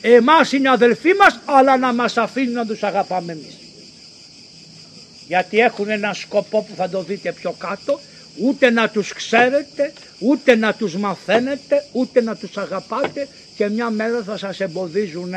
εμάς 0.00 0.52
είναι 0.52 0.70
αδελφοί 0.70 1.14
μας, 1.14 1.40
αλλά 1.44 1.76
να 1.78 1.92
μας 1.92 2.16
αφήνουν 2.16 2.52
να 2.52 2.66
τους 2.66 2.82
αγαπάμε 2.82 3.32
εμείς. 3.32 3.56
Γιατί 5.26 5.58
έχουν 5.58 5.88
ένα 5.88 6.14
σκοπό 6.14 6.62
που 6.62 6.74
θα 6.76 6.88
το 6.88 7.02
δείτε 7.02 7.32
πιο 7.32 7.54
κάτω, 7.58 8.00
ούτε 8.40 8.70
να 8.70 8.88
τους 8.88 9.12
ξέρετε, 9.12 9.92
ούτε 10.18 10.56
να 10.56 10.74
τους 10.74 10.96
μαθαίνετε, 10.96 11.84
ούτε 11.92 12.20
να 12.20 12.36
τους 12.36 12.56
αγαπάτε 12.56 13.28
και 13.56 13.68
μια 13.68 13.90
μέρα 13.90 14.22
θα 14.22 14.36
σας 14.36 14.60
εμποδίζουν 14.60 15.32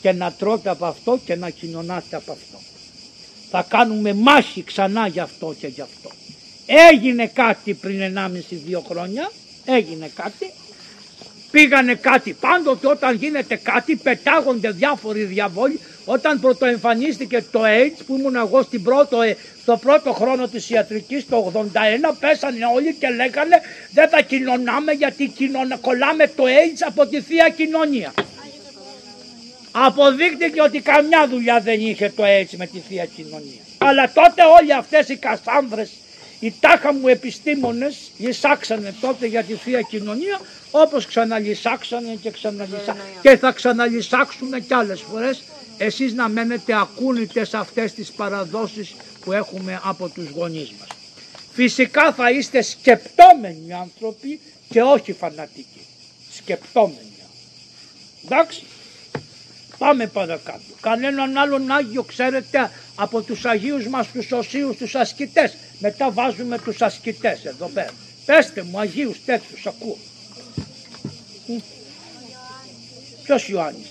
και 0.00 0.12
να 0.12 0.32
τρώτε 0.32 0.70
από 0.70 0.86
αυτό 0.86 1.20
και 1.24 1.34
να 1.34 1.50
κοινωνάτε 1.50 2.16
από 2.16 2.32
αυτό. 2.32 2.58
Θα 3.50 3.66
κάνουμε 3.68 4.12
μάχη 4.12 4.62
ξανά 4.62 5.06
γι' 5.06 5.20
αυτό 5.20 5.54
και 5.60 5.66
γι' 5.66 5.80
αυτό. 5.80 6.10
Έγινε 6.90 7.26
κάτι 7.26 7.74
πριν 7.74 8.00
1,5-2 8.00 8.82
χρόνια, 8.88 9.30
έγινε 9.64 10.10
κάτι, 10.14 10.50
πήγανε 11.52 11.94
κάτι 11.94 12.36
πάντοτε 12.40 12.86
όταν 12.86 13.16
γίνεται 13.16 13.56
κάτι 13.56 13.96
πετάγονται 13.96 14.70
διάφοροι 14.70 15.22
διαβόλοι 15.24 15.80
όταν 16.04 16.40
πρωτοεμφανίστηκε 16.40 17.44
το 17.50 17.62
AIDS 17.64 18.02
που 18.06 18.16
ήμουν 18.18 18.36
εγώ 18.36 18.62
στην 18.62 18.82
πρώτο, 18.82 19.22
ε, 19.22 19.36
στο 19.62 19.76
πρώτο 19.76 20.12
χρόνο 20.12 20.48
της 20.48 20.70
ιατρικής 20.70 21.28
το 21.28 21.52
81 21.54 22.16
πέσανε 22.20 22.58
όλοι 22.74 22.94
και 22.94 23.08
λέγανε 23.08 23.60
δεν 23.92 24.08
θα 24.08 24.20
κοινωνάμε 24.20 24.92
γιατί 24.92 25.26
κοινωνα, 25.26 25.76
κολλάμε 25.76 26.26
το 26.26 26.44
AIDS 26.44 26.80
από 26.86 27.06
τη 27.06 27.20
Θεία 27.20 27.48
Κοινωνία. 27.48 28.12
Αποδείχτηκε 29.72 30.62
ότι 30.62 30.80
καμιά 30.80 31.26
δουλειά 31.28 31.60
δεν 31.60 31.80
είχε 31.80 32.12
το 32.16 32.22
AIDS 32.22 32.56
με 32.56 32.66
τη 32.66 32.78
Θεία 32.88 33.04
Κοινωνία. 33.04 33.60
Αλλά 33.78 34.10
τότε 34.14 34.42
όλοι 34.60 34.72
αυτές 34.72 35.08
οι 35.08 35.16
κασάνδρες, 35.16 35.90
οι 36.42 36.54
τάχα 36.60 36.92
μου 36.92 37.08
επιστήμονες 37.08 37.96
λυσάξανε 38.18 38.94
τότε 39.00 39.26
για 39.26 39.42
τη 39.44 39.54
Θεία 39.54 39.80
Κοινωνία 39.80 40.40
όπως 40.70 41.06
ξαναλυσάξανε 41.06 42.18
και 42.22 42.30
ξαναλυσάξανε 42.30 43.00
και 43.22 43.36
θα 43.36 43.52
ξαναλυσάξουν 43.52 44.66
κι 44.66 44.74
άλλες 44.74 45.00
φορές 45.00 45.42
εσείς 45.78 46.12
να 46.12 46.28
μένετε 46.28 46.80
ακούνητες 46.80 47.48
σε 47.48 47.56
αυτές 47.56 47.92
τις 47.92 48.10
παραδόσεις 48.12 48.94
που 49.20 49.32
έχουμε 49.32 49.80
από 49.84 50.08
τους 50.08 50.28
γονείς 50.28 50.72
μας. 50.78 50.88
Φυσικά 51.52 52.12
θα 52.12 52.30
είστε 52.30 52.62
σκεπτόμενοι 52.62 53.72
άνθρωποι 53.72 54.40
και 54.68 54.82
όχι 54.82 55.12
φανατικοί. 55.12 55.86
Σκεπτόμενοι. 56.34 57.12
Εντάξει. 58.24 58.62
Πάμε 59.82 60.06
παρακάτω. 60.06 60.60
Κανέναν 60.80 61.36
άλλον 61.36 61.70
Άγιο 61.70 62.02
ξέρετε 62.02 62.70
από 62.94 63.22
τους 63.22 63.44
Αγίους 63.44 63.86
μας 63.88 64.08
τους 64.08 64.32
Οσίους 64.32 64.76
τους 64.76 64.94
ασκητές. 64.94 65.56
Μετά 65.78 66.10
βάζουμε 66.10 66.58
τους 66.58 66.82
ασκητές 66.82 67.44
εδώ 67.44 67.66
πέρα. 67.66 67.90
Πέστε 68.26 68.62
μου 68.62 68.78
Αγίους 68.78 69.24
τέτοιους 69.24 69.66
ακούω. 69.66 69.98
Ποιος 73.22 73.48
Ιωάννης; 73.48 73.86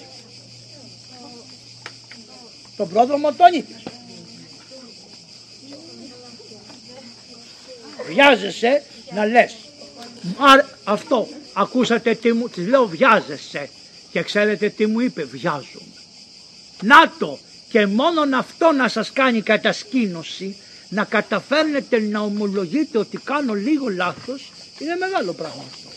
Τον 2.78 2.90
πρόδρομο 2.90 3.34
τον 3.34 3.54
είπες. 3.54 3.84
Βιάζεσαι 8.08 8.84
να 9.14 9.26
λες. 9.26 9.56
Μα 10.38 10.68
αυτό 10.84 11.28
ακούσατε 11.54 12.16
τι 12.16 12.34
μου, 12.34 12.50
της 12.50 12.68
λέω 12.68 12.88
βιάζεσαι 12.88 13.70
και 14.12 14.22
ξέρετε 14.22 14.70
τι 14.70 14.86
μου 14.86 15.00
είπε 15.00 15.24
βιάζομαι. 15.24 15.96
Να 16.82 17.14
το 17.20 17.40
και 17.70 17.86
μόνον 17.86 18.34
αυτό 18.34 18.72
να 18.72 18.88
σας 18.88 19.12
κάνει 19.12 19.42
κατασκήνωση 19.42 20.56
να 20.90 21.04
καταφέρνετε 21.04 22.00
να 22.00 22.20
ομολογείτε 22.20 22.98
ότι 22.98 23.18
κάνω 23.18 23.54
λίγο 23.54 23.90
λάθος 23.90 24.52
είναι 24.80 24.96
μεγάλο 24.96 25.34
πράγμα 25.34 25.64
αυτό. 25.72 25.90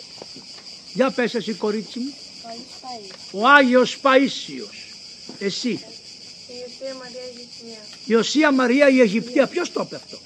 Για 0.94 1.10
πες 1.10 1.34
εσύ 1.34 1.52
κορίτσι 1.52 1.98
μου. 1.98 2.14
Ο 3.30 3.48
Άγιος 3.48 3.98
Παΐσιος. 4.02 4.76
Εσύ. 5.38 5.68
Η 5.68 5.80
Ιωσία 6.46 6.94
Μαρία 6.94 7.22
Αιγυπτία. 7.22 7.78
Η 8.06 8.14
Οσία 8.14 8.50
Μαρία 8.52 8.88
η 8.88 9.00
Αιγυπτία. 9.00 9.46
Ποιος 9.46 9.72
το 9.72 9.82
είπε 9.86 9.96
αυτό; 9.96 10.18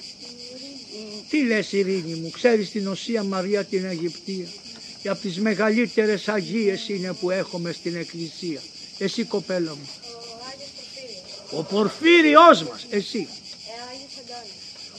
Τι 1.29 1.43
λες 1.43 1.71
Ειρήνη 1.71 2.13
μου. 2.13 2.29
Ξέρεις 2.29 2.71
την 2.71 2.87
Οσία 2.87 3.23
Μαρία 3.23 3.63
την 3.63 3.85
Αιγυπτία; 3.85 4.47
Και 5.01 5.09
από 5.09 5.21
τις 5.21 5.39
μεγαλύτερες 5.39 6.27
Αγίες 6.27 6.89
είναι 6.89 7.13
που 7.13 7.29
έχουμε 7.31 7.71
στην 7.71 7.95
Εκκλησία. 7.95 8.59
Εσύ 8.97 9.23
κοπέλα 9.23 9.71
μου. 9.71 9.89
Ο 11.51 11.63
Πορφύριος 11.63 12.63
μας. 12.63 12.85
Εσύ. 12.89 13.27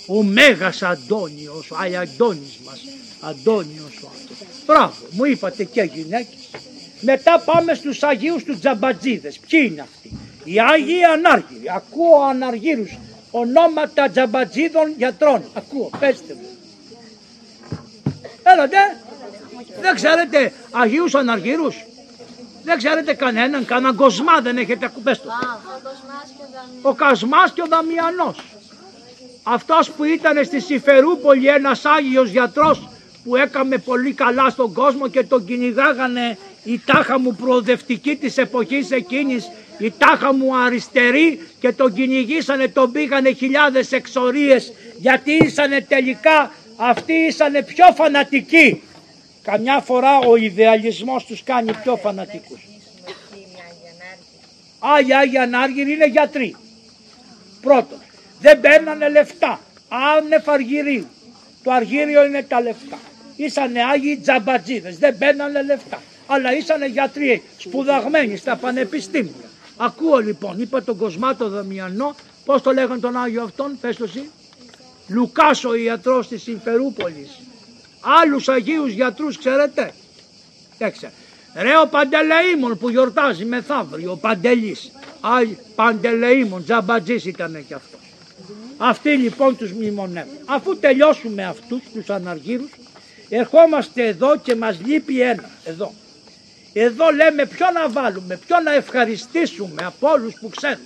Ο 0.07 0.23
Μέγας 0.23 0.83
Αντώνιος, 0.83 1.71
ο 1.71 1.77
Άι 1.79 1.97
Αντώνης 1.97 2.59
μας. 2.65 2.81
Αντώνιος 3.21 4.03
ο 4.03 4.09
Αντώνης. 4.15 4.65
Μπράβο, 4.67 4.95
μου 5.11 5.25
είπατε 5.25 5.65
και 5.65 5.83
γυναίκες. 5.83 6.51
Μετά 7.01 7.41
πάμε 7.45 7.75
στους 7.75 8.03
Αγίους 8.03 8.45
του 8.45 8.59
Τζαμπατζίδες. 8.59 9.39
Ποιοι 9.49 9.61
είναι 9.71 9.81
αυτοί; 9.81 10.11
Οι 10.45 10.61
Άγιοι 10.61 11.05
Ανάργυροι. 11.05 11.65
Ακούω 11.75 12.23
αναργύρους. 12.23 12.99
Ονόματα 13.31 14.11
Τζαμπατζίδων 14.11 14.95
γιατρών. 14.97 15.43
Ακούω, 15.55 15.91
πέστε 15.99 16.35
μου. 16.35 16.49
Έλατε. 18.43 18.79
Δεν 19.81 19.95
ξέρετε 19.95 20.53
Αγίους 20.71 21.15
Αναργύρους. 21.15 21.85
Δεν 22.65 22.79
ξέρετε 22.79 23.15
κανέναν, 23.15 23.65
κανέναν 23.65 23.95
κοσμά 23.95 24.41
δεν 24.41 24.57
έχετε 24.57 24.87
ακούσει. 24.87 25.05
Πες 25.05 25.21
το. 25.21 25.29
Ο 26.83 26.95
Κασμάς 26.95 27.53
και 27.53 27.63
ο 27.63 27.67
Δαμιανός. 27.69 28.39
Αυτός 29.43 29.91
που 29.91 30.05
ήταν 30.05 30.45
στη 30.45 30.61
Σιφερούπολη 30.61 31.49
ένας 31.49 31.85
Άγιος 31.85 32.31
γιατρός 32.31 32.89
που 33.25 33.37
έκαμε 33.37 33.77
πολύ 33.79 34.13
καλά 34.13 34.51
στον 34.51 34.73
κόσμο 34.73 35.09
και 35.09 35.25
τον 35.25 35.45
κυνηγάγανε 35.45 36.39
η 36.65 36.79
τάχα 36.79 37.19
μου 37.19 37.35
προοδευτική 37.35 38.17
της 38.17 38.37
εποχής 38.37 38.91
εκείνης, 38.91 39.51
η 39.79 39.93
τάχα 39.99 40.35
μου 40.35 40.57
αριστερή 40.57 41.49
και 41.61 41.73
τον 41.73 41.93
κυνηγήσανε, 41.93 42.69
τον 42.69 42.93
πήγανε 42.93 43.33
χιλιάδες 43.33 43.93
εξορίες 43.93 44.73
γιατί 44.97 45.33
ήσανε 45.33 45.81
τελικά 45.89 46.51
αυτοί 46.77 47.13
ήσανε 47.13 47.63
πιο 47.63 47.85
φανατικοί. 47.95 48.83
Καμιά 49.43 49.81
φορά 49.81 50.19
ο 50.19 50.37
ιδεαλισμός 50.37 51.25
τους 51.25 51.43
κάνει 51.43 51.73
πιο 51.83 51.97
φανατικούς. 51.97 52.61
Άγιοι 54.79 55.15
Άγιοι 55.15 55.39
Ανάργυροι 55.39 55.93
είναι 55.93 56.07
γιατροί. 56.07 56.57
Πρώτον, 57.61 57.99
δεν 58.41 58.61
παίρνανε 58.61 59.09
λεφτά. 59.09 59.61
Άνευ 59.89 60.51
αργυρίου. 60.51 61.07
Το 61.63 61.71
αργύριο 61.71 62.25
είναι 62.25 62.43
τα 62.43 62.61
λεφτά. 62.61 62.99
Ήσανε 63.37 63.85
Άγιοι 63.85 64.19
τζαμπατζίδες, 64.19 64.99
δεν 64.99 65.19
παίρνανε 65.19 65.63
λεφτά. 65.63 66.03
Αλλά 66.27 66.57
ήσανε 66.57 66.87
γιατροί, 66.87 67.43
σπουδαγμένοι 67.59 68.37
στα 68.37 68.57
πανεπιστήμια. 68.57 69.49
Ακούω 69.77 70.19
λοιπόν, 70.19 70.61
είπα 70.61 70.83
τον 70.83 70.97
Κοσμάτο 70.97 71.49
Δαμιανό, 71.49 72.15
πώς 72.45 72.63
το 72.63 72.73
λέγανε 72.73 73.01
τον 73.01 73.17
Άγιο 73.17 73.43
αυτόν, 73.43 73.79
πες 73.81 73.97
το 73.97 74.05
εσύ. 74.05 74.31
Λουκάς 75.09 75.65
ο 75.65 75.75
ιατρός 75.75 76.29
της 76.29 76.43
Συμφερούπολης. 76.43 77.41
Άλλους 78.01 78.49
Αγίους 78.49 78.93
γιατρούς 78.93 79.39
ξέρετε; 79.39 79.93
Δεν 80.79 80.93
ξέρω. 80.93 81.13
Ρε 81.55 81.79
ο 81.79 81.87
Παντελεήμων 81.87 82.79
που 82.79 82.89
γιορτάζει 82.89 83.45
μεθαύριο, 83.45 84.13
ο 84.13 84.17
Παντελής. 84.17 84.91
Άλλ, 85.21 85.49
Παντελεήμων, 85.75 86.65
τζαμπατζής 86.65 87.25
ήταν 87.25 87.65
και 87.69 87.75
αυτός. 87.75 88.01
Αυτοί 88.77 89.11
λοιπόν 89.11 89.57
τους 89.57 89.73
μνημονεύουν. 89.73 90.37
Αφού 90.45 90.79
τελειώσουμε 90.79 91.45
αυτούς 91.45 91.81
τους 91.95 92.11
αναργύρους, 92.11 92.71
ερχόμαστε 93.29 94.07
εδώ 94.07 94.37
και 94.37 94.55
μας 94.55 94.81
λείπει 94.85 95.21
ένα, 95.21 95.51
εδώ. 95.65 95.93
Εδώ 96.73 97.11
λέμε 97.11 97.47
ποιο 97.47 97.67
να 97.71 97.89
βάλουμε, 97.89 98.37
ποιο 98.47 98.61
να 98.61 98.75
ευχαριστήσουμε 98.75 99.85
από 99.85 100.11
όλους 100.11 100.35
που 100.41 100.49
ξέρουν. 100.57 100.85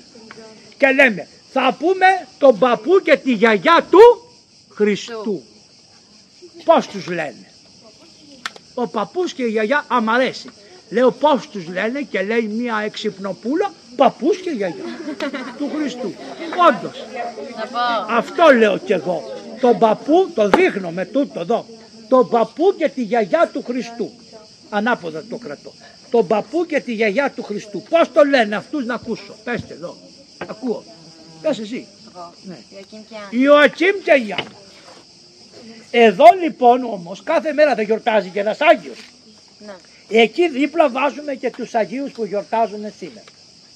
Και 0.79 0.87
λέμε 0.87 1.29
θα 1.53 1.77
πούμε 1.79 2.07
τον 2.39 2.59
παππού 2.59 3.01
και 3.03 3.17
τη 3.17 3.33
γιαγιά 3.33 3.87
του 3.91 4.01
Χριστού. 4.75 5.43
Πώς 6.65 6.87
τους 6.87 7.07
λένε. 7.07 7.47
Ο 8.75 8.87
παππούς 8.87 9.33
και 9.33 9.43
η 9.43 9.49
γιαγιά 9.49 9.85
αμ' 9.89 10.11
αρέσει. 10.11 10.49
Λέω 10.91 11.11
πώς 11.11 11.49
τους 11.49 11.69
λένε 11.69 12.01
και 12.03 12.23
λέει 12.23 12.43
μία 12.43 12.83
εξυπνοπούλα 12.85 13.73
παππούς 13.97 14.37
και 14.41 14.51
γιαγιά 14.51 14.85
του 15.59 15.71
Χριστού. 15.77 16.15
Όντως. 16.69 17.05
Να 17.57 17.67
πω. 17.67 18.15
Αυτό 18.15 18.45
λέω 18.59 18.79
κι 18.79 18.93
εγώ. 18.93 19.23
Τον 19.61 19.79
παππού, 19.79 20.31
το 20.35 20.49
δείχνω 20.49 20.91
με 20.91 21.05
τούτο 21.05 21.41
εδώ. 21.41 21.67
Τον 22.09 22.29
παππού 22.29 22.75
και 22.79 22.89
τη 22.89 23.03
γιαγιά 23.03 23.51
του 23.53 23.63
Χριστού. 23.63 24.11
Ανάποδα 24.71 25.25
το 25.31 25.37
κρατώ. 25.37 25.73
Τον 26.11 26.27
παππού 26.27 26.67
και 26.67 26.81
τη 26.81 26.93
γιαγιά 26.93 27.31
του 27.31 27.43
Χριστού. 27.43 27.83
Πώς 27.83 28.13
το 28.13 28.25
λένε 28.25 28.57
αυτούς 28.57 28.85
να 28.85 28.95
ακούσω. 28.95 29.35
Πέστε 29.45 29.75
εδώ. 29.75 29.97
Ακούω. 30.47 30.85
Πες 31.43 31.59
εσύ. 31.59 31.87
Εγώ. 32.09 32.33
Ναι. 32.43 32.59
Ιωακήμ 33.31 33.95
και 34.05 34.13
Άννα. 34.13 34.64
Ιωακήμ 35.95 36.11
και 36.11 36.11
Γιάννη. 36.11 36.13
Εδώ 36.13 36.25
λοιπόν 36.43 36.85
όμως 36.85 37.23
κάθε 37.23 37.53
μέρα 37.53 37.75
θα 37.75 37.83
γιορτάζει 37.83 38.29
και 38.29 38.41
ένας 38.41 38.61
Άγιος. 38.61 38.99
Ναι. 39.59 39.75
Εκεί 40.09 40.49
δίπλα 40.49 40.91
βάζουμε 40.91 41.35
και 41.35 41.51
τους 41.51 41.75
Αγίους 41.75 42.13
που 42.13 42.25
γιορτάζουν 42.25 42.93
σήμερα. 42.99 43.25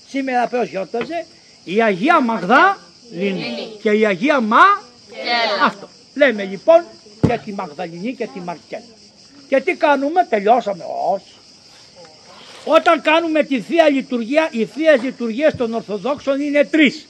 Σήμερα 0.08 0.46
ποιος 0.46 0.68
γιόρταζε. 0.68 1.26
Η 1.64 1.82
Αγία 1.82 2.20
Μαγδά 2.20 2.78
Λίνη. 3.12 3.78
Και 3.82 3.90
η 3.90 4.06
Αγία 4.06 4.40
Μα 4.40 4.62
Έλα. 5.22 5.64
αυτό. 5.64 5.88
Λέμε 6.14 6.44
λοιπόν 6.44 6.84
για 7.26 7.38
τη 7.38 7.52
Μαγδαληνή 7.52 8.14
και 8.14 8.26
τη 8.26 8.40
Μαρκέλα. 8.40 8.82
Και 9.48 9.60
τι 9.60 9.74
κάνουμε, 9.74 10.26
τελειώσαμε. 10.28 10.84
Όχι. 11.12 11.32
Όταν 12.64 13.02
κάνουμε 13.02 13.42
τη 13.42 13.60
Θεία 13.60 13.88
Λειτουργία, 13.88 14.48
οι 14.50 14.64
Θείες 14.64 15.02
Λειτουργίες 15.02 15.54
των 15.56 15.74
Ορθοδόξων 15.74 16.40
είναι 16.40 16.64
τρεις. 16.64 17.06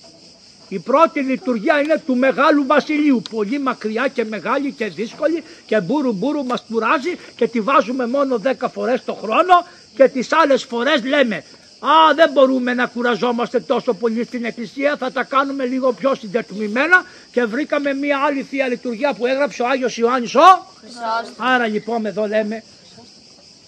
Η 0.69 0.79
πρώτη 0.79 1.21
λειτουργία 1.21 1.81
είναι 1.81 2.03
του 2.07 2.17
Μεγάλου 2.17 2.67
Βασιλείου, 2.67 3.23
πολύ 3.31 3.59
μακριά 3.59 4.09
και 4.09 4.25
μεγάλη 4.25 4.73
και 4.73 4.87
δύσκολη 4.87 5.43
και 5.67 5.81
μπούρου 5.81 6.13
μπούρου 6.13 6.45
μας 6.45 6.65
κουράζει 6.71 7.17
και 7.37 7.49
τη 7.49 7.61
βάζουμε 7.61 8.07
μόνο 8.07 8.41
10 8.45 8.53
φορές 8.73 9.05
το 9.05 9.15
χρόνο 9.15 9.67
και 9.95 10.09
τις 10.09 10.33
άλλες 10.33 10.65
φορές 10.65 11.05
λέμε 11.05 11.45
Α, 11.81 12.15
δεν 12.15 12.31
μπορούμε 12.33 12.75
να 12.75 12.87
κουραζόμαστε 12.87 13.61
τόσο 13.61 13.95
πολύ 13.95 14.25
στην 14.25 14.45
εκκλησία, 14.45 14.97
θα 14.97 15.13
τα 15.13 15.25
κάνουμε 15.25 15.65
λίγο 15.65 15.93
πιο 15.93 16.15
συντετμημένα 16.15 17.05
και 17.33 17.45
βρήκαμε 17.45 17.95
μία 17.95 18.19
άλλη 18.19 18.43
Θεία 18.43 18.69
Λειτουργία 18.69 19.15
που 19.15 19.27
έγραψε 19.27 19.63
ο 19.63 19.69
Άγιος 19.69 19.97
Ιωάννης 19.97 20.35
ο. 20.35 20.67
Χριστός. 20.81 21.35
Άρα 21.37 21.67
λοιπόν 21.67 22.07
εδώ 22.07 22.27
λέμε 22.27 22.63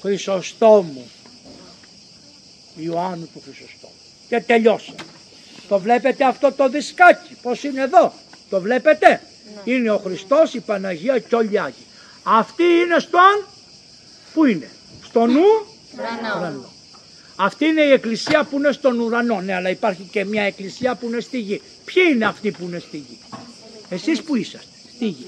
Χρυσοστόμου. 0.01 1.11
Ιωάννου 2.77 3.29
του 3.33 3.43
Χρυσοστόμου. 3.45 3.95
Και 4.29 4.41
τελειώσαμε. 4.41 4.99
Το 5.71 5.79
βλέπετε 5.79 6.25
αυτό 6.25 6.53
το 6.53 6.69
δισκάκι, 6.69 7.37
πώς 7.43 7.65
είναι 7.65 7.81
εδώ. 7.83 8.13
Το 8.51 8.61
βλέπετε. 8.61 9.21
Είναι 9.65 9.91
ο 9.91 9.99
Χριστός, 9.99 10.55
η 10.55 10.61
Παναγία 10.61 11.19
και 11.19 11.35
όλοι 11.35 11.53
οι 11.53 11.59
Άγιοι. 11.59 11.87
Αυτή 12.23 12.63
είναι 12.63 12.99
στον, 12.99 13.45
πού 14.35 14.45
είναι, 14.45 14.69
στο 15.05 15.27
νου, 15.27 15.41
Ουρανό. 15.95 16.39
ουρανό. 16.39 16.69
Αυτή 17.37 17.65
είναι 17.65 17.83
η 17.83 17.91
εκκλησία 17.91 18.45
που 18.45 18.57
είναι 18.57 18.73
στον 18.73 19.01
ουρανό, 19.01 19.41
ναι, 19.41 19.55
αλλά 19.55 19.71
υπάρχει 19.71 20.09
και 20.11 20.25
μια 20.25 20.43
εκκλησία 20.43 20.95
που 20.95 21.07
είναι 21.07 21.21
στη 21.21 21.39
γη. 21.39 21.61
Ποιοι 21.85 22.03
είναι 22.13 22.27
αυτοί 22.27 22.51
που 22.51 22.65
είναι 22.65 22.79
στη 22.79 22.97
γη; 22.97 23.19
Εσείς 23.89 24.23
που 24.23 24.37
είσαστε, 24.37 24.67
στη 24.95 25.07
γη. 25.07 25.27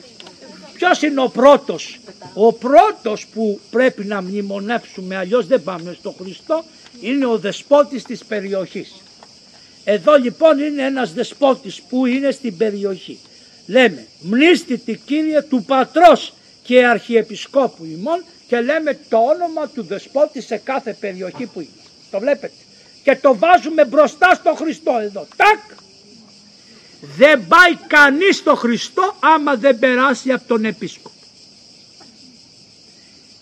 Ποιος 0.74 1.03
είναι 1.03 1.20
ο 1.22 1.28
πρώτος, 1.28 1.99
ο 2.34 2.53
πρώτος 2.53 3.26
που 3.26 3.61
πρέπει 3.70 4.05
να 4.05 4.22
μνημονεύσουμε, 4.22 5.16
αλλιώς 5.16 5.47
δεν 5.47 5.62
πάμε 5.62 5.97
στο 5.99 6.14
Χριστό, 6.18 6.64
είναι 7.01 7.26
ο 7.26 7.38
δεσπότης 7.38 8.03
της 8.03 8.24
περιοχής. 8.24 9.01
Εδώ 9.85 10.16
λοιπόν 10.16 10.59
είναι 10.59 10.83
ένας 10.83 11.12
δεσπότης 11.12 11.83
που 11.89 12.07
είναι 12.07 12.30
στην 12.30 12.57
περιοχή. 12.57 13.18
Λέμε 13.66 14.07
μνήστητη 14.20 15.01
Κύριε 15.05 15.43
του 15.43 15.64
Πατρός 15.64 16.35
και 16.62 16.87
Αρχιεπισκόπου 16.87 17.85
ημών 17.85 18.24
και 18.49 18.61
λέμε 18.61 18.99
το 19.09 19.16
όνομα 19.16 19.68
του 19.68 19.83
δεσπότη 19.83 20.41
σε 20.41 20.57
κάθε 20.57 20.97
περιοχή 21.01 21.47
που 21.47 21.61
είναι. 21.61 21.83
Το 22.11 22.18
βλέπετε. 22.18 22.53
Και 23.03 23.16
το 23.16 23.37
βάζουμε 23.37 23.85
μπροστά 23.85 24.35
στο 24.35 24.55
Χριστό 24.55 24.99
εδώ. 25.03 25.26
Τάκ. 25.37 25.80
Δεν 27.16 27.47
πάει 27.47 27.74
κανείς 27.87 28.37
στο 28.37 28.55
Χριστό 28.55 29.16
άμα 29.20 29.57
δεν 29.57 29.78
περάσει 29.78 30.33
από 30.33 30.49
τον 30.49 30.64
Επίσκοπο. 30.64 31.16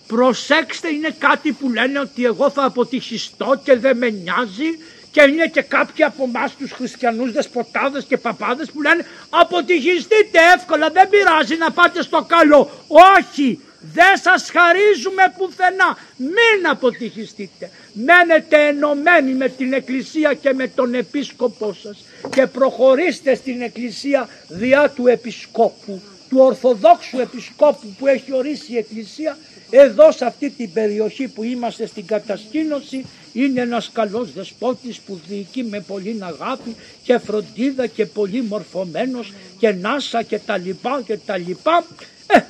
Προσέξτε 0.07 0.89
είναι 0.89 1.15
κάτι 1.19 1.53
που 1.53 1.71
λένε 1.71 1.99
ότι 1.99 2.25
εγώ 2.25 2.51
θα 2.51 2.65
αποτυχιστώ 2.65 3.61
και 3.65 3.77
δεν 3.77 3.97
με 3.97 4.11
νοιάζει 4.11 4.69
και 5.11 5.23
είναι 5.23 5.47
και 5.47 5.63
κάποιοι 5.63 6.05
από 6.05 6.25
εμάς 6.25 6.57
τους 6.57 6.73
χριστιανούς 6.73 7.33
δεσποτάδες 7.33 8.05
και 8.05 8.17
παπάδες 8.17 8.71
που 8.71 8.83
λένε 8.83 9.07
αποτυχιστείτε 9.31 10.39
εύκολα 10.57 10.91
δεν 10.91 11.09
πειράζει 11.09 11.57
να 11.57 11.71
πάτε 11.71 12.03
στο 12.03 12.27
καλό. 12.29 12.71
Όχι 12.87 13.61
δεν 13.81 14.17
σας 14.23 14.51
χαρίζουμε 14.51 15.35
πουθενά 15.37 15.99
μην 16.17 16.69
αποτυχιστείτε. 16.71 17.71
Μένετε 17.93 18.67
ενωμένοι 18.67 19.33
με 19.33 19.49
την 19.49 19.73
εκκλησία 19.73 20.35
και 20.35 20.55
με 20.55 20.69
τον 20.69 20.95
επίσκοπό 20.95 21.73
σας 21.73 22.05
και 22.31 22.47
προχωρήστε 22.47 23.35
στην 23.35 23.63
εκκλησία 23.63 24.29
διά 24.49 24.91
του 24.91 25.07
επισκόπου 25.07 26.03
του 26.29 26.39
Ορθοδόξου 26.39 27.19
Επισκόπου 27.19 27.95
που 27.99 28.07
έχει 28.07 28.35
ορίσει 28.35 28.73
η 28.73 28.77
Εκκλησία 28.77 29.37
εδώ 29.71 30.13
σε 30.13 30.25
αυτή 30.25 30.51
την 30.51 30.73
περιοχή 30.73 31.29
που 31.29 31.45
είμαστε 31.45 31.87
στην 31.87 32.07
κατασκήνωση 32.07 33.07
είναι 33.33 33.61
ένας 33.61 33.91
καλός 33.93 34.33
δεσπότης 34.33 34.99
που 34.99 35.21
διοικεί 35.29 35.63
με 35.65 35.81
πολύ 35.81 36.19
αγάπη 36.21 36.77
και 37.03 37.19
φροντίδα 37.19 37.87
και 37.87 38.07
πολύ 38.07 38.43
μορφωμένος 38.43 39.33
και 39.59 39.71
νάσα 39.71 40.23
και 40.23 40.39
τα 40.39 40.57
λοιπά 40.57 41.03
και 41.07 41.19
τα 41.27 41.37
λοιπά. 41.37 41.85
Ε, 42.27 42.41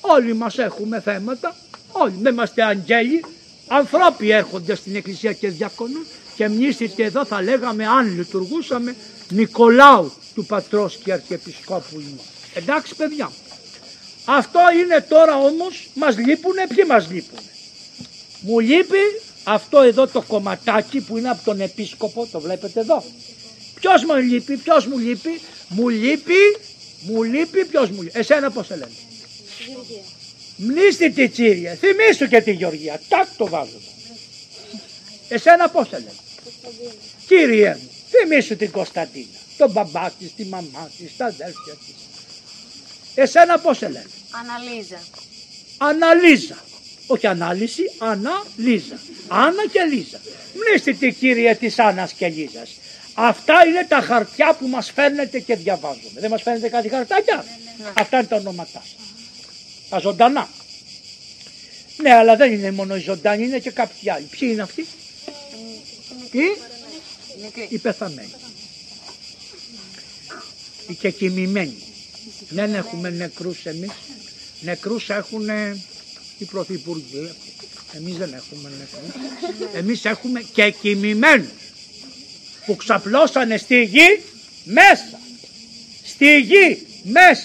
όλοι 0.00 0.34
μας 0.34 0.58
έχουμε 0.58 1.00
θέματα, 1.00 1.56
όλοι 1.92 2.14
δεν 2.20 2.32
είμαστε 2.32 2.64
αγγέλοι, 2.64 3.24
ανθρώποι 3.68 4.30
έρχονται 4.30 4.74
στην 4.74 4.96
εκκλησία 4.96 5.32
και 5.32 5.48
διακονούν 5.48 6.06
και 6.36 6.48
μνήσετε 6.48 7.04
εδώ 7.04 7.24
θα 7.24 7.42
λέγαμε 7.42 7.86
αν 7.86 8.16
λειτουργούσαμε 8.16 8.94
Νικολάου 9.28 10.12
του 10.34 10.44
πατρός 10.44 10.96
και 10.96 11.12
αρχιεπισκόπου 11.12 12.00
ημών. 12.00 12.26
Εντάξει 12.54 12.94
παιδιά. 12.94 13.30
Αυτό 14.24 14.60
είναι 14.82 15.06
τώρα 15.08 15.36
όμως, 15.36 15.88
μας 15.94 16.18
λείπουνε, 16.18 16.66
ποιοι 16.74 16.84
μας 16.88 17.10
λείπουνε. 17.10 17.42
Μου 18.40 18.58
λείπει 18.58 18.98
αυτό 19.52 19.80
εδώ 19.80 20.06
το 20.06 20.22
κομματάκι 20.22 21.00
που 21.00 21.16
είναι 21.16 21.28
από 21.30 21.44
τον 21.44 21.60
επίσκοπο, 21.60 22.26
το 22.26 22.40
βλέπετε 22.40 22.80
εδώ. 22.80 23.04
Ποιος 23.74 24.04
μου 24.04 24.16
λείπει, 24.16 24.56
ποιος 24.56 24.86
μου 24.86 24.98
λείπει, 24.98 25.40
μου 25.68 25.88
λείπει, 25.88 26.56
μου 27.00 27.22
λείπει, 27.22 27.64
ποιος 27.64 27.90
μου 27.90 28.02
λείπει. 28.02 28.18
Εσένα 28.18 28.50
πώς 28.50 28.66
σε 28.66 28.74
λένε; 28.76 28.90
Μνήστη 30.56 31.10
τη 31.10 31.28
Τσίρια, 31.28 31.74
θυμήσου 31.74 32.28
και 32.28 32.40
τη 32.40 32.52
Γεωργία, 32.52 33.00
τάκ 33.08 33.26
το 33.36 33.46
βάζω. 33.46 33.80
Εσένα 35.28 35.68
πώς 35.68 35.88
σε 35.88 35.96
λένε; 35.96 36.12
Κύριε 37.26 37.78
μου, 37.82 37.90
θυμήσου 38.10 38.56
την 38.56 38.70
Κωνσταντίνα, 38.70 39.26
τον 39.56 39.70
μπαμπά 39.70 40.10
της, 40.10 40.34
τη 40.36 40.44
μαμά 40.44 40.90
της, 40.98 41.16
τα 41.16 41.24
αδέρφια 41.24 41.74
της. 41.86 41.94
Εσένα 43.14 43.58
πώς 43.58 43.76
σε 43.76 43.88
λένε; 43.88 44.10
Αναλύζα. 44.30 45.00
Αναλύζα. 45.78 46.56
Όχι 47.10 47.26
ανάλυση, 47.26 47.82
αναλύζα. 47.98 48.98
Άννα 49.28 49.66
και 49.72 49.80
Λίζα. 49.92 50.20
Μνήστε 50.54 50.92
τη 50.92 51.12
κύριε 51.12 51.54
της 51.54 51.78
Άννας 51.78 52.12
και 52.12 52.28
Λίζας. 52.28 52.70
Αυτά 53.14 53.66
είναι 53.66 53.86
τα 53.88 54.00
χαρτιά 54.00 54.54
που 54.54 54.66
μας 54.66 54.90
φέρνετε 54.90 55.38
και 55.40 55.56
διαβάζουμε. 55.56 56.20
Δεν 56.20 56.30
μας 56.30 56.42
φέρνετε 56.42 56.68
κάτι 56.68 56.88
χαρτάκια; 56.88 57.44
Αυτά 57.94 58.18
είναι 58.18 58.26
τα 58.26 58.36
ονόματά 58.36 58.82
σας. 58.84 58.96
Τα 59.88 59.98
ζωντανά. 59.98 60.48
Ναι, 61.96 62.14
αλλά 62.14 62.36
δεν 62.36 62.52
είναι 62.52 62.70
μόνο 62.70 62.96
οι 62.96 63.00
ζωντανοί, 63.00 63.44
είναι 63.44 63.58
και 63.58 63.70
κάποιοι 63.70 64.10
άλλοι. 64.10 64.24
Ποιοι 64.24 64.48
είναι 64.52 64.62
αυτοί; 64.62 64.86
Οι, 66.30 66.40
Μικρή. 67.42 67.66
οι 67.68 67.78
πεθαμένοι. 67.78 68.32
Οι 70.88 70.94
και 70.94 71.10
κοιμημένοι. 71.10 71.82
Δεν 72.48 72.74
έχουμε 72.74 73.10
νεκρούς 73.10 73.64
εμείς. 73.64 73.90
Νεκρούς 74.60 75.10
έχουν 75.10 75.48
οι 76.38 76.44
πρωθυπουργοί. 76.44 77.30
Εμείς 77.92 78.16
δεν 78.16 78.34
έχουμε 78.34 78.70
νεκρούς. 78.78 79.74
Εμείς 79.74 80.04
έχουμε 80.04 80.40
και 80.52 80.70
κοιμημένους 80.70 81.48
που 82.66 82.76
ξαπλώσανε 82.76 83.56
στη 83.56 83.82
γη 83.82 84.20
μέσα. 84.64 85.20
Στη 86.04 86.40
γη 86.40 86.86
μέσα. 87.02 87.44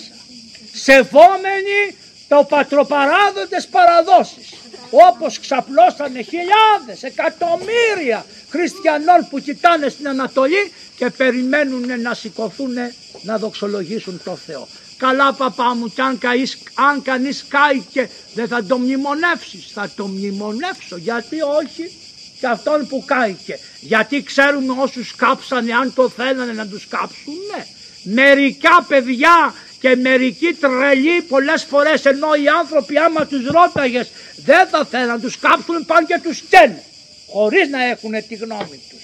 Σεβόμενοι 0.74 1.96
το 2.28 2.46
πατροπαράδοτες 2.50 3.68
παραδόσεις. 3.68 4.50
Όπως 4.90 5.40
ξαπλώσανε 5.40 6.22
χιλιάδες, 6.22 7.04
εκατομμύρια 7.04 8.26
χριστιανών 8.50 9.28
που 9.30 9.40
κοιτάνε 9.40 9.90
στην 9.90 10.08
Ανατολή 10.08 10.72
και 10.98 11.10
περιμένουν 11.10 12.02
να 12.02 12.14
σηκωθούν 12.14 12.74
να 13.22 13.38
δοξολογήσουν 13.38 14.22
το 14.24 14.36
Θεό. 14.36 14.68
Καλά 15.06 15.34
παπά 15.34 15.76
μου 15.76 15.94
και 15.94 16.02
αν, 16.02 16.18
καείς, 16.18 16.58
αν 16.74 17.02
κανείς 17.02 17.46
κάει 17.48 17.84
και 17.92 18.08
δεν 18.34 18.48
θα 18.48 18.64
το 18.64 18.78
μνημονεύσεις, 18.78 19.72
θα 19.74 19.92
το 19.96 20.08
μνημονεύσω. 20.08 20.98
Γιατί 20.98 21.42
όχι, 21.42 21.92
και 22.40 22.48
αυτόν 22.48 22.88
που 22.88 23.04
κάηκε. 23.06 23.60
Γιατί 23.80 24.24
ξέρουμε 24.24 24.74
όσους 24.78 25.16
κάψανε 25.16 25.74
αν 25.74 25.94
το 25.94 26.10
θέλανε 26.10 26.54
να 26.54 26.68
τους 26.68 26.88
κάψουν. 26.88 27.34
Ναι. 27.56 27.66
Μερικά 28.04 28.86
παιδιά 28.88 29.54
και 29.80 29.96
μερικοί 29.96 30.54
τρελοί 30.54 31.22
πολλές 31.22 31.64
φορές 31.64 32.06
ενώ 32.06 32.28
οι 32.44 32.48
άνθρωποι 32.60 32.98
άμα 32.98 33.26
τους 33.26 33.46
ρώταγες 33.48 34.10
δεν 34.36 34.68
θα 34.68 34.86
θέλουν 34.86 35.08
να 35.08 35.20
τους 35.20 35.40
κάψουν 35.40 35.86
πάνε 35.86 36.06
και 36.06 36.20
τους 36.24 36.42
καίνε 36.50 36.84
χωρίς 37.32 37.70
να 37.70 37.84
έχουν 37.84 38.12
τη 38.28 38.36
γνώμη 38.36 38.80
τους. 38.90 39.04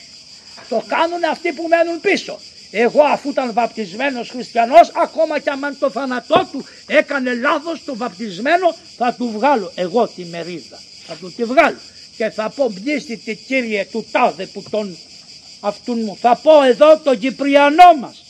Το 0.70 0.84
κάνουν 0.88 1.24
αυτοί 1.32 1.52
που 1.52 1.68
μένουν 1.68 2.02
πίσω. 2.02 2.40
Εγώ 2.72 3.04
αφού 3.04 3.30
ήταν 3.30 3.54
βαπτισμένος 3.54 4.30
χριστιανός 4.30 4.92
ακόμα 4.96 5.40
και 5.40 5.50
αν 5.50 5.78
το 5.80 5.90
θάνατό 5.90 6.48
του 6.52 6.66
έκανε 6.88 7.34
λάθος 7.34 7.84
το 7.86 7.96
βαπτισμένο 7.96 8.76
θα 8.98 9.14
του 9.14 9.32
βγάλω 9.32 9.72
εγώ 9.76 10.08
τη 10.08 10.26
μερίδα. 10.26 10.80
Θα 11.08 11.16
του 11.16 11.34
τη 11.36 11.44
βγάλω 11.44 11.78
και 12.18 12.30
θα 12.30 12.50
πω 12.50 12.70
μπνίστητη 12.72 13.36
κύριε 13.36 13.86
του 13.92 14.06
τάδε 14.12 14.46
που 14.46 14.64
τον 14.70 14.98
αυτούν 15.60 16.00
μου. 16.00 16.18
Θα 16.22 16.36
πω 16.36 16.64
εδώ 16.64 16.98
τον 16.98 17.20
Κυπριανό 17.20 17.94
μας. 18.00 18.24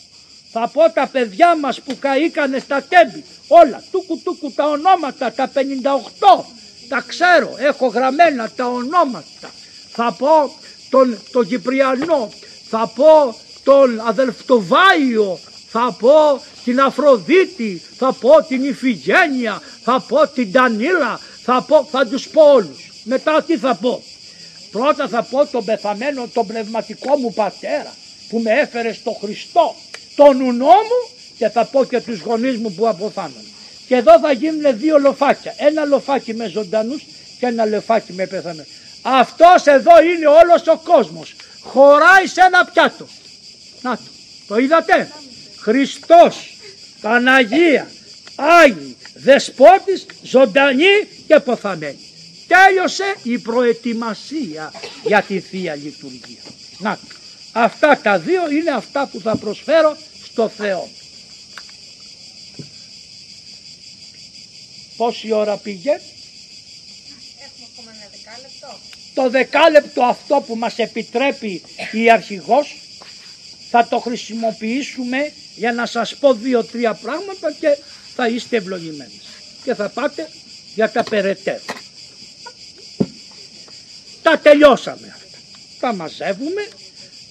Θα 0.51 0.67
πω 0.67 0.89
τα 0.91 1.07
παιδιά 1.07 1.57
μας 1.57 1.81
που 1.81 1.97
καήκανε 1.99 2.59
στα 2.59 2.83
τέμπη. 2.83 3.23
Όλα, 3.47 3.83
τούκου 3.91 4.21
τούκου 4.23 4.51
τα 4.51 4.65
ονόματα, 4.65 5.31
τα 5.31 5.51
58. 5.53 6.45
Τα 6.87 7.03
ξέρω, 7.07 7.55
έχω 7.57 7.87
γραμμένα 7.87 8.49
τα 8.55 8.67
ονόματα. 8.67 9.51
Θα 9.91 10.15
πω 10.17 10.53
τον, 10.89 11.17
τον 11.31 11.47
Κυπριανό, 11.47 12.29
θα 12.69 12.91
πω 12.95 13.35
τον 13.70 14.01
αδελφτοβάιο, 14.07 15.39
θα 15.70 15.95
πω 15.99 16.41
την 16.63 16.82
Αφροδίτη, 16.82 17.82
θα 17.97 18.13
πω 18.13 18.43
την 18.47 18.63
Ιφηγένεια, 18.63 19.61
θα 19.84 20.03
πω 20.07 20.28
την 20.28 20.51
Τανίλα, 20.51 21.20
θα, 21.43 21.61
πω, 21.61 21.88
θα 21.91 22.07
τους 22.07 22.28
πω 22.28 22.41
όλους. 22.41 22.91
Μετά 23.03 23.43
τι 23.43 23.57
θα 23.57 23.76
πω; 23.76 24.03
Πρώτα 24.72 25.07
θα 25.07 25.24
πω 25.24 25.45
τον 25.45 25.65
πεθαμένο, 25.65 26.28
τον 26.34 26.47
πνευματικό 26.47 27.17
μου 27.17 27.34
πατέρα 27.34 27.93
που 28.30 28.39
με 28.39 28.51
έφερε 28.51 28.93
στο 28.93 29.11
Χριστό, 29.22 29.76
τον 30.15 30.41
ουνό 30.41 30.65
μου 30.65 30.99
και 31.38 31.49
θα 31.49 31.65
πω 31.65 31.86
και 31.86 32.01
τους 32.01 32.20
γονείς 32.20 32.57
μου 32.57 32.72
που 32.72 32.88
αποθάνουν. 32.88 33.45
Και 33.88 33.95
εδώ 33.95 34.20
θα 34.20 34.32
γίνουν 34.32 34.78
δύο 34.78 34.97
λοφάκια. 34.97 35.53
Ένα 35.57 35.86
λοφάκι 35.86 36.34
με 36.34 36.47
ζωντανούς 36.47 37.01
και 37.39 37.45
ένα 37.45 37.65
λοφάκι 37.65 38.13
με 38.13 38.26
πεθαμένους. 38.26 38.72
Αυτός 39.01 39.65
εδώ 39.65 40.01
είναι 40.01 40.28
όλος 40.28 40.67
ο 40.67 40.78
κόσμος. 40.84 41.36
Χωράει 41.61 42.28
σε 42.28 42.41
ένα 42.41 42.65
πιάτο. 42.65 43.07
Να 43.82 43.97
το. 43.97 44.03
Το 44.47 44.57
είδατε. 44.57 45.11
Χριστός, 45.57 46.57
Παναγία, 47.01 47.91
Άγιοι, 48.36 48.95
Δεσπότης, 49.13 50.05
ζωντανή 50.21 51.07
και 51.27 51.39
ποθαμένη. 51.39 51.97
Τέλειωσε 52.47 53.15
η 53.23 53.38
προετοιμασία 53.38 54.73
για 55.05 55.21
τη 55.21 55.39
Θεία 55.39 55.75
Λειτουργία. 55.75 56.41
Να 56.77 56.95
το. 56.95 57.15
Αυτά 57.51 57.99
τα 58.03 58.19
δύο 58.19 58.51
είναι 58.51 58.71
αυτά 58.71 59.07
που 59.07 59.19
θα 59.19 59.38
προσφέρω 59.38 59.97
στο 60.32 60.49
Θεό. 60.49 60.89
Πόση 64.97 65.32
ώρα 65.32 65.57
πήγε; 65.57 65.91
Έχουμε 65.91 67.67
ακόμα 67.73 67.91
ένα 67.91 68.09
δεκάλεπτο. 68.11 68.80
Το 69.13 69.30
δεκάλεπτο 69.30 70.03
αυτό 70.03 70.43
που 70.47 70.55
μας 70.55 70.77
επιτρέπει 70.77 71.61
η 71.91 72.11
αρχηγός 72.11 72.75
θα 73.70 73.88
το 73.88 73.99
χρησιμοποιήσουμε 73.99 75.32
για 75.55 75.74
να 75.74 75.86
σας 75.86 76.15
πω 76.15 76.34
δύο-τρία 76.34 76.93
πράγματα 76.93 77.51
και 77.51 77.78
θα 78.15 78.28
είστε 78.28 78.57
ευλογημένοι. 78.57 79.22
Και 79.63 79.76
θα 79.76 79.89
πάτε 79.89 80.30
για 80.76 80.91
τα 80.91 81.03
περαιτέρω. 81.03 81.63
Τα 84.22 84.39
τελειώσαμε 84.39 85.07
αυτά. 85.15 85.38
Τα 85.80 85.93
μαζεύουμε. 85.93 86.67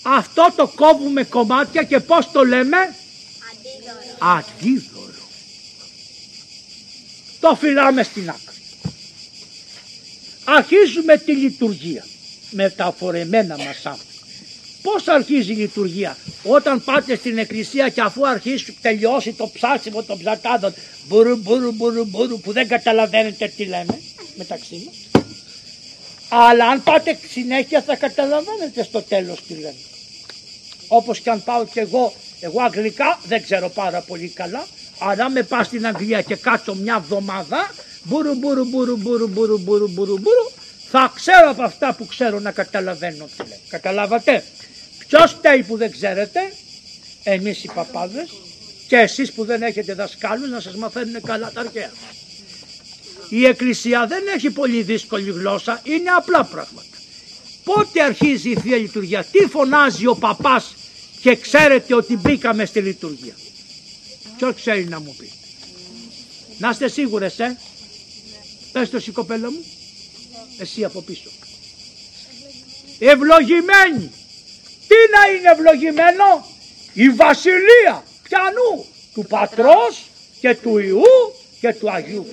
Αυτό 0.02 0.52
το 0.56 0.68
κόβουμε 0.68 1.24
κομμάτια 1.24 1.82
και 1.82 2.00
πώς 2.00 2.30
το 2.30 2.44
λέμε; 2.44 2.76
Αντίδωρο. 3.50 4.38
Αντίδωρο. 4.38 5.28
Το 7.40 7.54
φυλάμε 7.54 8.02
στην 8.02 8.30
άκρη. 8.30 8.56
Αρχίζουμε 10.44 11.16
τη 11.16 11.32
λειτουργία 11.32 12.06
με 12.50 12.70
τα 12.70 12.94
φορεμένα 12.98 13.56
μας 13.56 13.86
άνθρωποι. 13.86 14.07
Πώς 14.82 15.08
αρχίζει 15.08 15.52
η 15.52 15.56
λειτουργία. 15.56 16.16
Όταν 16.42 16.84
πάτε 16.84 17.16
στην 17.16 17.38
εκκλησία 17.38 17.88
και 17.88 18.00
αφού 18.00 18.26
αρχίσει 18.28 18.76
τελειώσει 18.82 19.32
το 19.32 19.50
ψάσιμο 19.54 20.02
των 20.02 20.18
ψατάδων 20.18 20.74
μπουρου 21.08 21.36
μπουρου 21.36 21.72
μπουρου 21.72 22.04
μπουρου 22.04 22.40
που 22.40 22.52
δεν 22.52 22.68
καταλαβαίνετε 22.68 23.52
τι 23.56 23.64
λέμε 23.64 24.00
μεταξύ 24.36 24.82
μας. 24.86 25.24
Αλλά 26.28 26.66
αν 26.66 26.82
πάτε 26.82 27.18
συνέχεια 27.30 27.82
θα 27.82 27.96
καταλαβαίνετε 27.96 28.82
στο 28.82 29.02
τέλος 29.02 29.38
τι 29.46 29.54
λέμε. 29.54 29.74
Όπως 30.88 31.20
και 31.20 31.30
αν 31.30 31.44
πάω 31.44 31.66
και 31.66 31.80
εγώ, 31.80 32.12
εγώ 32.40 32.62
αγγλικά 32.62 33.20
δεν 33.26 33.42
ξέρω 33.42 33.68
πάρα 33.68 34.00
πολύ 34.00 34.28
καλά, 34.28 34.66
αλλά 34.98 35.30
με 35.30 35.42
πά 35.42 35.64
στην 35.64 35.86
Αγγλία 35.86 36.22
και 36.22 36.36
κάτσω 36.36 36.74
μια 36.74 36.94
εβδομάδα, 37.02 37.70
μπουρου 38.02 38.34
μπουρου 38.34 38.64
μπουρου 38.64 38.96
μπουρου 38.96 39.28
μπουρου 39.28 39.58
μπουρου 39.58 39.88
μπουρου, 39.88 40.50
θα 40.90 41.12
ξέρω 41.14 41.50
από 41.50 41.62
αυτά 41.62 41.94
που 41.94 42.06
ξέρω 42.06 42.40
να 42.40 42.52
καταλαβαίνω 42.52 43.24
τι 43.24 43.42
λέμε. 43.42 43.60
Καταλάβατε. 43.68 44.44
Ποιος 45.08 45.32
φταίει 45.32 45.62
που 45.62 45.76
δεν 45.76 45.90
ξέρετε, 45.90 46.52
εμείς 47.22 47.64
οι 47.64 47.70
παπάδες 47.74 48.28
και 48.88 48.96
εσείς 48.96 49.32
που 49.32 49.44
δεν 49.44 49.62
έχετε 49.62 49.94
δασκάλους 49.94 50.50
να 50.50 50.60
σας 50.60 50.74
μαθαίνουν 50.74 51.22
καλά 51.22 51.52
τα 51.52 51.60
αρχαία. 51.60 51.90
Η 53.28 53.44
Εκκλησία 53.44 54.06
δεν 54.06 54.22
έχει 54.36 54.50
πολύ 54.50 54.82
δύσκολη 54.82 55.30
γλώσσα, 55.30 55.80
είναι 55.84 56.10
απλά 56.10 56.44
πράγματα. 56.44 56.86
Πότε 57.64 58.02
αρχίζει 58.02 58.50
η 58.50 58.56
Θεία 58.56 58.76
Λειτουργία, 58.76 59.24
τι 59.24 59.38
φωνάζει 59.38 60.06
ο 60.06 60.14
παπάς 60.14 60.74
και 61.20 61.36
ξέρετε 61.36 61.94
ότι 61.94 62.16
μπήκαμε 62.16 62.64
στη 62.64 62.80
λειτουργία; 62.80 63.34
Ποιος 64.36 64.54
ξέρει 64.54 64.84
να 64.84 65.00
μου 65.00 65.14
πει; 65.18 65.30
Να 66.58 66.68
είστε 66.68 66.88
σίγουρες, 66.88 67.38
ε; 67.38 67.58
Πες 68.72 68.90
το 68.90 68.96
εσύ 68.96 69.10
κοπέλα 69.10 69.50
μου. 69.50 69.64
Εσύ 70.58 70.84
από 70.84 71.02
πίσω. 71.02 71.30
Ευλογημένη. 72.98 74.10
Τι 74.88 74.94
να 75.12 75.36
είναι 75.36 75.50
ευλογημένο; 75.50 76.46
Η 76.92 77.10
βασιλεία. 77.10 78.04
Πιανού. 78.22 78.86
Του 79.14 79.24
πατρός 79.28 80.06
και 80.40 80.54
του 80.54 80.78
Ιού 80.78 81.02
και 81.60 81.74
του 81.74 81.90
Αγίου. 81.90 82.26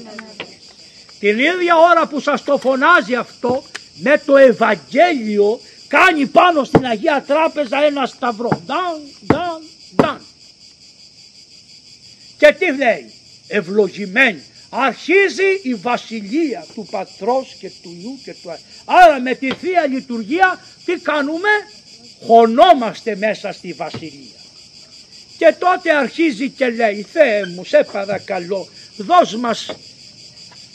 Την 1.20 1.40
ίδια 1.40 1.78
ώρα 1.92 2.08
που 2.08 2.20
σας 2.20 2.44
το 2.44 2.58
φωνάζει 2.58 3.16
αυτό 3.16 3.64
με 3.96 4.22
το 4.26 4.38
Ευαγγέλιο 4.38 5.60
κάνει 5.88 6.26
πάνω 6.26 6.64
στην 6.64 6.86
Αγία 6.86 7.24
Τράπεζα 7.28 7.84
ένα 7.84 8.06
σταυρό. 8.06 8.62
Δαν, 8.66 9.02
δαν, 9.22 9.62
δαν. 9.96 10.22
Και 12.38 12.56
τι 12.60 12.66
λέει; 12.78 13.12
Ευλογημένη. 13.48 14.44
Αρχίζει 14.70 15.60
η 15.64 15.74
βασιλεία 15.74 16.66
του 16.74 16.88
Πατρός 16.92 17.56
και 17.60 17.72
του 17.82 17.98
Ιού 18.02 18.20
και 18.24 18.36
του 18.42 18.50
Αγίου. 18.52 18.66
Άρα 18.86 19.20
με 19.20 19.34
τη 19.34 19.54
Θεία 19.54 19.88
Λειτουργία 19.88 20.60
τι 20.86 20.94
κάνουμε; 20.94 21.50
Χωνόμαστε 22.22 23.16
μέσα 23.16 23.52
στη 23.52 23.74
βασιλεία. 23.74 24.40
Και 25.38 25.56
τότε 25.60 25.96
αρχίζει 25.96 26.50
και 26.50 26.70
λέει 26.70 27.06
Θεέ 27.12 27.46
μου 27.56 27.66
σε 27.66 27.88
παρακαλώ 27.92 28.68
δώσ' 28.98 29.36
μας 29.36 29.72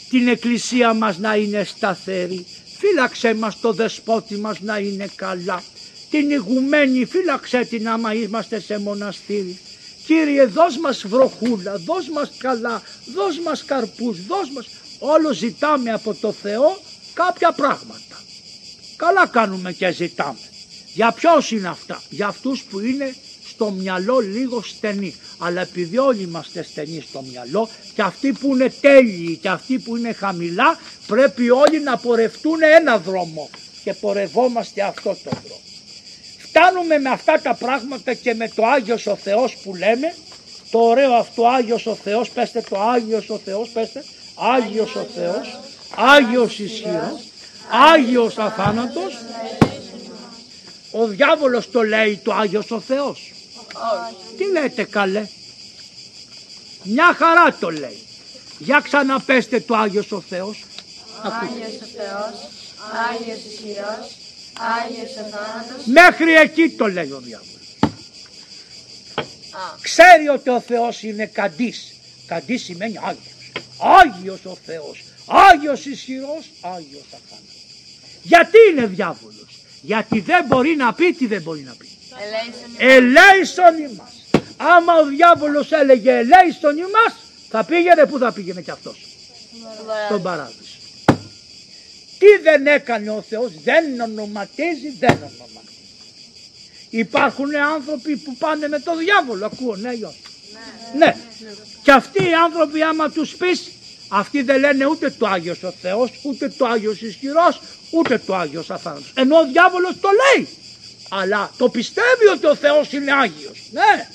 την 0.09 0.27
εκκλησία 0.27 0.93
μας 0.93 1.17
να 1.17 1.35
είναι 1.35 1.63
σταθερή. 1.63 2.45
Φύλαξε 2.77 3.33
μας 3.33 3.59
το 3.59 3.73
δεσπότη 3.73 4.35
μας 4.35 4.59
να 4.59 4.77
είναι 4.77 5.07
καλά. 5.15 5.63
Την 6.09 6.29
ηγουμένη 6.29 7.05
φύλαξε 7.05 7.65
την 7.65 7.89
άμα 7.89 8.13
είμαστε 8.13 8.59
σε 8.59 8.77
μοναστήρι. 8.79 9.59
Κύριε 10.05 10.45
δώσ' 10.45 10.77
μας 10.77 11.07
βροχούλα, 11.07 11.77
δώσ' 11.77 12.09
μας 12.09 12.31
καλά, 12.37 12.81
δώσ' 13.05 13.39
μας 13.39 13.65
καρπούς, 13.65 14.25
δώσ' 14.25 14.49
μας... 14.49 14.67
Όλο 14.99 15.33
ζητάμε 15.33 15.91
από 15.91 16.13
το 16.13 16.31
Θεό 16.31 16.81
κάποια 17.13 17.51
πράγματα. 17.51 18.23
Καλά 18.95 19.27
κάνουμε 19.27 19.71
και 19.71 19.91
ζητάμε. 19.91 20.50
Για 20.93 21.11
ποιους 21.11 21.51
είναι 21.51 21.67
αυτά, 21.67 22.01
για 22.09 22.27
αυτούς 22.27 22.63
που 22.63 22.79
είναι 22.79 23.15
στο 23.47 23.71
μυαλό 23.71 24.19
λίγο 24.19 24.61
στενή. 24.61 25.15
Αλλά 25.37 25.61
επειδή 25.61 25.97
όλοι 25.97 26.21
είμαστε 26.21 26.63
στενοί 26.63 27.05
στο 27.09 27.21
μυαλό 27.31 27.69
και 27.95 28.01
αυτοί 28.01 28.31
που 28.31 28.55
είναι 28.55 28.73
τέλειοι 28.81 29.39
και 29.41 29.49
αυτοί 29.49 29.79
που 29.79 29.97
είναι 29.97 30.13
χαμηλά 30.13 30.79
πρέπει 31.07 31.49
όλοι 31.49 31.79
να 31.79 31.97
πορευτούν 31.97 32.59
ένα 32.79 32.97
δρόμο 32.97 33.49
και 33.83 33.93
πορευόμαστε 33.93 34.81
αυτό 34.81 35.09
το 35.09 35.29
δρόμο. 35.29 35.61
Φτάνουμε 36.37 36.97
με 36.97 37.09
αυτά 37.09 37.39
τα 37.41 37.53
πράγματα 37.53 38.13
και 38.13 38.33
με 38.33 38.49
το 38.55 38.65
Άγιος 38.65 39.07
ο 39.07 39.15
Θεός 39.15 39.57
που 39.63 39.75
λέμε 39.75 40.13
το 40.71 40.79
ωραίο 40.79 41.13
αυτό 41.13 41.47
Άγιος 41.47 41.85
ο 41.85 41.95
Θεός, 41.95 42.29
πέστε 42.29 42.63
το 42.69 42.81
Άγιος 42.81 43.29
ο 43.29 43.37
Θεός, 43.45 43.69
πέστε 43.69 44.03
Άγιος 44.35 44.95
ο 44.95 45.05
Θεός, 45.15 45.59
Άγιος 45.95 46.59
ισχυρός, 46.59 47.21
Άγιος 47.93 48.37
αθάνατος, 48.37 49.13
ο 50.91 51.07
διάβολος 51.07 51.71
το 51.71 51.81
λέει 51.81 52.17
το 52.23 52.33
Άγιος 52.33 52.71
ο 52.71 52.79
Θεός. 52.79 53.31
Τι 54.37 54.51
λέτε 54.51 54.83
καλέ; 54.83 55.27
Μια 56.83 57.13
χαρά 57.13 57.57
το 57.59 57.69
λέει. 57.69 57.97
Για 58.59 58.79
ξαναπέστε 58.83 59.59
το 59.59 59.75
Άγιος 59.75 60.11
ο 60.11 60.21
Θεός. 60.29 60.63
Άγιος 61.21 61.81
ο 61.81 61.85
Θεός, 61.97 62.49
Άγιος 63.09 63.37
ισχυρός, 63.51 64.07
Άγιος 64.79 65.11
ο 65.11 65.29
θάνατος. 65.29 65.85
Μέχρι 65.85 66.33
εκεί 66.33 66.69
το 66.69 66.87
λέει 66.87 67.11
ο 67.11 67.19
διάβολος. 67.19 67.49
Α, 69.51 69.75
Ξέρει 69.81 70.27
ότι 70.27 70.49
ο 70.49 70.59
Θεός 70.59 71.03
είναι 71.03 71.25
καντής. 71.25 71.93
Καντής 72.27 72.63
σημαίνει 72.63 72.97
Άγιος. 72.97 73.51
Άγιος 73.77 74.45
ο 74.45 74.57
Θεός. 74.65 75.03
Άγιος 75.25 75.85
ισχυρός, 75.85 76.45
Άγιος 76.61 77.05
αθάνατος. 77.07 77.61
Γιατί 78.23 78.57
είναι 78.71 78.85
διάβολος; 78.85 79.40
Γιατί 79.81 80.19
δεν 80.19 80.45
μπορεί 80.47 80.75
να 80.75 80.93
πει 80.93 81.13
τι 81.13 81.27
δεν 81.27 81.41
μπορεί 81.41 81.61
να 81.61 81.73
πει. 81.77 81.89
ελέησον 82.77 82.97
Ελέησον 82.97 83.77
ημάς. 83.77 84.13
Άμα 84.57 84.93
ο 84.95 85.05
διάβολος 85.05 85.71
έλεγε 85.71 86.11
ελέησον 86.11 86.77
ημάς, 86.77 87.13
θα 87.49 87.63
πήγαινε, 87.63 88.05
πού 88.05 88.17
θα 88.17 88.31
πήγαινε 88.31 88.61
κι 88.61 88.71
αυτός; 88.71 88.97
Στον 90.05 90.21
παράδεισο. 90.21 90.75
Τι 92.19 92.27
δεν 92.43 92.67
έκανε 92.67 93.09
ο 93.09 93.23
Θεός, 93.29 93.51
δεν 93.63 94.01
ονοματίζει, 94.01 94.89
δεν 94.99 95.15
ονοματίζει. 95.15 95.49
Υπάρχουν 96.89 97.55
άνθρωποι 97.55 98.17
που 98.17 98.35
πάνε 98.35 98.67
με 98.67 98.79
το 98.79 98.95
διάβολο, 98.95 99.45
ακούω, 99.45 99.75
ναι 99.75 99.89
ή 99.89 100.03
όχι; 100.03 100.21
Ναι. 100.97 101.15
Και 101.83 101.91
αυτοί 101.91 102.23
οι 102.23 102.33
άνθρωποι 102.33 102.81
άμα 102.81 103.09
τους 103.09 103.35
πεις, 103.35 103.71
αυτοί 104.07 104.41
δεν 104.41 104.59
λένε 104.59 104.85
ούτε 104.85 105.09
το 105.09 105.27
Άγιος 105.27 105.63
ο 105.63 105.73
Θεός, 105.81 106.11
ούτε 106.23 106.49
το 106.49 106.65
Άγιος 106.65 107.01
ισχυρός, 107.01 107.61
ούτε 107.91 108.17
το 108.17 108.35
Άγιος 108.35 108.69
αθάνατος. 108.69 109.11
Ενώ 109.15 109.37
ο 109.37 109.45
διάβολος 109.45 109.93
το 110.01 110.09
λέει. 110.21 110.47
Αλλά 111.09 111.51
το 111.57 111.69
πιστεύει 111.69 112.25
ότι 112.33 112.45
ο 112.45 112.55
Θεός 112.55 112.91
είναι 112.93 113.11
Άγιος. 113.11 113.59
Ναι. 113.71 114.07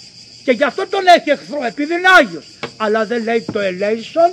Και 0.44 0.52
γι' 0.52 0.64
αυτό 0.64 0.86
τον 0.86 1.06
έχει 1.06 1.30
εχθρό, 1.30 1.64
επειδή 1.64 1.94
είναι 1.94 2.08
Άγιος. 2.18 2.44
Αλλά 2.76 3.06
δεν 3.06 3.22
λέει 3.22 3.44
το 3.52 3.60
ελέησον 3.60 4.30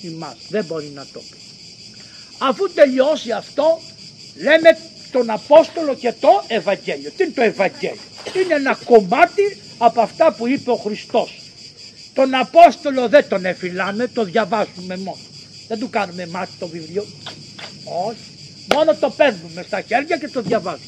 ημάς. 0.00 0.36
Δεν 0.48 0.64
μπορεί 0.64 0.90
να 0.94 1.06
το 1.12 1.20
πει. 1.30 1.36
Αφού 2.38 2.70
τελειώσει 2.72 3.30
αυτό, 3.30 3.80
λέμε 4.36 4.78
τον 5.12 5.30
Απόστολο 5.30 5.94
και 5.94 6.12
το 6.20 6.44
Ευαγγέλιο. 6.46 7.10
Τι 7.16 7.24
είναι 7.24 7.32
το 7.32 7.42
Ευαγγέλιο; 7.42 8.00
Είναι 8.34 8.54
ένα 8.54 8.78
κομμάτι 8.84 9.56
από 9.78 10.00
αυτά 10.00 10.32
που 10.32 10.46
είπε 10.46 10.70
ο 10.70 10.76
Χριστός. 10.76 11.40
Τον 12.14 12.34
Απόστολο 12.34 13.08
δεν 13.08 13.28
τον 13.28 13.44
εφυλάμε, 13.44 14.08
το 14.08 14.24
διαβάζουμε 14.24 14.96
μόνο. 14.96 15.18
Δεν 15.68 15.78
του 15.78 15.90
κάνουμε 15.90 16.26
μάτι 16.26 16.52
το 16.58 16.66
βιβλίο. 16.66 17.06
Όχι. 17.84 18.37
Μόνο 18.74 18.94
το 18.94 19.10
παίρνουμε 19.10 19.62
στα 19.66 19.80
χέρια 19.80 20.16
και 20.16 20.28
το 20.28 20.40
διαβάζουμε. 20.42 20.86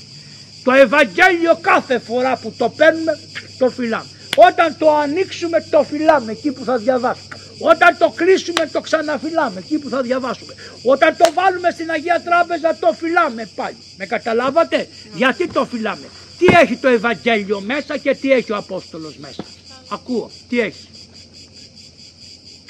Το 0.65 0.73
Ευαγγέλιο 0.73 1.59
κάθε 1.61 1.99
φορά 1.99 2.37
που 2.37 2.55
το 2.57 2.69
παίρνουμε 2.69 3.19
το 3.59 3.71
φυλάμε. 3.71 4.09
Όταν 4.37 4.77
το 4.79 4.91
ανοίξουμε 4.95 5.67
το 5.71 5.83
φυλάμε 5.83 6.33
εκεί 6.33 6.53
που 6.53 6.65
θα 6.65 6.77
διαβάσουμε. 6.77 7.37
Όταν 7.59 7.97
το 7.99 8.13
κλείσουμε 8.15 8.67
το 8.73 8.81
ξαναφυλάμε 8.81 9.59
εκεί 9.59 9.79
που 9.79 9.89
θα 9.89 10.03
διαβάσουμε. 10.03 10.55
Όταν 10.83 11.17
το 11.17 11.33
βάλουμε 11.35 11.71
στην 11.71 11.91
Αγία 11.91 12.23
Τράπεζα 12.25 12.77
το 12.81 12.93
φυλάμε 12.93 13.49
πάλι. 13.55 13.77
Με 13.97 14.07
καταλάβατε; 14.07 14.89
Γιατί 15.15 15.49
το 15.49 15.65
φυλάμε; 15.65 16.07
Τι 16.39 16.47
έχει 16.63 16.77
το 16.77 16.89
Ευαγγέλιο 16.89 17.61
μέσα 17.61 17.97
και 17.97 18.15
τι 18.15 18.33
έχει 18.33 18.53
ο 18.53 18.57
Απόστολος 18.57 19.17
μέσα; 19.17 19.45
Ακούω. 19.89 20.31
Τι 20.49 20.61
έχει; 20.61 20.89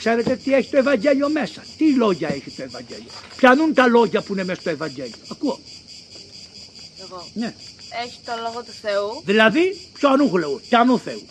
Ξέρετε 0.01 0.36
τι 0.36 0.55
έχει 0.55 0.70
το 0.70 0.76
Ευαγγέλιο 0.76 1.28
μέσα. 1.28 1.64
Τι 1.76 1.94
λόγια 1.94 2.28
έχει 2.28 2.51
το 2.51 2.62
Ευαγγέλιο. 2.62 3.11
Πιανούν 3.36 3.74
τα 3.74 3.86
λόγια 3.86 4.22
που 4.22 4.32
είναι 4.32 4.44
μέσα 4.44 4.61
στο 4.61 4.70
Ευαγγέλιο. 4.70 5.16
Ακούω. 5.30 5.61
Εγώ. 7.01 7.28
Ναι. 7.34 7.55
Έχει 8.05 8.18
το 8.24 8.32
λόγο 8.42 8.62
του 8.62 8.72
Θεού, 8.82 9.22
Δηλαδή, 9.24 9.80
ποιανού 9.98 10.28
Θεού, 10.28 10.61
ποιανού 10.68 10.98
Θεού. 10.98 11.22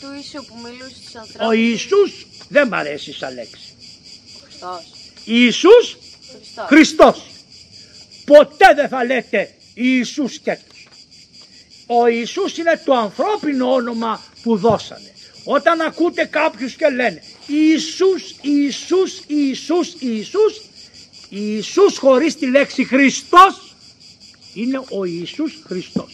του 0.00 0.06
Ιησού 0.16 0.44
που 0.44 0.54
μιλούσε 0.62 0.94
στους 1.02 1.14
Ο 1.14 1.18
ανθρώπους. 1.18 1.56
Ιησούς 1.56 2.26
δεν 2.48 2.68
μ' 2.68 2.74
αρέσει 2.74 3.12
σαν 3.12 3.34
λέξη. 3.34 3.74
Χριστός. 4.42 4.84
Ιησούς 5.24 5.96
Χριστός. 6.30 6.66
Χριστός. 6.66 7.22
Ποτέ 8.24 8.74
δεν 8.74 8.88
θα 8.88 9.04
λέτε 9.04 9.54
Ιησούς 9.74 10.34
σκέτος. 10.34 10.86
Ο 11.86 12.06
Ιησούς 12.06 12.56
είναι 12.58 12.82
το 12.84 12.94
ανθρώπινο 12.94 13.72
όνομα 13.72 14.22
που 14.42 14.56
δώσανε. 14.56 15.12
Όταν 15.44 15.80
ακούτε 15.80 16.24
κάποιους 16.24 16.74
και 16.74 16.88
λένε 16.88 17.22
Ιησούς, 17.48 18.34
Ιησούς, 18.40 19.20
Ιησούς, 19.26 19.94
Ιησούς, 19.98 20.60
Ιησούς 21.28 21.98
χωρίς 21.98 22.36
τη 22.36 22.46
λέξη 22.46 22.84
Χριστός 22.84 23.74
είναι 24.54 24.82
ο 24.90 25.04
Ιησούς 25.04 25.58
Χριστός. 25.66 26.12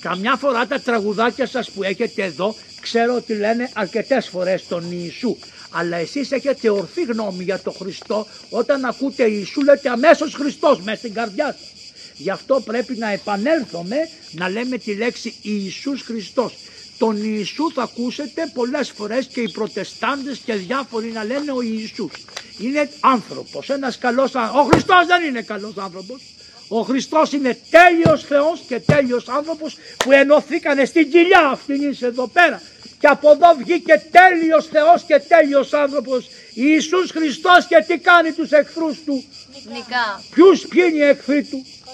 Καμιά 0.00 0.36
φορά 0.36 0.66
τα 0.66 0.80
τραγουδάκια 0.80 1.46
σας 1.46 1.70
που 1.70 1.82
έχετε 1.82 2.22
εδώ 2.22 2.54
ξέρω 2.80 3.14
ότι 3.14 3.34
λένε 3.34 3.70
αρκετές 3.74 4.28
φορές 4.28 4.66
τον 4.66 4.84
Ιησού. 4.92 5.36
Αλλά 5.70 5.96
εσείς 5.96 6.32
έχετε 6.32 6.70
ορθή 6.70 7.02
γνώμη 7.02 7.44
για 7.44 7.58
τον 7.58 7.72
Χριστό 7.72 8.26
όταν 8.50 8.84
ακούτε 8.84 9.30
Ιησού 9.30 9.62
λέτε 9.62 9.88
αμέσως 9.88 10.34
Χριστός 10.34 10.80
μέσα 10.80 10.98
στην 10.98 11.14
καρδιά 11.14 11.46
σας. 11.46 11.72
Γι' 12.16 12.30
αυτό 12.30 12.60
πρέπει 12.64 12.94
να 12.94 13.10
επανέλθουμε 13.10 13.96
να 14.30 14.48
λέμε 14.48 14.78
τη 14.78 14.94
λέξη 14.94 15.34
Ιησούς 15.42 16.02
Χριστός. 16.02 16.54
Τον 17.02 17.16
Ιησού 17.24 17.72
θα 17.72 17.82
ακούσετε 17.82 18.50
πολλές 18.54 18.90
φορές 18.90 19.26
και 19.26 19.40
οι 19.40 19.50
προτεστάντες 19.50 20.38
και 20.38 20.54
διάφοροι 20.54 21.10
να 21.10 21.24
λένε 21.24 21.52
ο 21.52 21.62
Ιησούς. 21.62 22.12
Είναι 22.58 22.90
άνθρωπος, 23.00 23.70
ένας 23.70 23.98
καλός 23.98 24.34
άνθρωπος. 24.34 24.66
Ο 24.66 24.68
Χριστός 24.70 25.06
δεν 25.06 25.24
είναι 25.24 25.42
καλός 25.42 25.76
άνθρωπος. 25.76 26.22
Ο 26.68 26.80
Χριστός 26.80 27.32
είναι 27.32 27.58
τέλειος 27.70 28.24
Θεός 28.24 28.60
και 28.68 28.80
τέλειος 28.80 29.28
άνθρωπος 29.28 29.76
που 29.96 30.12
ενωθήκανε 30.12 30.84
στην 30.84 31.10
κοιλιά 31.10 31.48
αυτήν 31.50 31.90
είσαι 31.90 32.06
εδώ 32.06 32.26
πέρα. 32.28 32.62
Και 32.98 33.06
από 33.06 33.30
εδώ 33.30 33.54
βγήκε 33.58 34.04
τέλειος 34.10 34.66
Θεός 34.66 35.02
και 35.02 35.18
τέλειος 35.28 35.72
άνθρωπος 35.72 36.28
Ιησούς 36.54 37.10
Χριστός 37.10 37.66
και 37.66 37.84
τι 37.86 37.98
κάνει 37.98 38.32
τους 38.32 38.50
εχθρούς 38.50 38.98
του; 39.04 39.24
Νικά. 39.72 40.22
Ποιους 40.30 40.66
ποιοι 40.66 40.82
είναι 40.88 41.04
οι 41.04 41.08
εχθροί 41.08 41.44
του; 41.44 41.66
Το 41.84 41.92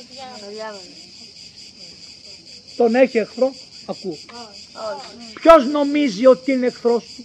διάβολο. 0.52 0.80
Τον 2.76 2.94
έχει 2.94 3.18
εχθρό; 3.18 3.54
Ακούω. 3.90 4.12
Όχι. 4.12 5.32
Ποιος 5.40 5.66
νομίζει 5.66 6.26
ότι 6.26 6.52
είναι 6.52 6.66
εχθρός 6.66 7.04
του; 7.16 7.24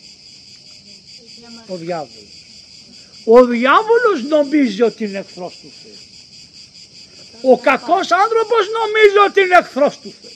Ο 1.68 1.76
διάβολος. 1.76 2.34
Ο 3.26 3.46
διάβολος 3.46 4.24
νομίζει 4.30 4.82
ότι 4.82 5.04
είναι 5.06 5.18
εχθρός 5.18 5.58
του 5.62 5.72
Θεού. 5.82 5.92
Ο 7.52 7.58
κακός 7.58 8.12
άνθρωπος 8.12 8.64
νομίζει 8.80 9.18
ότι 9.28 9.42
είναι 9.42 9.58
εχθρός 9.58 10.00
του 10.00 10.14
Θεού. 10.22 10.32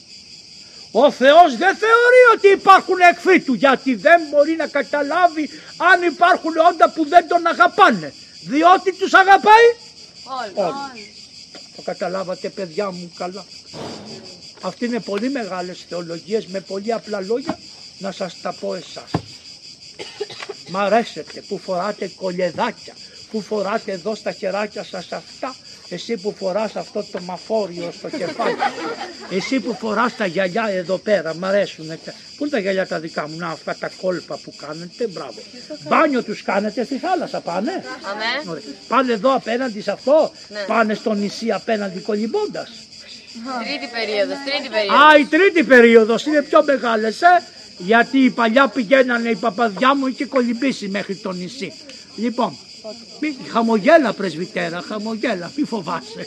Ο 0.90 1.10
Θεός 1.10 1.56
δεν 1.56 1.76
θεωρεί 1.76 2.22
ότι 2.34 2.48
υπάρχουν 2.48 2.98
εχθροί 3.12 3.40
του 3.40 3.54
γιατί 3.54 3.94
δεν 3.94 4.20
μπορεί 4.30 4.56
να 4.56 4.66
καταλάβει 4.66 5.50
αν 5.76 6.02
υπάρχουν 6.02 6.56
όντα 6.56 6.90
που 6.90 7.08
δεν 7.08 7.28
τον 7.28 7.46
αγαπάνε. 7.46 8.14
Διότι 8.42 8.92
τους 8.92 9.14
αγαπάει. 9.14 9.66
Όλοι. 10.40 10.52
Όλοι. 10.54 11.12
Το 11.76 11.82
καταλάβατε 11.82 12.48
παιδιά 12.48 12.90
μου 12.90 13.12
καλά. 13.16 13.44
Αυτή 14.60 14.84
είναι 14.84 15.00
πολύ 15.00 15.30
μεγάλες 15.30 15.84
θεολογίες 15.88 16.46
με 16.46 16.60
πολύ 16.60 16.92
απλά 16.92 17.20
λόγια 17.20 17.58
να 17.98 18.12
σας 18.12 18.40
τα 18.40 18.54
πω 18.60 18.74
εσάς. 18.74 19.10
Μ' 20.70 20.76
αρέσετε 20.76 21.42
που 21.48 21.58
φοράτε 21.58 22.10
κολεδάκια, 22.16 22.94
που 23.30 23.40
φοράτε 23.40 23.92
εδώ 23.92 24.14
στα 24.14 24.32
χεράκια 24.32 24.84
σας 24.84 25.12
αυτά, 25.12 25.54
εσύ 25.88 26.16
που 26.16 26.34
φοράς 26.38 26.76
αυτό 26.76 27.04
το 27.12 27.20
μαφόριο 27.20 27.92
στο 27.98 28.08
κεφάλι, 28.08 28.56
εσύ 29.30 29.60
που 29.60 29.74
φοράς 29.74 30.16
τα 30.16 30.26
γυαλιά 30.26 30.68
εδώ 30.68 30.98
πέρα, 30.98 31.34
μ' 31.34 31.44
αρέσουνε. 31.44 31.98
Πού 32.36 32.44
είναι 32.44 32.50
τα 32.50 32.58
γυαλιά 32.58 32.86
τα 32.86 32.98
δικά 33.00 33.28
μου, 33.28 33.36
να 33.36 33.48
αυτά 33.48 33.76
τα 33.76 33.90
κόλπα 34.00 34.36
που 34.36 34.54
κάνετε, 34.56 35.06
μπράβο. 35.06 35.40
Μπάνιο 35.88 36.22
τους 36.22 36.42
κάνετε 36.42 36.84
στη 36.84 36.96
θάλασσα 36.98 37.40
πάνε. 37.40 37.70
Αμέ. 37.70 38.50
Ωραία. 38.50 38.62
Πάνε 38.88 39.12
εδώ 39.12 39.34
απέναντι 39.34 39.80
σε 39.80 39.90
αυτό, 39.90 40.32
Ναι. 40.48 40.64
πάνε 40.66 40.94
στο 40.94 41.12
νησί 41.14 41.50
απέναντι 41.52 42.00
κολυμπώντας. 42.00 42.70
Τρίτη 43.64 43.88
περίοδος, 43.92 44.36
τρίτη 44.44 44.68
περίοδος. 44.68 45.00
Α, 45.00 45.18
η 45.18 45.24
τρίτη 45.24 45.64
περίοδος 45.64 46.26
είναι 46.26 46.42
πιο 46.42 46.64
μεγάλες, 46.64 47.22
ε. 47.22 47.42
Γιατί 47.78 48.18
οι 48.18 48.30
παλιά 48.30 48.68
πηγαίνανε, 48.68 49.28
η 49.28 49.36
παπαδιά 49.36 49.94
μου 49.94 50.06
είχε 50.06 50.24
κολυμπήσει 50.24 50.88
μέχρι 50.88 51.16
το 51.16 51.32
νησί. 51.32 51.72
Λοιπόν, 52.16 52.56
μη, 53.20 53.36
χαμογέλα 53.48 54.12
πρεσβυτέρα, 54.12 54.82
χαμογέλα, 54.88 55.50
μη 55.56 55.64
φοβάσαι. 55.64 56.26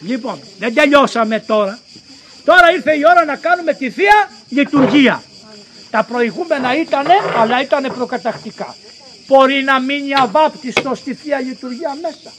Λοιπόν, 0.00 0.40
δεν 0.58 0.74
τελειώσαμε 0.74 1.40
τώρα. 1.40 1.78
Τώρα 2.44 2.72
ήρθε 2.72 2.96
η 2.96 3.02
ώρα 3.10 3.24
να 3.24 3.36
κάνουμε 3.36 3.74
τη 3.74 3.90
Θεία 3.90 4.30
Λειτουργία. 4.48 5.22
Τα 5.90 6.04
προηγούμενα 6.04 6.76
ήτανε, 6.76 7.14
αλλά 7.36 7.62
ήτανε 7.62 7.88
προκατακτικά. 7.88 8.76
Μπορεί 9.26 9.62
να 9.62 9.80
μείνει 9.80 10.14
αβάπτιστος 10.14 10.98
στη 10.98 11.14
Θεία 11.14 11.40
Λειτουργία 11.40 11.96
μέσα. 12.02 12.32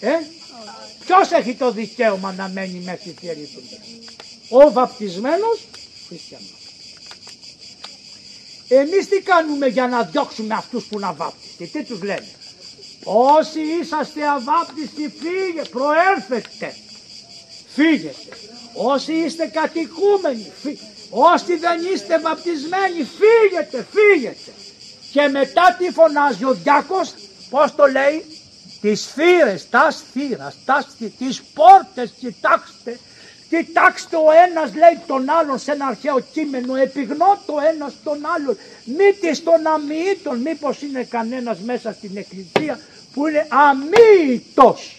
Ε; 0.00 0.12
Ποιος 1.04 1.30
έχει 1.30 1.54
το 1.54 1.70
δικαίωμα 1.70 2.32
να 2.32 2.48
μένει 2.48 2.78
μέσα 2.84 2.98
στη 3.00 3.14
Θεία 3.20 3.32
Λειτουργία. 3.32 3.78
Ο 4.48 4.72
βαπτισμένος 4.72 5.58
χριστιανός. 6.08 6.52
Εμείς 8.68 9.08
τι 9.08 9.20
κάνουμε 9.20 9.66
για 9.66 9.86
να 9.86 10.02
διώξουμε 10.02 10.54
αυτούς 10.54 10.84
που 10.84 10.96
είναι 10.96 11.06
αβάπτιστοι. 11.06 11.66
Τι 11.66 11.82
τους 11.84 12.02
λέμε; 12.02 12.28
Όσοι 13.04 13.60
είσαστε 13.80 14.28
αβάπτιστοι 14.28 15.12
φύγε, 15.20 15.62
προέρθετε. 15.70 16.74
Φύγετε. 17.74 18.36
Όσοι 18.72 19.12
είστε 19.12 19.46
κατοικούμενοι, 19.46 20.52
φύ... 20.62 20.78
όσοι 21.10 21.56
δεν 21.56 21.80
είστε 21.94 22.18
βαπτισμένοι, 22.20 23.08
φύγετε, 23.18 23.86
φύγετε. 23.92 24.52
Και 25.12 25.28
μετά 25.28 25.76
τι 25.78 25.90
φωνάζει 25.90 26.44
ο 26.44 26.54
διάκος, 26.54 27.14
πώς 27.50 27.74
το 27.74 27.86
λέει, 27.86 28.24
τις 28.80 29.06
θύρες, 29.06 29.68
τα 29.70 29.92
θύρας, 30.12 30.56
τα 30.64 30.80
σθή- 30.90 31.12
τις 31.18 31.42
πόρτες, 31.54 32.12
κοιτάξτε, 32.18 32.98
κοιτάξτε 33.48 34.16
ο 34.16 34.30
ένας 34.48 34.74
λέει 34.74 34.98
τον 35.06 35.28
άλλον 35.30 35.58
σε 35.58 35.72
ένα 35.72 35.86
αρχαίο 35.86 36.20
κείμενο, 36.32 36.74
επιγνώ 36.76 37.38
το 37.46 37.54
ένας 37.72 37.92
τον 38.04 38.18
άλλον, 38.36 38.56
μήτης 38.84 39.42
των 39.42 39.66
αμοιήτων, 39.66 40.38
μήπως 40.38 40.82
είναι 40.82 41.02
κανένας 41.02 41.58
μέσα 41.58 41.92
στην 41.92 42.10
εκκλησία 42.16 42.78
που 43.14 43.26
είναι 43.26 43.46
αμοιήτος. 43.48 44.92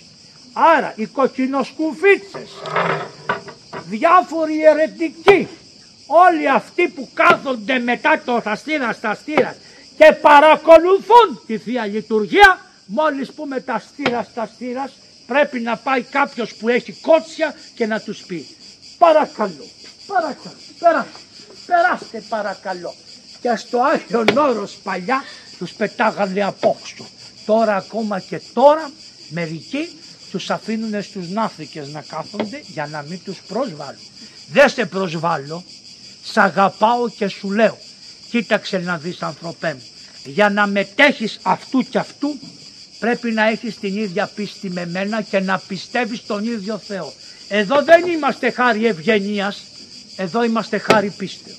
Άρα 0.53 0.93
οι 0.95 1.05
κοκκινοσκουφίτσες, 1.05 2.49
διάφοροι 3.89 4.63
αιρετικοί, 4.63 5.47
όλοι 6.07 6.49
αυτοί 6.49 6.87
που 6.87 7.09
κάθονται 7.13 7.79
μετά 7.79 8.21
το 8.25 8.41
θαστήρα 8.41 8.93
στα 8.93 9.13
στήρα 9.13 9.55
και 9.97 10.11
παρακολουθούν 10.21 11.41
τη 11.47 11.57
Θεία 11.57 11.85
Λειτουργία, 11.85 12.59
μόλις 12.91 13.31
πούμε 13.31 13.59
τα 13.59 13.79
στήρας 13.79 14.25
στα 14.25 14.49
στήρας, 14.55 14.91
πρέπει 15.27 15.59
να 15.59 15.77
πάει 15.77 16.01
κάποιος 16.01 16.53
που 16.55 16.69
έχει 16.69 16.91
κότσια 16.91 17.55
και 17.75 17.85
να 17.85 17.99
τους 17.99 18.23
πει 18.27 18.47
παρακαλώ, 18.97 19.65
παρακαλώ, 20.07 20.55
περάστε, 20.79 21.19
περάστε 21.65 22.23
παρακαλώ. 22.29 22.95
Και 23.41 23.55
στο 23.55 23.79
Άγιον 23.81 24.37
Όρος 24.37 24.77
παλιά 24.83 25.23
τους 25.57 25.71
πετάγανε 25.71 26.43
απόξω. 26.43 27.05
Τώρα 27.45 27.75
ακόμα 27.75 28.19
και 28.19 28.41
τώρα 28.53 28.91
μερικοί 29.29 29.89
τους 30.31 30.49
αφήνουν 30.49 31.03
στους 31.03 31.29
ναύθηκες 31.29 31.87
να 31.87 32.01
κάθονται 32.01 32.61
για 32.67 32.87
να 32.87 33.01
μην 33.01 33.23
τους 33.23 33.37
προσβάλλουν. 33.47 34.01
Δεν 34.51 34.69
σε 34.69 34.85
προσβάλλω, 34.85 35.63
σ' 36.23 36.37
αγαπάω 36.37 37.09
και 37.09 37.27
σου 37.27 37.51
λέω. 37.51 37.77
Κοίταξε 38.29 38.77
να 38.77 38.97
δεις 38.97 39.21
ανθρωπέ 39.21 39.73
μου. 39.73 39.83
Για 40.23 40.49
να 40.49 40.67
μετέχεις 40.67 41.39
αυτού 41.41 41.89
και 41.89 41.97
αυτού 41.97 42.39
πρέπει 42.99 43.31
να 43.31 43.47
έχεις 43.47 43.79
την 43.79 43.97
ίδια 43.97 44.29
πίστη 44.35 44.69
με 44.69 44.85
μένα 44.85 45.21
και 45.21 45.39
να 45.39 45.61
πιστεύεις 45.67 46.25
τον 46.25 46.45
ίδιο 46.45 46.77
Θεό. 46.87 47.13
Εδώ 47.47 47.83
δεν 47.83 48.07
είμαστε 48.07 48.51
χάρη 48.51 48.85
ευγενίας, 48.85 49.63
εδώ 50.15 50.43
είμαστε 50.43 50.77
χάρη 50.77 51.13
πίστεως. 51.17 51.57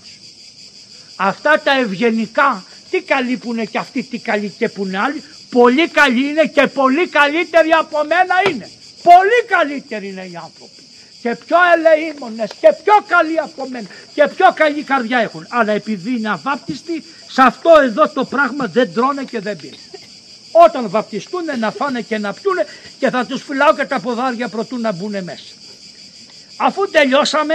Αυτά 1.17 1.61
τα 1.65 1.79
ευγενικά, 1.79 2.65
τι 2.91 3.01
καλοί 3.01 3.37
που 3.37 3.53
είναι 3.53 3.65
και 3.65 3.79
αυτοί, 3.79 4.03
τι 4.03 4.19
καλοί 4.19 4.55
και 4.59 4.69
που 4.69 4.87
είναι 4.87 4.99
άλλοι, 4.99 5.23
πολύ 5.51 5.89
καλοί 5.89 6.29
είναι 6.29 6.47
και 6.47 6.67
πολύ 6.67 7.09
καλύτεροι 7.09 7.71
από 7.71 7.99
μένα 7.99 8.35
είναι. 8.51 8.71
Πολύ 9.03 9.45
καλύτεροι 9.49 10.09
είναι 10.09 10.25
οι 10.33 10.37
άνθρωποι. 10.37 10.83
Και 11.23 11.37
πιο 11.47 11.57
ελεήμονες 11.75 12.51
και 12.61 12.75
πιο 12.85 12.95
καλοί 13.07 13.39
από 13.39 13.69
μένα 13.69 13.87
και 14.15 14.29
πιο 14.37 14.47
καλή 14.55 14.83
καρδιά 14.83 15.19
έχουν. 15.19 15.47
Αλλά 15.49 15.73
επειδή 15.73 16.11
είναι 16.11 16.31
αβάπτιστοι, 16.31 17.05
σε 17.31 17.43
αυτό 17.43 17.71
εδώ 17.83 18.09
το 18.09 18.25
πράγμα 18.25 18.67
δεν 18.67 18.93
τρώνε 18.95 19.25
και 19.25 19.41
δεν 19.41 19.57
πίνουν. 19.57 19.79
Όταν 20.53 20.91
βαπτιστούν 20.91 21.45
να 21.59 21.71
φάνε 21.71 22.01
και 22.01 22.19
να 22.19 22.33
πιούνε 22.33 22.67
και 22.99 23.11
θα 23.11 23.27
τους 23.27 23.43
φυλάω 23.43 23.75
και 23.75 23.85
τα 23.85 24.01
ποδάρια 24.01 24.49
προτού 24.49 24.79
να 24.79 24.93
μπουν 24.93 25.25
μέσα. 25.25 25.55
Αφού 26.57 26.91
τελειώσαμε, 26.91 27.55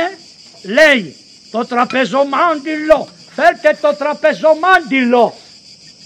λέει 0.63 1.15
το 1.51 1.65
τραπεζομάντιλο. 1.65 3.07
Φέρτε 3.35 3.77
το 3.81 3.95
τραπεζομάντιλο. 3.95 5.33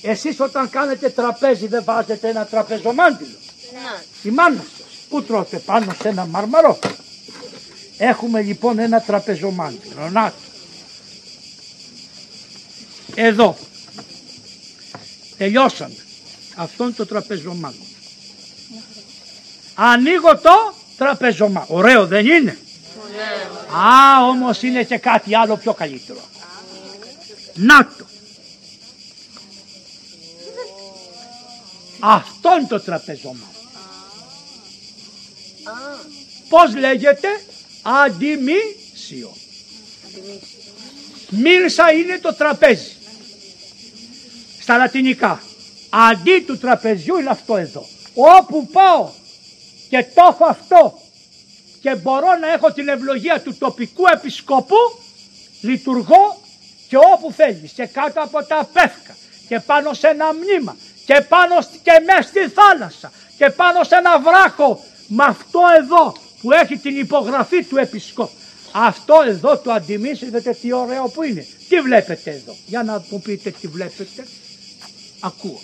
Εσείς 0.02 0.40
όταν 0.40 0.70
κάνετε 0.70 1.10
τραπέζι 1.10 1.68
δεν 1.68 1.84
βάζετε 1.84 2.30
ένα 2.30 2.46
τραπεζομάντιλο. 2.46 3.38
Η 4.24 4.30
μάνα 4.30 4.66
σας. 4.78 4.88
Πού 5.10 5.24
τρώτε 5.24 5.58
πάνω 5.58 5.96
σε 6.02 6.08
ένα 6.08 6.26
μάρμαρο. 6.26 6.80
Έχουμε 7.98 8.42
λοιπόν 8.42 8.80
ένα 8.80 9.02
τραπεζομάντιλο. 9.02 10.10
Να 10.12 10.30
το. 10.30 10.38
Εδώ. 13.16 13.58
Τελειώσαμε. 15.38 15.96
Αυτόν 16.60 16.96
το 16.96 17.06
τραπεζομάντιλο. 17.06 17.84
Ανοίγω 19.76 20.38
το 20.38 20.74
τραπεζομά. 20.98 21.66
Ωραίο 21.68 22.08
δεν 22.08 22.26
είναι; 22.26 22.58
Α, 23.72 24.28
όμως 24.28 24.62
είναι 24.62 24.84
και 24.84 24.98
κάτι 24.98 25.36
άλλο 25.36 25.58
πιο 25.58 25.74
καλύτερο. 25.74 26.22
Να 27.54 27.86
το. 27.86 28.06
Αυτό 32.00 32.50
είναι 32.58 32.68
το 32.68 32.80
τραπεζομά. 32.80 33.52
Πώς 36.50 36.76
λέγεται; 36.76 37.28
Αντιμήσιο. 37.82 39.36
Μίλσα 41.30 41.92
είναι 41.92 42.20
το 42.20 42.34
τραπέζι. 42.34 42.92
Στα 44.60 44.78
λατινικά. 44.78 45.42
Αντί 45.90 46.40
του 46.48 46.58
τραπεζιού 46.58 47.18
είναι 47.18 47.30
αυτό 47.30 47.58
εδώ. 47.58 47.86
Όπου 48.14 48.68
πάω 48.68 49.10
και 49.90 50.04
το 50.14 50.22
έχω 50.30 50.46
αυτό 50.46 51.00
και 51.82 51.96
μπορώ 51.96 52.36
να 52.42 52.52
έχω 52.54 52.72
την 52.72 52.88
ευλογία 52.88 53.42
του 53.42 53.56
τοπικού 53.58 54.04
επισκοπού, 54.14 54.76
λειτουργώ 55.62 56.38
και 56.88 56.98
όπου 56.98 57.32
θέλεις 57.32 57.72
και 57.72 57.86
κάτω 57.86 58.22
από 58.22 58.44
τα 58.44 58.70
πεύκα 58.74 59.16
και 59.48 59.60
πάνω 59.60 59.94
σε 59.94 60.08
ένα 60.08 60.34
μνήμα 60.34 60.76
και 61.06 61.26
πάνω 61.30 61.62
σ- 61.62 61.70
και 61.84 61.92
μέσα 62.06 62.22
στη 62.22 62.40
θάλασσα 62.40 63.12
και 63.38 63.50
πάνω 63.50 63.84
σε 63.84 63.96
ένα 63.96 64.20
βράχο 64.20 64.84
με 65.08 65.24
αυτό 65.28 65.60
εδώ 65.80 66.16
που 66.42 66.52
έχει 66.52 66.78
την 66.78 67.00
υπογραφή 67.00 67.64
του 67.64 67.78
επισκόπου. 67.78 68.32
Αυτό 68.72 69.22
εδώ 69.28 69.58
το 69.58 69.72
αντιμήσει, 69.72 70.26
είδατε 70.26 70.54
τι 70.62 70.74
ωραίο 70.74 71.08
που 71.08 71.24
είναι. 71.24 71.48
Τι 71.70 71.82
βλέπετε 71.82 72.32
εδώ; 72.32 72.56
Για 72.66 72.84
να 72.84 73.04
μου 73.10 73.22
πείτε 73.22 73.52
τι 73.52 73.68
βλέπετε. 73.68 74.28
Ακούω. 75.20 75.62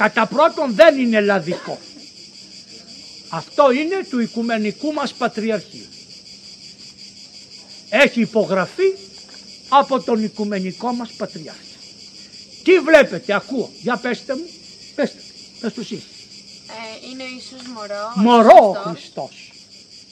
Κατά 0.00 0.26
πρώτον 0.26 0.74
δεν 0.74 0.98
είναι 0.98 1.16
ελλαδικό. 1.16 1.78
Αυτό 3.28 3.70
είναι 3.70 4.06
του 4.10 4.20
Οικουμενικού 4.20 4.92
μας 4.92 5.12
Πατριαρχείου. 5.12 5.86
Έχει 7.88 8.20
υπογραφεί 8.20 8.94
από 9.68 10.00
τον 10.00 10.24
Οικουμενικό 10.24 10.92
μας 10.92 11.10
Πατριάρχη. 11.10 11.76
Τι 12.62 12.78
βλέπετε, 12.78 13.34
ακούω. 13.34 13.70
Για 13.82 13.96
πέστε 13.96 14.34
μου, 14.36 14.46
πέστε, 14.94 15.18
πες 15.60 15.72
τους 15.72 15.90
εσείς. 15.90 16.04
Ε, 16.66 17.08
είναι 17.10 17.22
ο 17.22 17.26
Ιησούς 17.26 17.68
μωρό. 17.74 18.12
Μωρό 18.14 18.68
ο 18.68 18.72
Χριστός. 18.72 19.30
Χριστός. 19.30 19.52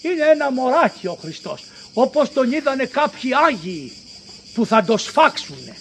Είναι 0.03 0.25
ένα 0.25 0.53
μωράκι 0.53 1.07
ο 1.07 1.19
Χριστός. 1.21 1.65
Όπως 1.93 2.33
τον 2.33 2.53
είδανε 2.53 2.85
κάποιοι 2.85 3.31
Άγιοι 3.35 3.93
που 4.55 4.67
θα 4.67 4.85
το 4.85 4.97
σφάξουνε. 4.97 5.77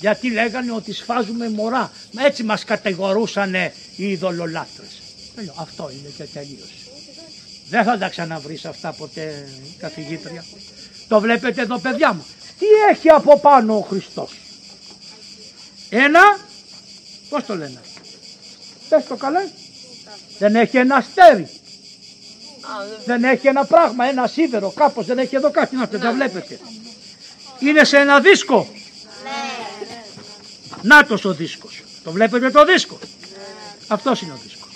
Γιατί 0.00 0.30
λέγανε 0.30 0.72
ότι 0.72 0.92
σφάζουμε 0.92 1.48
μωρά. 1.50 1.92
Μα 2.12 2.24
έτσι 2.26 2.42
μας 2.42 2.64
κατηγορούσανε 2.64 3.74
οι 3.96 4.10
ειδωλολάτρες. 4.10 5.00
Τέλειο, 5.34 5.54
Αυτό 5.56 5.90
είναι 5.90 6.08
και 6.16 6.22
τελείωσε. 6.24 6.72
Δεν 7.68 7.84
θα 7.84 7.98
τα 7.98 8.08
ξαναβρεις 8.08 8.64
αυτά 8.64 8.92
ποτέ 8.92 9.48
καθηγήτρια. 9.78 10.44
Το 11.08 11.20
βλέπετε 11.20 11.62
εδώ 11.62 11.78
παιδιά 11.78 12.12
μου. 12.12 12.26
Τι 12.58 12.66
έχει 12.90 13.08
από 13.08 13.38
πάνω 13.38 13.76
ο 13.76 13.80
Χριστός; 13.80 14.30
Ένα, 15.90 16.20
πώς 17.28 17.44
το 17.44 17.56
λένε; 17.56 17.80
Πες 18.88 19.04
το 19.08 19.16
καλά. 19.16 19.48
Δεν 20.38 20.54
έχει 20.56 20.76
ένα 20.76 20.96
αστέρι. 20.96 21.42
Α, 21.42 21.48
δεν- 22.88 23.00
Δεν 23.04 23.24
έχει 23.24 23.46
ένα 23.46 23.64
πράγμα, 23.64 24.04
ένα 24.04 24.26
σίδερο, 24.26 24.70
κάπως 24.70 25.06
δεν 25.06 25.18
έχει 25.18 25.36
εδώ 25.36 25.50
κάτι 25.50 25.76
να 25.76 25.88
τα 25.88 26.12
βλέπετε. 26.12 26.58
Είναι 27.58 27.84
σε 27.84 27.96
ένα 27.98 28.20
δίσκο. 28.20 28.68
Νάτος 30.82 31.24
ο 31.24 31.34
δίσκος. 31.34 31.82
Το 32.04 32.12
βλέπετε 32.12 32.50
το 32.50 32.64
δίσκο. 32.64 32.98
Αυτός 33.86 34.20
είναι 34.20 34.32
ο 34.32 34.38
δίσκος. 34.42 34.72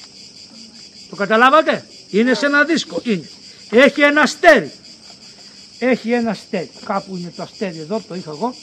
Το 1.10 1.16
καταλάβατε; 1.16 1.86
Είναι 2.10 2.34
σε 2.34 2.46
ένα 2.46 2.64
δίσκο. 2.64 3.00
Είναι. 3.04 3.28
Έχει 3.70 4.00
ένα 4.00 4.20
αστέρι. 4.20 4.72
Έχει 5.78 6.12
ένα 6.12 6.30
αστέρι. 6.30 6.70
Κάπου 6.84 7.16
είναι 7.16 7.32
το 7.36 7.42
αστέρι 7.42 7.78
εδώ, 7.78 8.02
το 8.08 8.14
είχα 8.14 8.30
εγώ. 8.30 8.54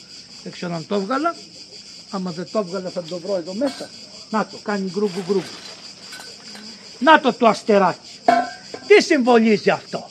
Δεν 0.43 0.51
ξέρω 0.51 0.75
αν 0.75 0.87
το 0.87 0.95
έβγαλα. 0.95 1.35
Άμα 2.09 2.31
δεν 2.31 2.47
το 2.51 2.59
έβγαλα 2.59 2.89
θα 2.89 3.03
το 3.03 3.19
βρω 3.19 3.35
εδώ 3.35 3.53
μέσα. 3.53 3.89
Να 4.29 4.45
το, 4.45 4.57
κάνει 4.63 4.89
γκρούγκου 4.89 5.23
γκρούγκου. 5.27 5.43
Να 6.99 7.19
το 7.19 7.33
το 7.33 7.47
αστεράκι. 7.47 8.19
Τι 8.87 9.03
συμβολίζει 9.03 9.69
αυτό; 9.69 10.09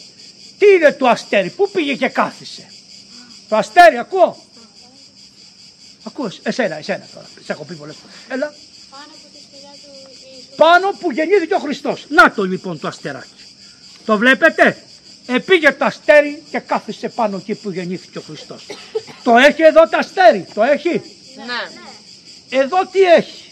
Τι 0.59 0.67
είναι 0.67 0.93
το 0.93 1.07
αστέρι; 1.09 1.51
Πού 1.51 1.71
πήγε 1.71 1.95
και 1.95 2.09
κάθισε; 2.09 2.67
Το 3.49 3.57
αστέρι 3.57 3.99
ακούω. 3.99 4.46
Ακούς. 6.07 6.39
Εσένα, 6.43 6.77
εσένα 6.79 7.07
τώρα. 7.15 7.27
Σε 7.45 7.53
έχω 7.53 7.65
πει 7.65 7.75
πολλές 7.75 7.97
φορές. 7.97 8.17
Έλα. 8.29 8.55
Πάνω 10.57 10.91
που 11.01 11.11
γεννήθηκε 11.11 11.55
ο 11.55 11.59
Χριστός. 11.59 12.05
Να 12.09 12.33
το 12.33 12.43
λοιπόν 12.43 12.81
το 12.81 12.89
αστεράκι. 12.89 13.29
Το 14.05 14.19
βλέπετε; 14.19 14.77
Επήγε 15.27 15.73
το 15.73 15.85
αστέρι 15.85 16.43
και 16.51 16.59
κάθισε 16.59 17.09
πάνω 17.09 17.37
εκεί 17.37 17.55
που 17.55 17.71
γεννήθηκε 17.71 18.19
ο 18.19 18.21
Χριστός. 18.27 18.67
το 19.23 19.37
έχει 19.37 19.63
εδώ 19.63 19.89
το 19.89 19.97
αστέρι; 19.99 20.47
Το 20.55 20.63
έχει; 20.63 21.03
Ναι. 21.47 21.81
Εδώ 22.59 22.87
τι 22.87 23.03
έχει; 23.03 23.51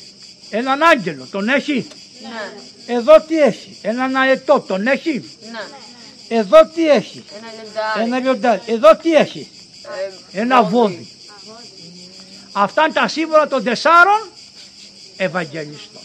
Έναν 0.50 0.82
άγγελο. 0.82 1.26
Τον 1.30 1.48
έχει; 1.48 1.86
Ναι. 2.22 2.94
Εδώ 2.94 3.20
τι 3.20 3.38
έχει; 3.40 3.78
Έναν 3.82 4.16
αετό. 4.16 4.60
Τον 4.60 4.86
έχει; 4.86 5.30
Ναι. 5.52 6.38
Εδώ 6.38 6.66
τι 6.66 6.88
έχει; 6.88 7.24
Ένα 7.36 7.48
λιοντάρι. 7.52 8.02
Ένα 8.02 8.18
λιοντάρι. 8.18 8.60
Εδώ 8.66 8.96
τι 8.96 9.14
έχει; 9.14 9.48
Ε, 10.32 10.40
Ένα 10.40 10.62
βόδι. 10.62 11.08
Αυτά 12.56 12.82
είναι 12.84 12.92
τα 12.92 13.08
σύμβολα 13.08 13.48
των 13.48 13.64
τεσσάρων 13.64 14.28
Ευαγγελιστών. 15.16 16.02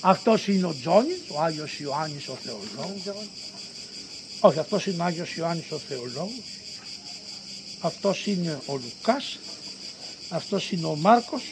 Αυτός 0.00 0.48
είναι 0.48 0.66
ο 0.66 0.74
Τζόνης, 0.80 1.18
ο 1.28 1.40
Άγιος 1.42 1.78
Ιωάννης 1.78 2.28
ο 2.28 2.38
Θεολόγος. 2.44 3.16
Όχι, 4.40 4.58
αυτός 4.58 4.86
είναι 4.86 5.02
ο 5.02 5.04
Άγιος 5.04 5.34
Ιωάννης 5.34 5.70
ο 5.70 5.78
Θεολόγος. 5.88 6.42
Αυτός 7.80 8.26
είναι 8.26 8.60
ο 8.66 8.72
Λουκάς. 8.76 9.38
Αυτός 10.28 10.70
είναι 10.70 10.86
ο 10.86 10.94
Μάρκος. 10.94 11.42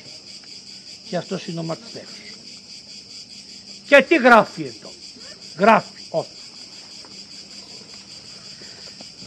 Και 1.08 1.16
αυτός 1.16 1.46
είναι 1.46 1.60
ο 1.60 1.62
Ματθαίος. 1.62 2.04
Και 3.88 4.02
τι 4.08 4.16
γράφει 4.16 4.62
εδώ; 4.62 4.92
Γράφει 5.58 6.02
όχι. 6.08 6.28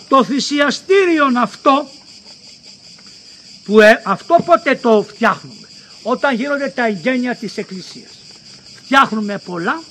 Το 0.08 0.24
θυσιαστήριο 0.24 1.26
αυτό 1.38 1.90
που 3.64 3.80
ε, 3.80 4.02
αυτό 4.06 4.36
πότε 4.46 4.76
το 4.76 5.06
φτιάχνουμε. 5.08 5.68
Όταν 6.04 6.36
γίνονται 6.36 6.68
τα 6.68 6.86
εγγένεια 6.86 7.36
της 7.36 7.58
Εκκλησίας. 7.58 8.12
Φτιάχνουμε 8.84 9.38
πολλά 9.38 9.84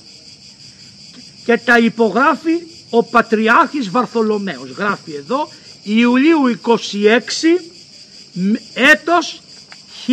και 1.45 1.57
τα 1.57 1.77
υπογράφει 1.77 2.61
ο 2.89 3.03
Πατριάρχης 3.03 3.89
Βαρθολομαίος. 3.89 4.69
Γράφει 4.69 5.13
εδώ 5.13 5.49
Ιουλίου 5.83 6.59
26 6.65 6.79
έτος 8.73 9.41
2001. 10.05 10.09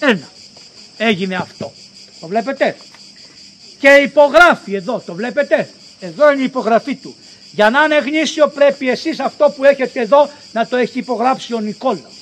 2001 0.00 0.18
έγινε 0.96 1.34
αυτό. 1.34 1.72
Το 2.20 2.26
βλέπετε; 2.26 2.76
Και 3.78 3.88
υπογράφει 3.88 4.74
εδώ, 4.74 5.02
το 5.06 5.14
βλέπετε; 5.14 5.70
Εδώ 6.00 6.32
είναι 6.32 6.40
η 6.40 6.44
υπογραφή 6.44 6.94
του. 6.94 7.14
Για 7.52 7.70
να 7.70 7.82
είναι 7.84 7.98
γνήσιο 7.98 8.48
πρέπει 8.48 8.88
εσείς 8.88 9.20
αυτό 9.20 9.52
που 9.56 9.64
έχετε 9.64 10.00
εδώ 10.00 10.30
να 10.52 10.66
το 10.66 10.76
έχει 10.76 10.98
υπογράψει 10.98 11.54
ο 11.54 11.60
Νικόλαος. 11.60 12.20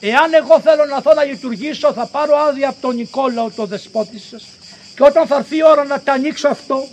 Εάν 0.00 0.34
εγώ 0.34 0.60
θέλω 0.60 0.84
να 0.84 1.00
θέλω 1.00 1.14
να 1.14 1.24
λειτουργήσω 1.24 1.92
θα 1.92 2.06
πάρω 2.06 2.36
άδεια 2.36 2.68
από 2.68 2.80
τον 2.80 2.96
Νικόλαο 2.96 3.50
το 3.50 3.66
δεσπότη 3.66 4.18
σας 4.18 4.44
και 4.94 5.02
όταν 5.02 5.26
θα 5.26 5.36
έρθει 5.36 5.56
η 5.56 5.64
ώρα 5.64 5.84
να 5.84 6.00
τα 6.00 6.12
ανοίξω 6.12 6.48
αυτό 6.48 6.88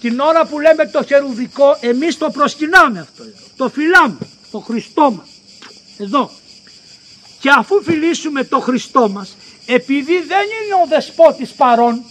την 0.00 0.20
ώρα 0.20 0.46
που 0.46 0.60
λέμε 0.60 0.86
το 0.86 1.04
χερουδικό 1.04 1.76
εμείς 1.80 2.18
το 2.18 2.30
προσκυνάμε 2.30 3.00
αυτό 3.00 3.22
εδώ. 3.22 3.36
Το 3.56 3.68
φυλάμε, 3.68 4.18
το 4.50 4.58
Χριστό 4.58 5.10
μας. 5.10 5.28
Εδώ. 5.98 6.30
Και 7.40 7.50
αφού 7.58 7.82
φιλήσουμε 7.82 8.44
το 8.44 8.60
Χριστό 8.60 9.08
μας 9.08 9.36
επειδή 9.66 10.12
δεν 10.12 10.44
είναι 10.44 10.74
ο 10.84 10.86
δεσπότης 10.88 11.50
παρόν 11.50 12.04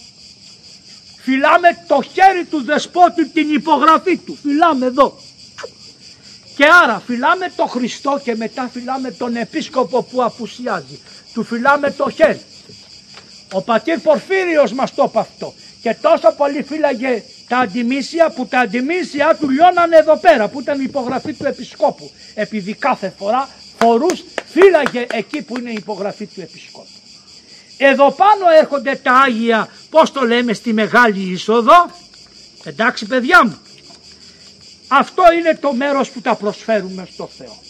φυλάμε 1.24 1.84
το 1.86 2.02
χέρι 2.02 2.44
του 2.44 2.62
δεσπότη 2.62 3.28
την 3.28 3.54
υπογραφή 3.54 4.16
του. 4.16 4.38
Φυλάμε 4.42 4.86
εδώ. 4.86 5.18
Και 6.56 6.64
άρα 6.82 7.02
φυλάμε 7.06 7.52
το 7.56 7.66
Χριστό 7.66 8.20
και 8.24 8.34
μετά 8.36 8.70
φυλάμε 8.72 9.10
τον 9.10 9.36
επίσκοπο 9.36 10.02
που 10.02 10.24
απουσιάζει. 10.24 11.00
Του 11.32 11.44
φυλάμε 11.44 11.90
το 11.90 12.10
χέρι. 12.10 12.40
Ο 13.52 13.62
πατήρ 13.62 13.98
Πορφύριος 13.98 14.72
μας 14.72 14.94
το 14.94 15.04
είπε 15.08 15.18
αυτό. 15.18 15.54
Και 15.82 15.96
τόσο 16.00 16.34
πολύ 16.36 16.62
φύλαγε 16.62 17.22
τα 17.48 17.58
αντιμήσια 17.58 18.30
που 18.30 18.46
τα 18.46 18.58
αντιμήσια 18.58 19.36
του 19.40 19.48
λιώνανε 19.48 19.96
εδώ 19.96 20.16
πέρα 20.16 20.48
που 20.48 20.60
ήταν 20.60 20.80
η 20.80 20.84
υπογραφή 20.86 21.32
του 21.32 21.46
επισκόπου. 21.46 22.10
Επειδή 22.34 22.74
κάθε 22.74 23.14
φορά 23.18 23.48
φορούς 23.78 24.24
φύλαγε 24.46 25.06
εκεί 25.12 25.42
που 25.42 25.58
είναι 25.58 25.70
η 25.70 25.76
υπογραφή 25.78 26.26
του 26.26 26.40
επισκόπου. 26.40 27.03
Εδώ 27.76 28.12
πάνω 28.12 28.44
έρχονται 28.60 29.00
τα 29.02 29.12
Άγια, 29.12 29.68
πώς 29.90 30.12
το 30.12 30.20
λέμε 30.20 30.52
στη 30.52 30.72
Μεγάλη 30.72 31.32
Είσοδο. 31.32 31.90
Εντάξει 32.64 33.06
παιδιά 33.06 33.46
μου. 33.46 33.58
Αυτό 34.88 35.22
είναι 35.38 35.58
το 35.60 35.72
μέρος 35.72 36.10
που 36.10 36.20
τα 36.20 36.34
προσφέρουμε 36.34 37.08
στο 37.12 37.30
Θεό. 37.38 37.62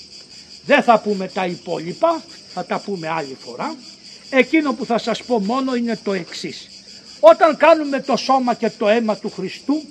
Δεν 0.65 0.83
θα 0.83 0.99
πούμε 0.99 1.29
τα 1.29 1.47
υπόλοιπα, 1.47 2.23
θα 2.55 2.65
τα 2.65 2.79
πούμε 2.79 3.09
άλλη 3.09 3.37
φορά. 3.45 3.75
Εκείνο 4.31 4.73
που 4.73 4.85
θα 4.85 4.99
σας 4.99 5.23
πω 5.23 5.39
μόνο 5.41 5.75
είναι 5.75 5.99
το 6.05 6.13
εξής. 6.13 6.69
Όταν 7.21 7.57
κάνουμε 7.57 8.01
το 8.01 8.17
σώμα 8.17 8.55
και 8.55 8.71
το 8.71 8.89
αίμα 8.89 9.17
του 9.17 9.31
Χριστού, 9.31 9.83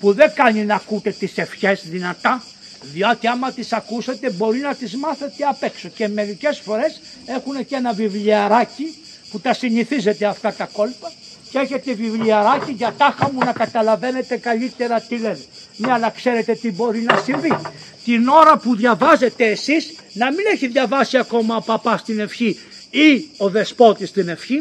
που 0.00 0.12
δεν 0.12 0.32
κάνει 0.34 0.64
να 0.64 0.74
ακούτε 0.74 1.10
τις 1.10 1.38
ευχές 1.38 1.82
δυνατά, 1.84 2.42
διότι 2.82 3.26
άμα 3.26 3.52
τις 3.52 3.72
ακούσετε 3.72 4.30
μπορεί 4.30 4.58
να 4.58 4.74
τις 4.74 4.96
μάθετε 4.96 5.44
απ' 5.44 5.62
έξω 5.62 5.88
και 5.88 6.08
μερικές 6.08 6.58
φορές 6.58 7.00
έχουν 7.26 7.66
και 7.66 7.74
ένα 7.74 7.92
βιβλιαράκι 7.92 8.94
που 9.30 9.40
τα 9.40 9.54
συνηθίζετε 9.54 10.26
αυτά 10.26 10.52
τα 10.52 10.68
κόλπα 10.72 11.12
και 11.50 11.58
έχετε 11.58 11.92
βιβλιαράκι 11.92 12.72
για 12.72 12.94
τάχα 12.98 13.32
μου 13.32 13.38
να 13.38 13.52
καταλαβαίνετε 13.52 14.36
καλύτερα 14.36 15.00
τι 15.00 15.16
λένε. 15.16 15.44
Ναι, 15.76 15.92
αλλά 15.92 16.10
ξέρετε 16.10 16.54
τι 16.54 16.72
μπορεί 16.72 17.00
να 17.00 17.16
συμβεί. 17.16 17.58
Την 18.04 18.28
ώρα 18.28 18.58
που 18.58 18.76
διαβάζετε 18.76 19.44
εσείς, 19.46 19.94
να 20.12 20.30
μην 20.30 20.46
έχει 20.52 20.66
διαβάσει 20.66 21.16
ακόμα 21.16 21.56
ο 21.56 21.60
παπάς 21.60 22.02
την 22.02 22.18
ευχή 22.20 22.58
ή 22.90 23.28
ο 23.36 23.48
δεσπότης 23.48 24.12
την 24.12 24.28
ευχή 24.28 24.58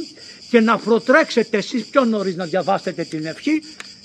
και 0.49 0.59
να 0.59 0.77
προτρέξετε 0.77 1.57
εσείς 1.57 1.85
πιο 1.85 2.05
νωρίς 2.05 2.35
να 2.35 2.45
διαβάσετε 2.45 3.03
την 3.03 3.25
ευχή 3.25 3.61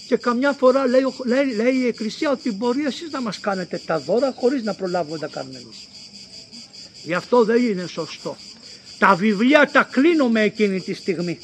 και 0.07 0.17
καμιά 0.17 0.53
φορά 0.53 0.87
λέει, 0.87 1.03
λέει, 1.25 1.55
λέει 1.55 1.75
η 1.75 1.87
Εκκλησία 1.87 2.31
ότι 2.31 2.53
μπορεί 2.53 2.85
εσείς 2.87 3.11
να 3.11 3.21
μας 3.21 3.41
κάνετε 3.41 3.81
τα 3.87 3.99
δώρα 3.99 4.35
χωρίς 4.37 4.63
να 4.63 4.75
προλάβουμε 4.75 5.19
να 5.21 5.27
κάνουμε 5.27 5.59
εμείς. 5.59 5.77
Γι' 7.03 7.15
αυτό 7.15 7.45
δεν 7.45 7.63
είναι 7.67 7.87
σωστό. 7.87 8.37
Τα 9.03 9.15
βιβλία 9.15 9.69
τα 9.73 9.89
κλείνουμε 9.91 10.41
εκείνη 10.41 10.81
τη 10.81 10.95
στιγμή. 10.95 11.39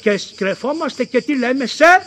Και 0.00 0.16
σκρεφόμαστε 0.16 1.04
και 1.04 1.20
τι 1.22 1.38
λέμε 1.38 1.66
σε 1.66 2.06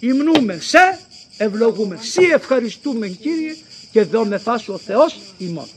υμνούμε, 0.00 0.58
σε 0.60 0.98
ευλογούμε. 1.36 1.98
Σε 2.00 2.20
ευχαριστούμε 2.20 3.08
Κύριε 3.08 3.56
και 3.92 4.02
δόμεθά 4.02 4.58
σου 4.58 4.72
ο 4.72 4.78
Θεός 4.78 5.20
ημών. 5.38 5.68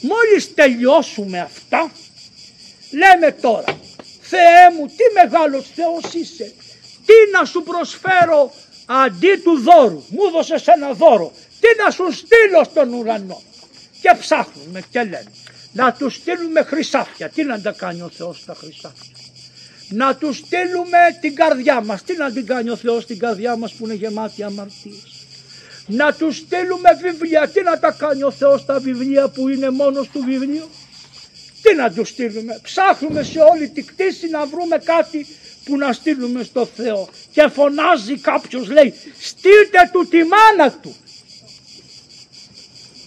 Μόλις 0.00 0.54
τελειώσουμε 0.54 1.40
αυτά 1.40 1.90
λέμε 2.90 3.32
τώρα 3.32 3.78
Θεέ 4.20 4.70
μου 4.76 4.86
τι 4.86 5.04
μεγάλος 5.14 5.66
Θεός 5.74 6.14
είσαι. 6.14 6.52
Τι 7.06 7.14
να 7.32 7.44
σου 7.44 7.62
προσφέρω 7.62 8.54
αντί 8.86 9.36
του 9.44 9.60
δώρου. 9.60 10.04
Μου 10.08 10.30
δώσες 10.30 10.66
ένα 10.66 10.92
δώρο. 10.92 11.32
Τι 11.60 11.68
να 11.84 11.90
σου 11.90 12.12
στείλω 12.12 12.64
στον 12.64 12.92
ουρανό 12.92 13.42
και 14.00 14.16
ψάχνουμε 14.20 14.82
και 14.90 15.02
λέμε 15.02 15.32
να 15.72 15.92
τους 15.92 16.14
στείλουμε 16.14 16.62
χρυσάφια. 16.62 17.28
Τι 17.28 17.44
να 17.44 17.60
τα 17.60 17.72
κάνει 17.72 18.00
ο 18.00 18.10
Θεός 18.16 18.44
τα 18.44 18.54
χρυσάφια. 18.54 19.12
Να 19.88 20.16
τους 20.16 20.36
στείλουμε 20.36 20.98
την 21.20 21.34
καρδιά 21.34 21.80
μας. 21.80 22.02
Τι 22.02 22.16
να 22.16 22.32
την 22.32 22.46
κάνει 22.46 22.70
ο 22.70 22.76
Θεός 22.76 23.06
την 23.06 23.18
καρδιά 23.18 23.56
μας 23.56 23.72
που 23.72 23.84
είναι 23.84 23.94
γεμάτη 23.94 24.42
αμαρτίες. 24.42 25.26
Να 25.86 26.12
τους 26.12 26.36
στείλουμε 26.36 26.90
βιβλία. 27.02 27.48
Τι 27.48 27.62
να 27.62 27.78
τα 27.78 27.90
κάνει 27.90 28.22
ο 28.22 28.30
Θεός 28.30 28.64
τα 28.64 28.78
βιβλία 28.78 29.28
που 29.28 29.48
είναι 29.48 29.70
μόνος 29.70 30.08
του 30.08 30.22
βιβλίο. 30.24 30.68
Τι 31.62 31.74
να 31.74 31.92
τους 31.92 32.08
στείλουμε. 32.08 32.60
Ψάχνουμε 32.62 33.22
σε 33.22 33.38
όλη 33.40 33.68
τη 33.68 33.82
κτήση 33.82 34.28
να 34.28 34.46
βρούμε 34.46 34.78
κάτι 34.78 35.26
που 35.64 35.76
να 35.76 35.92
στείλουμε 35.92 36.42
στο 36.42 36.66
Θεό. 36.66 37.08
Και 37.32 37.48
φωνάζει 37.48 38.18
κάποιος 38.18 38.68
λέει 38.68 38.94
στείλτε 39.18 39.90
του 39.92 40.08
τη 40.08 40.18
μάνα 40.24 40.72
του. 40.72 40.96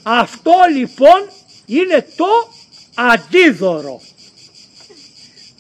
Αυτό 0.04 0.54
λοιπόν 0.76 1.30
είναι 1.78 2.08
το 2.16 2.54
αντίδωρο. 2.96 4.02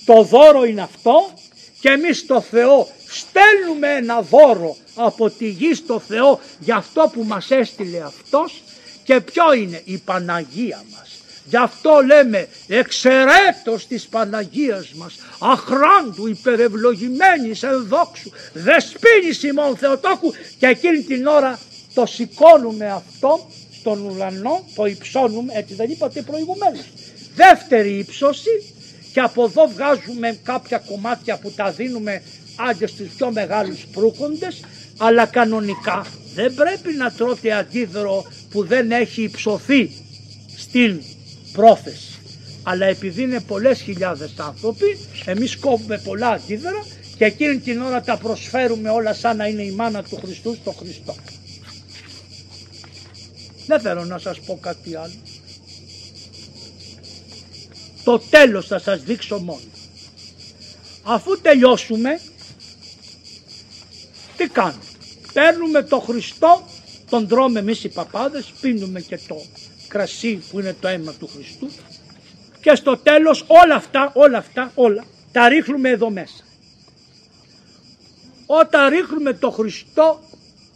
Το 0.05 0.23
δώρο 0.23 0.63
είναι 0.63 0.81
αυτό 0.81 1.33
και 1.79 1.89
εμείς 1.89 2.17
στο 2.17 2.41
Θεό 2.41 2.87
στέλνουμε 3.07 3.87
ένα 3.87 4.21
δώρο 4.21 4.75
από 4.95 5.29
τη 5.29 5.47
γη 5.49 5.73
στο 5.73 5.99
Θεό 5.99 6.39
για 6.59 6.75
αυτό 6.75 7.09
που 7.13 7.23
μας 7.23 7.51
έστειλε 7.51 8.01
αυτός 8.03 8.61
και 9.03 9.21
ποιο 9.21 9.53
είναι; 9.53 9.81
Η 9.85 9.97
Παναγία 9.97 10.83
μας. 10.91 11.09
Γι' 11.45 11.57
αυτό 11.57 12.01
λέμε 12.05 12.47
εξαιρέτως 12.67 13.87
της 13.87 14.07
Παναγίας 14.07 14.93
μας 14.93 15.15
αχράντου 15.39 16.27
υπερευλογημένης 16.27 17.63
ενδόξου 17.63 18.31
δεσπίνης 18.53 19.43
ημών 19.43 19.77
Θεοτόκου 19.77 20.33
και 20.59 20.67
εκείνη 20.67 21.01
την 21.01 21.27
ώρα 21.27 21.59
το 21.93 22.05
σηκώνουμε 22.05 22.91
αυτό 22.91 23.49
στον 23.81 24.05
ουρανό, 24.05 24.63
το 24.75 24.85
υψώνουμε, 24.85 25.53
έτσι 25.55 25.73
δεν 25.73 25.89
είπατε 25.89 26.21
προηγουμένως. 26.21 26.85
Δεύτερη 27.35 27.97
ύψωση 27.97 28.73
και 29.13 29.19
από 29.19 29.43
εδώ 29.43 29.67
βγάζουμε 29.67 30.39
κάποια 30.43 30.77
κομμάτια 30.77 31.37
που 31.37 31.51
τα 31.51 31.71
δίνουμε 31.71 32.21
άντε 32.55 32.87
στους 32.87 33.07
πιο 33.17 33.31
μεγάλους 33.31 33.85
προύχοντες, 33.91 34.59
αλλά 34.97 35.25
κανονικά 35.25 36.05
δεν 36.35 36.53
πρέπει 36.53 36.93
να 36.97 37.11
τρώτε 37.11 37.53
αντίδωρο 37.53 38.25
που 38.49 38.65
δεν 38.65 38.91
έχει 38.91 39.21
υψωθεί 39.21 39.91
στην 40.57 41.01
πρόθεση. 41.51 42.19
Αλλά 42.63 42.85
επειδή 42.85 43.21
είναι 43.21 43.39
πολλές 43.39 43.81
χιλιάδες 43.81 44.31
άνθρωποι, 44.37 44.97
εμείς 45.25 45.57
κόβουμε 45.57 45.97
πολλά 45.97 46.29
αντίδωρα 46.29 46.85
και 47.17 47.25
εκείνη 47.25 47.57
την 47.57 47.81
ώρα 47.81 48.01
τα 48.01 48.17
προσφέρουμε 48.17 48.89
όλα 48.89 49.13
σαν 49.13 49.37
να 49.37 49.47
είναι 49.47 49.63
η 49.63 49.71
μάνα 49.71 50.03
του 50.03 50.15
Χριστού 50.15 50.55
στο 50.61 50.71
Χριστό. 50.71 51.15
Δεν 53.71 53.79
θέλω 53.79 54.05
να 54.05 54.17
σας 54.17 54.39
πω 54.39 54.57
κάτι 54.61 54.95
άλλο. 54.95 55.13
Το 58.03 58.19
τέλος 58.19 58.67
θα 58.67 58.79
σας 58.79 59.03
δείξω 59.03 59.39
μόνο. 59.39 59.61
Αφού 61.03 61.41
τελειώσουμε, 61.41 62.19
τι 64.37 64.47
κάνουμε; 64.47 64.83
Παίρνουμε 65.33 65.83
το 65.83 65.99
Χριστό, 65.99 66.67
τον 67.09 67.27
τρώμε 67.27 67.59
εμείς 67.59 67.83
οι 67.83 67.89
παπάδες, 67.89 68.53
πίνουμε 68.61 69.01
και 69.01 69.19
το 69.27 69.45
κρασί 69.87 70.43
που 70.51 70.59
είναι 70.59 70.75
το 70.79 70.87
αίμα 70.87 71.13
του 71.13 71.27
Χριστού 71.27 71.69
και 72.61 72.75
στο 72.75 72.97
τέλος 72.97 73.45
όλα 73.47 73.75
αυτά, 73.75 74.11
όλα 74.15 74.37
αυτά, 74.37 74.71
όλα 74.75 75.03
τα 75.31 75.47
ρίχνουμε 75.49 75.89
εδώ 75.89 76.09
μέσα. 76.09 76.43
Όταν 78.45 78.89
ρίχνουμε 78.89 79.33
το 79.33 79.51
Χριστό 79.51 80.19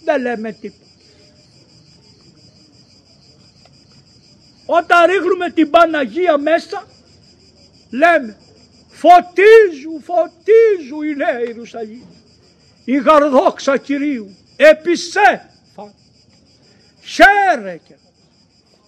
δεν 0.04 0.22
λέμε 0.22 0.52
τίποτα. 0.52 0.85
Όταν 4.66 5.06
ρίχνουμε 5.06 5.50
την 5.50 5.70
Παναγία 5.70 6.38
μέσα 6.38 6.88
λέμε 7.90 8.38
φωτίζου, 8.90 10.02
φωτίζου 10.02 11.02
η 11.02 11.16
Νέα 11.16 11.40
Ιερουσαλήμ. 11.40 12.04
Η 12.86 12.98
γαρδόξα 12.98 13.78
Κυρίου 13.78 14.36
επισέ 14.56 15.50
χαίρε 17.06 17.80
και, 17.88 17.94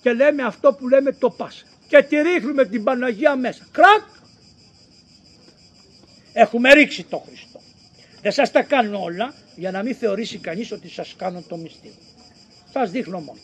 και 0.02 0.14
λέμε 0.14 0.44
αυτό 0.44 0.74
που 0.74 0.88
λέμε 0.88 1.12
το 1.12 1.30
πάσα 1.30 1.64
και 1.88 2.04
τη 2.04 2.22
ρίχνουμε 2.22 2.66
την 2.66 2.84
Παναγία 2.84 3.36
μέσα. 3.36 3.68
Κρακ! 3.72 4.04
Έχουμε 6.34 6.74
ρίξει 6.74 7.04
το 7.04 7.24
Χριστό. 7.28 7.60
Δεν 8.22 8.32
σας 8.32 8.52
τα 8.52 8.62
κάνω 8.64 9.02
όλα 9.02 9.34
για 9.56 9.72
να 9.72 9.84
μην 9.84 9.96
θεωρήσει 9.96 10.38
κανείς 10.38 10.72
ότι 10.72 10.90
σας 10.90 11.16
κάνω 11.18 11.44
το 11.48 11.58
μυστήριο. 11.58 11.98
Σας 12.74 12.92
δείχνω 12.92 13.20
μόνο. 13.20 13.40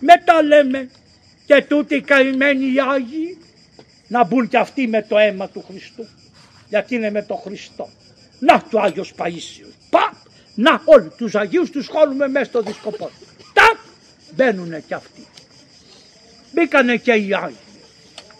Μετά 0.00 0.42
λέμε 0.42 0.90
και 1.46 1.64
τούτοι 1.68 1.94
οι 1.94 2.00
καημένοι 2.00 2.64
οι 2.64 2.80
Άγιοι 2.90 3.38
να 4.08 4.24
μπουν 4.24 4.48
και 4.48 4.58
αυτοί 4.58 4.86
με 4.86 5.02
το 5.02 5.18
αίμα 5.18 5.48
του 5.48 5.64
Χριστού. 5.68 6.06
Γιατί 6.68 6.94
είναι 6.94 7.10
με 7.10 7.22
το 7.22 7.34
Χριστό. 7.34 7.88
Να 8.38 8.60
του 8.60 8.80
Άγιος 8.80 9.14
Παΐσιος. 9.18 9.72
Πα! 9.90 10.16
Να 10.54 10.82
όλοι 10.84 11.12
τους 11.16 11.34
Αγίους 11.34 11.70
τους 11.70 11.88
χώνουμε 11.88 12.28
μέσα 12.28 12.44
στο 12.44 12.60
δισκοπό. 12.62 13.10
Τακ! 13.52 13.76
Μπαίνουνε 14.34 14.82
και 14.86 14.94
αυτοί. 14.94 15.26
Μπήκανε 16.52 16.96
και 16.96 17.12
οι 17.12 17.34
Άγιοι. 17.34 17.56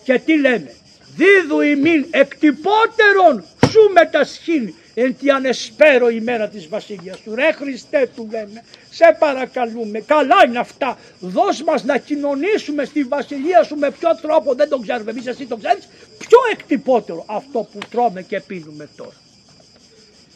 Και 0.04 0.18
τι 0.18 0.38
λέμε. 0.38 0.74
Δίδου 1.16 1.60
ημίν 1.60 2.06
εκτυπώτερον 2.10 3.44
σου 3.70 3.90
μετασχήνει 3.92 4.74
εν 4.98 5.16
τη 5.18 5.30
ανεσπέρω 5.30 6.08
ημέρα 6.08 6.48
της 6.48 6.68
βασιλείας 6.68 7.18
σου. 7.18 7.34
Ρε 7.34 7.52
Χριστέ 7.52 8.10
του 8.14 8.28
λέμε, 8.30 8.64
σε 8.90 9.16
παρακαλούμε, 9.18 10.00
καλά 10.00 10.36
είναι 10.46 10.58
αυτά, 10.58 10.98
δώσ' 11.20 11.62
μας 11.62 11.84
να 11.84 11.98
κοινωνήσουμε 11.98 12.84
στη 12.84 13.02
βασιλεία 13.02 13.62
σου 13.62 13.76
με 13.76 13.90
ποιο 13.90 14.16
τρόπο, 14.22 14.54
δεν 14.54 14.68
το 14.68 14.78
ξέρουμε 14.78 15.10
εμείς, 15.10 15.26
εσύ 15.26 15.46
το 15.46 15.56
ξέρεις, 15.56 15.88
πιο 16.18 16.38
εκτυπώτερο 16.52 17.24
αυτό 17.26 17.68
που 17.72 17.78
τρώμε 17.90 18.22
και 18.22 18.40
πίνουμε 18.40 18.88
τώρα. 18.96 19.16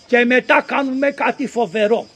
Και 0.07 0.25
μετά 0.25 0.65
κάνουμε 0.67 1.11
κάτι 1.11 1.47
φοβερό. 1.47 2.07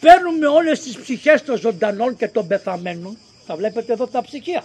Παίρνουμε 0.00 0.46
όλες 0.46 0.80
τις 0.80 0.98
ψυχές 0.98 1.42
των 1.42 1.58
ζωντανών 1.58 2.16
και 2.16 2.28
των 2.28 2.46
πεθαμένων, 2.46 3.18
τα 3.46 3.56
βλέπετε 3.56 3.92
εδώ 3.92 4.06
τα 4.06 4.22
ψυχία, 4.22 4.64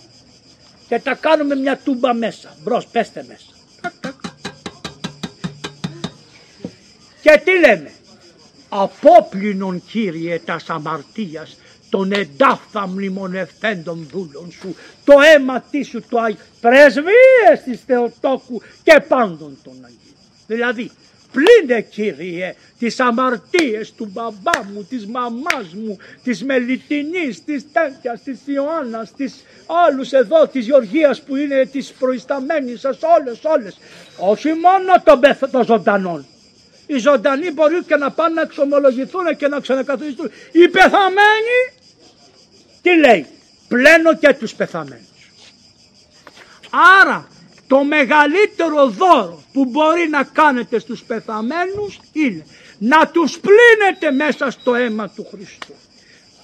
και 0.88 1.00
τα 1.00 1.14
κάνουμε 1.14 1.56
μια 1.56 1.78
τούμπα 1.78 2.14
μέσα, 2.14 2.56
μπρος 2.64 2.88
πέστε 2.88 3.26
μέσα. 3.28 3.63
Και 7.24 7.42
τι 7.44 7.60
λέμε; 7.60 7.92
Απόπλυνον 8.70 9.84
Κύριε 9.88 10.40
τα 10.46 10.60
αμαρτίας 10.68 11.58
των 11.90 12.12
εντάφθα 12.12 12.88
μνημονευθέντων 12.88 14.08
δούλων 14.12 14.52
σου, 14.52 14.76
το 15.04 15.14
αίμα 15.34 15.62
τι 15.72 15.84
σου 15.84 16.04
το 16.10 16.20
Άγιο, 16.20 16.38
πρεσβείες 16.62 17.64
της 17.66 17.82
Θεοτόκου 17.86 18.62
και 18.84 19.04
πάντων 19.08 19.58
των 19.64 19.74
Αγίων. 19.74 20.16
Δηλαδή, 20.48 20.92
πλύνε 21.32 21.82
Κύριε 21.82 22.56
τις 22.80 23.00
αμαρτίες 23.00 23.94
του 23.94 24.10
μπαμπά 24.12 24.64
μου, 24.74 24.84
της 24.90 25.06
μαμάς 25.06 25.74
μου, 25.74 25.98
της 26.24 26.44
Μελιτινής, 26.44 27.44
της 27.44 27.66
Τέτοιας, 27.72 28.24
της 28.24 28.40
Ιωάννας, 28.46 29.14
της 29.14 29.44
άλλους 29.88 30.12
εδώ, 30.12 30.48
της 30.48 30.66
Γεωργίας 30.66 31.22
που 31.22 31.36
είναι 31.36 31.66
της 31.66 31.92
προϊσταμένης 32.00 32.80
σας, 32.80 32.98
όλες, 33.20 33.40
όλες. 33.44 33.78
Όχι 34.18 34.48
μόνο 34.48 35.02
των, 35.04 35.52
των 35.52 35.66
ζωντανών, 35.66 36.26
οι 36.88 36.98
ζωντανοί 36.98 37.52
μπορεί 37.52 37.84
και 37.84 37.96
να 37.96 38.12
πάνε 38.12 38.34
να 38.34 38.42
εξομολογηθούν 38.42 39.38
και 39.38 39.48
να 39.48 39.60
ξανακαθοριστούν. 39.60 40.32
Οι 40.52 40.70
πεθαμένοι, 40.70 41.58
τι 42.82 42.98
λέει, 42.98 43.26
πλένω 43.68 44.16
και 44.16 44.34
τους 44.34 44.54
πεθαμένους. 44.54 45.32
Άρα 47.02 47.28
το 47.68 47.84
μεγαλύτερο 47.84 48.88
δώρο 48.88 49.44
που 49.54 49.66
μπορεί 49.66 50.08
να 50.10 50.24
κάνετε 50.24 50.80
στους 50.80 51.04
πεθαμένους 51.04 52.00
είναι 52.14 52.46
να 52.78 53.08
τους 53.08 53.40
πλύνετε 53.40 54.12
μέσα 54.12 54.52
στο 54.52 54.76
αίμα 54.76 55.10
του 55.10 55.28
Χριστού. 55.32 55.74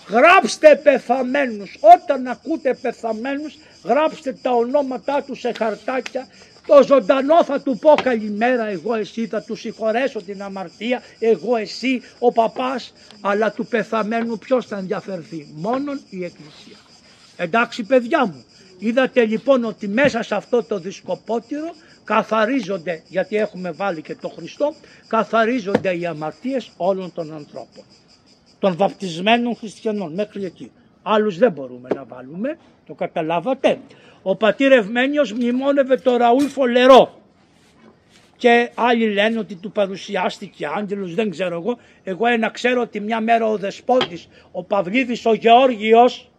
Γράψτε 0.07 0.79
πεθαμένους, 0.83 1.77
όταν 1.95 2.27
ακούτε 2.27 2.73
πεθαμένους 2.81 3.57
γράψτε 3.83 4.37
τα 4.41 4.51
ονόματά 4.51 5.23
τους 5.23 5.39
σε 5.39 5.51
χαρτάκια 5.57 6.27
το 6.69 6.83
ζωντανό 6.83 7.43
θα 7.43 7.61
του 7.61 7.77
πω 7.77 7.93
καλημέρα 8.03 8.65
εγώ 8.67 8.93
εσύ 8.93 9.27
θα 9.27 9.41
τους 9.41 9.59
συγχωρέσω 9.59 10.21
την 10.21 10.41
αμαρτία 10.41 11.01
εγώ 11.19 11.55
εσύ 11.55 12.01
ο 12.19 12.31
παπάς 12.31 12.93
αλλά 13.21 13.51
του 13.51 13.65
πεθαμένου 13.65 14.37
ποιος 14.37 14.65
θα 14.65 14.77
ενδιαφερθεί 14.77 15.47
μόνον 15.55 15.99
η 16.09 16.23
εκκλησία. 16.23 16.77
Εντάξει 17.35 17.83
παιδιά 17.83 18.25
μου 18.25 18.43
είδατε 18.79 19.25
λοιπόν 19.25 19.63
ότι 19.63 19.87
μέσα 19.87 20.23
σε 20.23 20.35
αυτό 20.35 20.63
το 20.63 20.79
δισκοπότηρο 20.79 21.73
καθαρίζονται 22.03 23.01
γιατί 23.07 23.35
έχουμε 23.35 23.71
βάλει 23.71 24.01
και 24.01 24.15
το 24.15 24.29
Χριστό 24.29 24.73
καθαρίζονται 25.07 25.97
οι 25.97 26.05
αμαρτίες 26.05 26.71
όλων 26.77 27.13
των 27.13 27.33
ανθρώπων 27.33 27.83
των 28.59 28.75
βαπτισμένων 28.75 29.55
χριστιανών 29.55 30.13
μέχρι 30.13 30.45
εκεί. 30.45 30.71
Άλλους 31.03 31.37
δεν 31.37 31.51
μπορούμε 31.51 31.89
να 31.95 32.05
βάλουμε, 32.05 32.57
το 32.87 32.93
καταλάβατε. 32.93 33.79
Ο 34.21 34.35
πατήρ 34.35 34.71
Ευμένιος 34.71 35.33
μνημόνευε 35.33 35.95
το 35.95 36.17
Ραούλ 36.17 36.45
Φολερό 36.45 37.19
και 38.37 38.71
άλλοι 38.75 39.13
λένε 39.13 39.39
ότι 39.39 39.55
του 39.55 39.71
παρουσιάστηκε 39.71 40.67
άγγελος, 40.75 41.15
δεν 41.15 41.29
ξέρω 41.29 41.55
εγώ. 41.55 41.77
Εγώ 42.03 42.27
ένα 42.27 42.49
ξέρω 42.49 42.81
ότι 42.81 42.99
μια 42.99 43.21
μέρα 43.21 43.45
ο 43.45 43.57
δεσπότης, 43.57 44.27
ο 44.51 44.63
Παυλίδης 44.63 45.25
ο 45.25 45.33
Γεώργιος, 45.33 46.31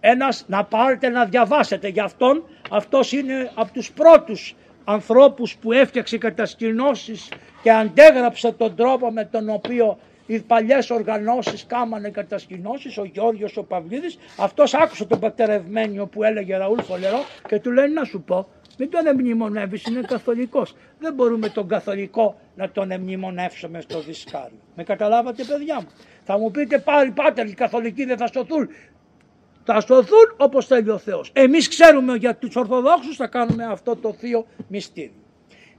ένας 0.00 0.44
να 0.48 0.64
πάρετε 0.64 1.08
να 1.08 1.24
διαβάσετε 1.24 1.88
για 1.88 2.04
αυτόν, 2.04 2.44
αυτός 2.70 3.12
είναι 3.12 3.50
από 3.54 3.72
τους 3.72 3.92
πρώτους 3.92 4.54
ανθρώπους 4.84 5.56
που 5.56 5.72
έφτιαξε 5.72 6.18
κατασκηνώσεις 6.18 7.28
και 7.62 7.70
αντέγραψε 7.70 8.52
τον 8.52 8.76
τρόπο 8.76 9.10
με 9.10 9.24
τον 9.24 9.48
οποίο 9.48 9.98
οι 10.30 10.40
παλιές 10.40 10.90
οργανώσεις 10.90 11.66
κάμανε 11.66 12.10
κατασκηνώσεις, 12.10 12.98
ο 12.98 13.04
Γιώργος 13.04 13.56
ο 13.56 13.62
Παυλίδης, 13.62 14.18
αυτός 14.36 14.74
άκουσε 14.74 15.04
τον 15.04 15.18
πατερευμένιο 15.20 16.06
που 16.06 16.22
έλεγε 16.22 16.56
Ραούλ 16.56 16.80
Φολερό 16.80 17.24
και 17.48 17.60
του 17.60 17.70
λέει 17.70 17.88
να 17.88 18.04
σου 18.04 18.22
πω, 18.22 18.48
μην 18.78 18.90
τον 18.90 19.06
εμνημονεύεις, 19.06 19.84
είναι 19.84 20.00
καθολικός. 20.00 20.74
Δεν 20.98 21.14
μπορούμε 21.14 21.48
τον 21.48 21.68
καθολικό 21.68 22.40
να 22.56 22.70
τον 22.70 22.90
εμνημονεύσουμε 22.90 23.80
στο 23.80 24.00
δισκάριο. 24.00 24.58
Με 24.74 24.82
καταλάβατε 24.84 25.44
παιδιά 25.44 25.74
μου; 25.74 25.88
Θα 26.24 26.38
μου 26.38 26.50
πείτε 26.50 26.78
πάλι 26.78 27.10
πάτερ 27.10 27.46
οι 27.46 27.54
καθολικοί 27.54 28.04
δεν 28.04 28.16
θα 28.16 28.30
σωθούν. 28.32 28.68
Θα 29.64 29.80
σωθούν 29.80 30.34
όπως 30.36 30.66
θέλει 30.66 30.90
ο 30.90 30.98
Θεός. 30.98 31.30
Εμείς 31.34 31.68
ξέρουμε 31.68 32.14
για 32.14 32.36
τους 32.36 32.56
Ορθοδόξους 32.56 33.16
θα 33.16 33.26
κάνουμε 33.26 33.64
αυτό 33.64 33.96
το 33.96 34.12
θείο 34.12 34.46
μυστήριο. 34.68 35.19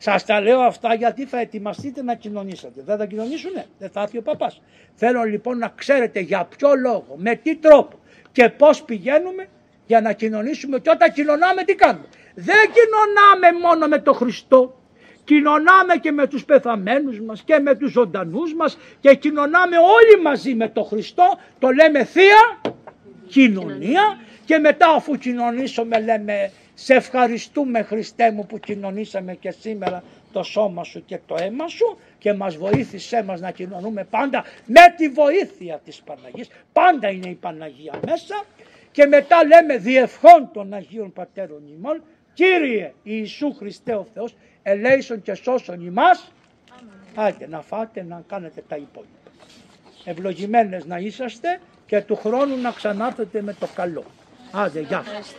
Σας 0.04 0.26
τα 0.26 0.42
λέω 0.42 0.60
αυτά 0.60 0.94
γιατί 0.94 1.26
θα 1.26 1.40
ετοιμαστείτε 1.40 2.04
να 2.04 2.16
κοινωνήσετε. 2.16 2.82
Δεν 2.86 2.98
θα 2.98 3.06
κοινωνήσουνε, 3.06 3.66
δεν 3.80 3.90
θα 3.90 4.02
έρθει 4.02 4.18
ο 4.18 4.22
παπάς. 4.22 4.62
Θέλω 4.96 5.24
λοιπόν 5.24 5.58
να 5.58 5.74
ξέρετε 5.76 6.20
για 6.20 6.48
ποιο 6.58 6.70
λόγο, 6.76 7.16
με 7.18 7.36
τι 7.36 7.56
τρόπο 7.56 8.00
και 8.32 8.50
πώς 8.50 8.84
πηγαίνουμε 8.84 9.48
για 9.86 10.02
να 10.02 10.14
κοινωνήσουμε 10.14 10.80
και 10.80 10.90
όταν 10.90 11.14
κοινωνάμε 11.14 11.64
τι 11.64 11.76
κάνουμε. 11.76 12.06
Δεν 12.36 12.56
κοινωνάμε 12.56 13.60
μόνο 13.68 13.88
με 13.88 14.00
τον 14.00 14.14
Χριστό, 14.14 14.82
κοινωνάμε 15.24 15.96
και 16.02 16.12
με 16.12 16.28
τους 16.28 16.46
πεθαμένους 16.46 17.20
μας 17.20 17.42
και 17.42 17.60
με 17.60 17.76
τους 17.76 17.92
ζωντανούς 17.92 18.54
μας 18.54 18.78
και 19.00 19.16
κοινωνάμε 19.16 19.78
όλοι 19.78 20.22
μαζί 20.22 20.56
με 20.56 20.68
τον 20.68 20.86
Χριστό, 20.86 21.40
το 21.60 21.70
λέμε 21.70 22.04
Θεία 22.04 22.62
κοινωνία 23.28 24.20
και 24.46 24.58
μετά 24.58 24.90
αφού 24.90 25.18
κοινωνήσουμε 25.18 26.00
λέμε 26.00 26.52
σε 26.84 26.94
ευχαριστούμε 26.94 27.82
Χριστέ 27.82 28.32
μου 28.32 28.46
που 28.46 28.60
κοινωνήσαμε 28.60 29.36
και 29.36 29.52
σήμερα 29.52 30.04
το 30.32 30.44
σώμα 30.44 30.84
σου 30.84 31.06
και 31.06 31.20
το 31.28 31.36
αίμα 31.40 31.68
σου 31.68 31.98
και 32.18 32.34
μας 32.34 32.56
βοήθησέ 32.56 33.24
μας 33.24 33.40
να 33.40 33.52
κοινωνούμε 33.52 34.04
πάντα 34.04 34.44
με 34.66 34.82
τη 34.98 35.10
βοήθεια 35.10 35.82
της 35.86 36.02
Παναγίας. 36.02 36.48
Πάντα 36.74 37.10
είναι 37.10 37.30
η 37.30 37.34
Παναγία 37.34 38.00
μέσα 38.06 38.46
και 38.92 39.06
μετά 39.06 39.46
λέμε 39.46 39.78
διευχών 39.78 40.50
των 40.54 40.74
Αγίων 40.74 41.14
Πατέρων 41.14 41.62
ημών 41.78 42.02
Κύριε 42.34 42.94
Ιησού 43.04 43.54
Χριστέ 43.54 43.94
ο 43.94 44.08
Θεός 44.14 44.36
ελέησον 44.64 45.22
και 45.22 45.34
σώσον 45.34 45.86
ημάς. 45.86 46.32
Άντε 47.16 47.48
να 47.48 47.62
φάτε 47.62 48.06
να 48.10 48.24
κάνετε 48.28 48.64
τα 48.68 48.76
υπόλοιπα. 48.76 49.12
Ευλογημένες 50.06 50.86
να 50.86 50.98
είσαστε 50.98 51.60
και 51.86 52.02
του 52.02 52.16
χρόνου 52.16 52.58
να 52.62 52.72
ξανάρθετε 52.72 53.42
με 53.42 53.54
το 53.54 53.68
καλό. 53.76 54.04
Άντε, 54.52 54.80
γεια 54.80 55.04
σας. 55.06 55.36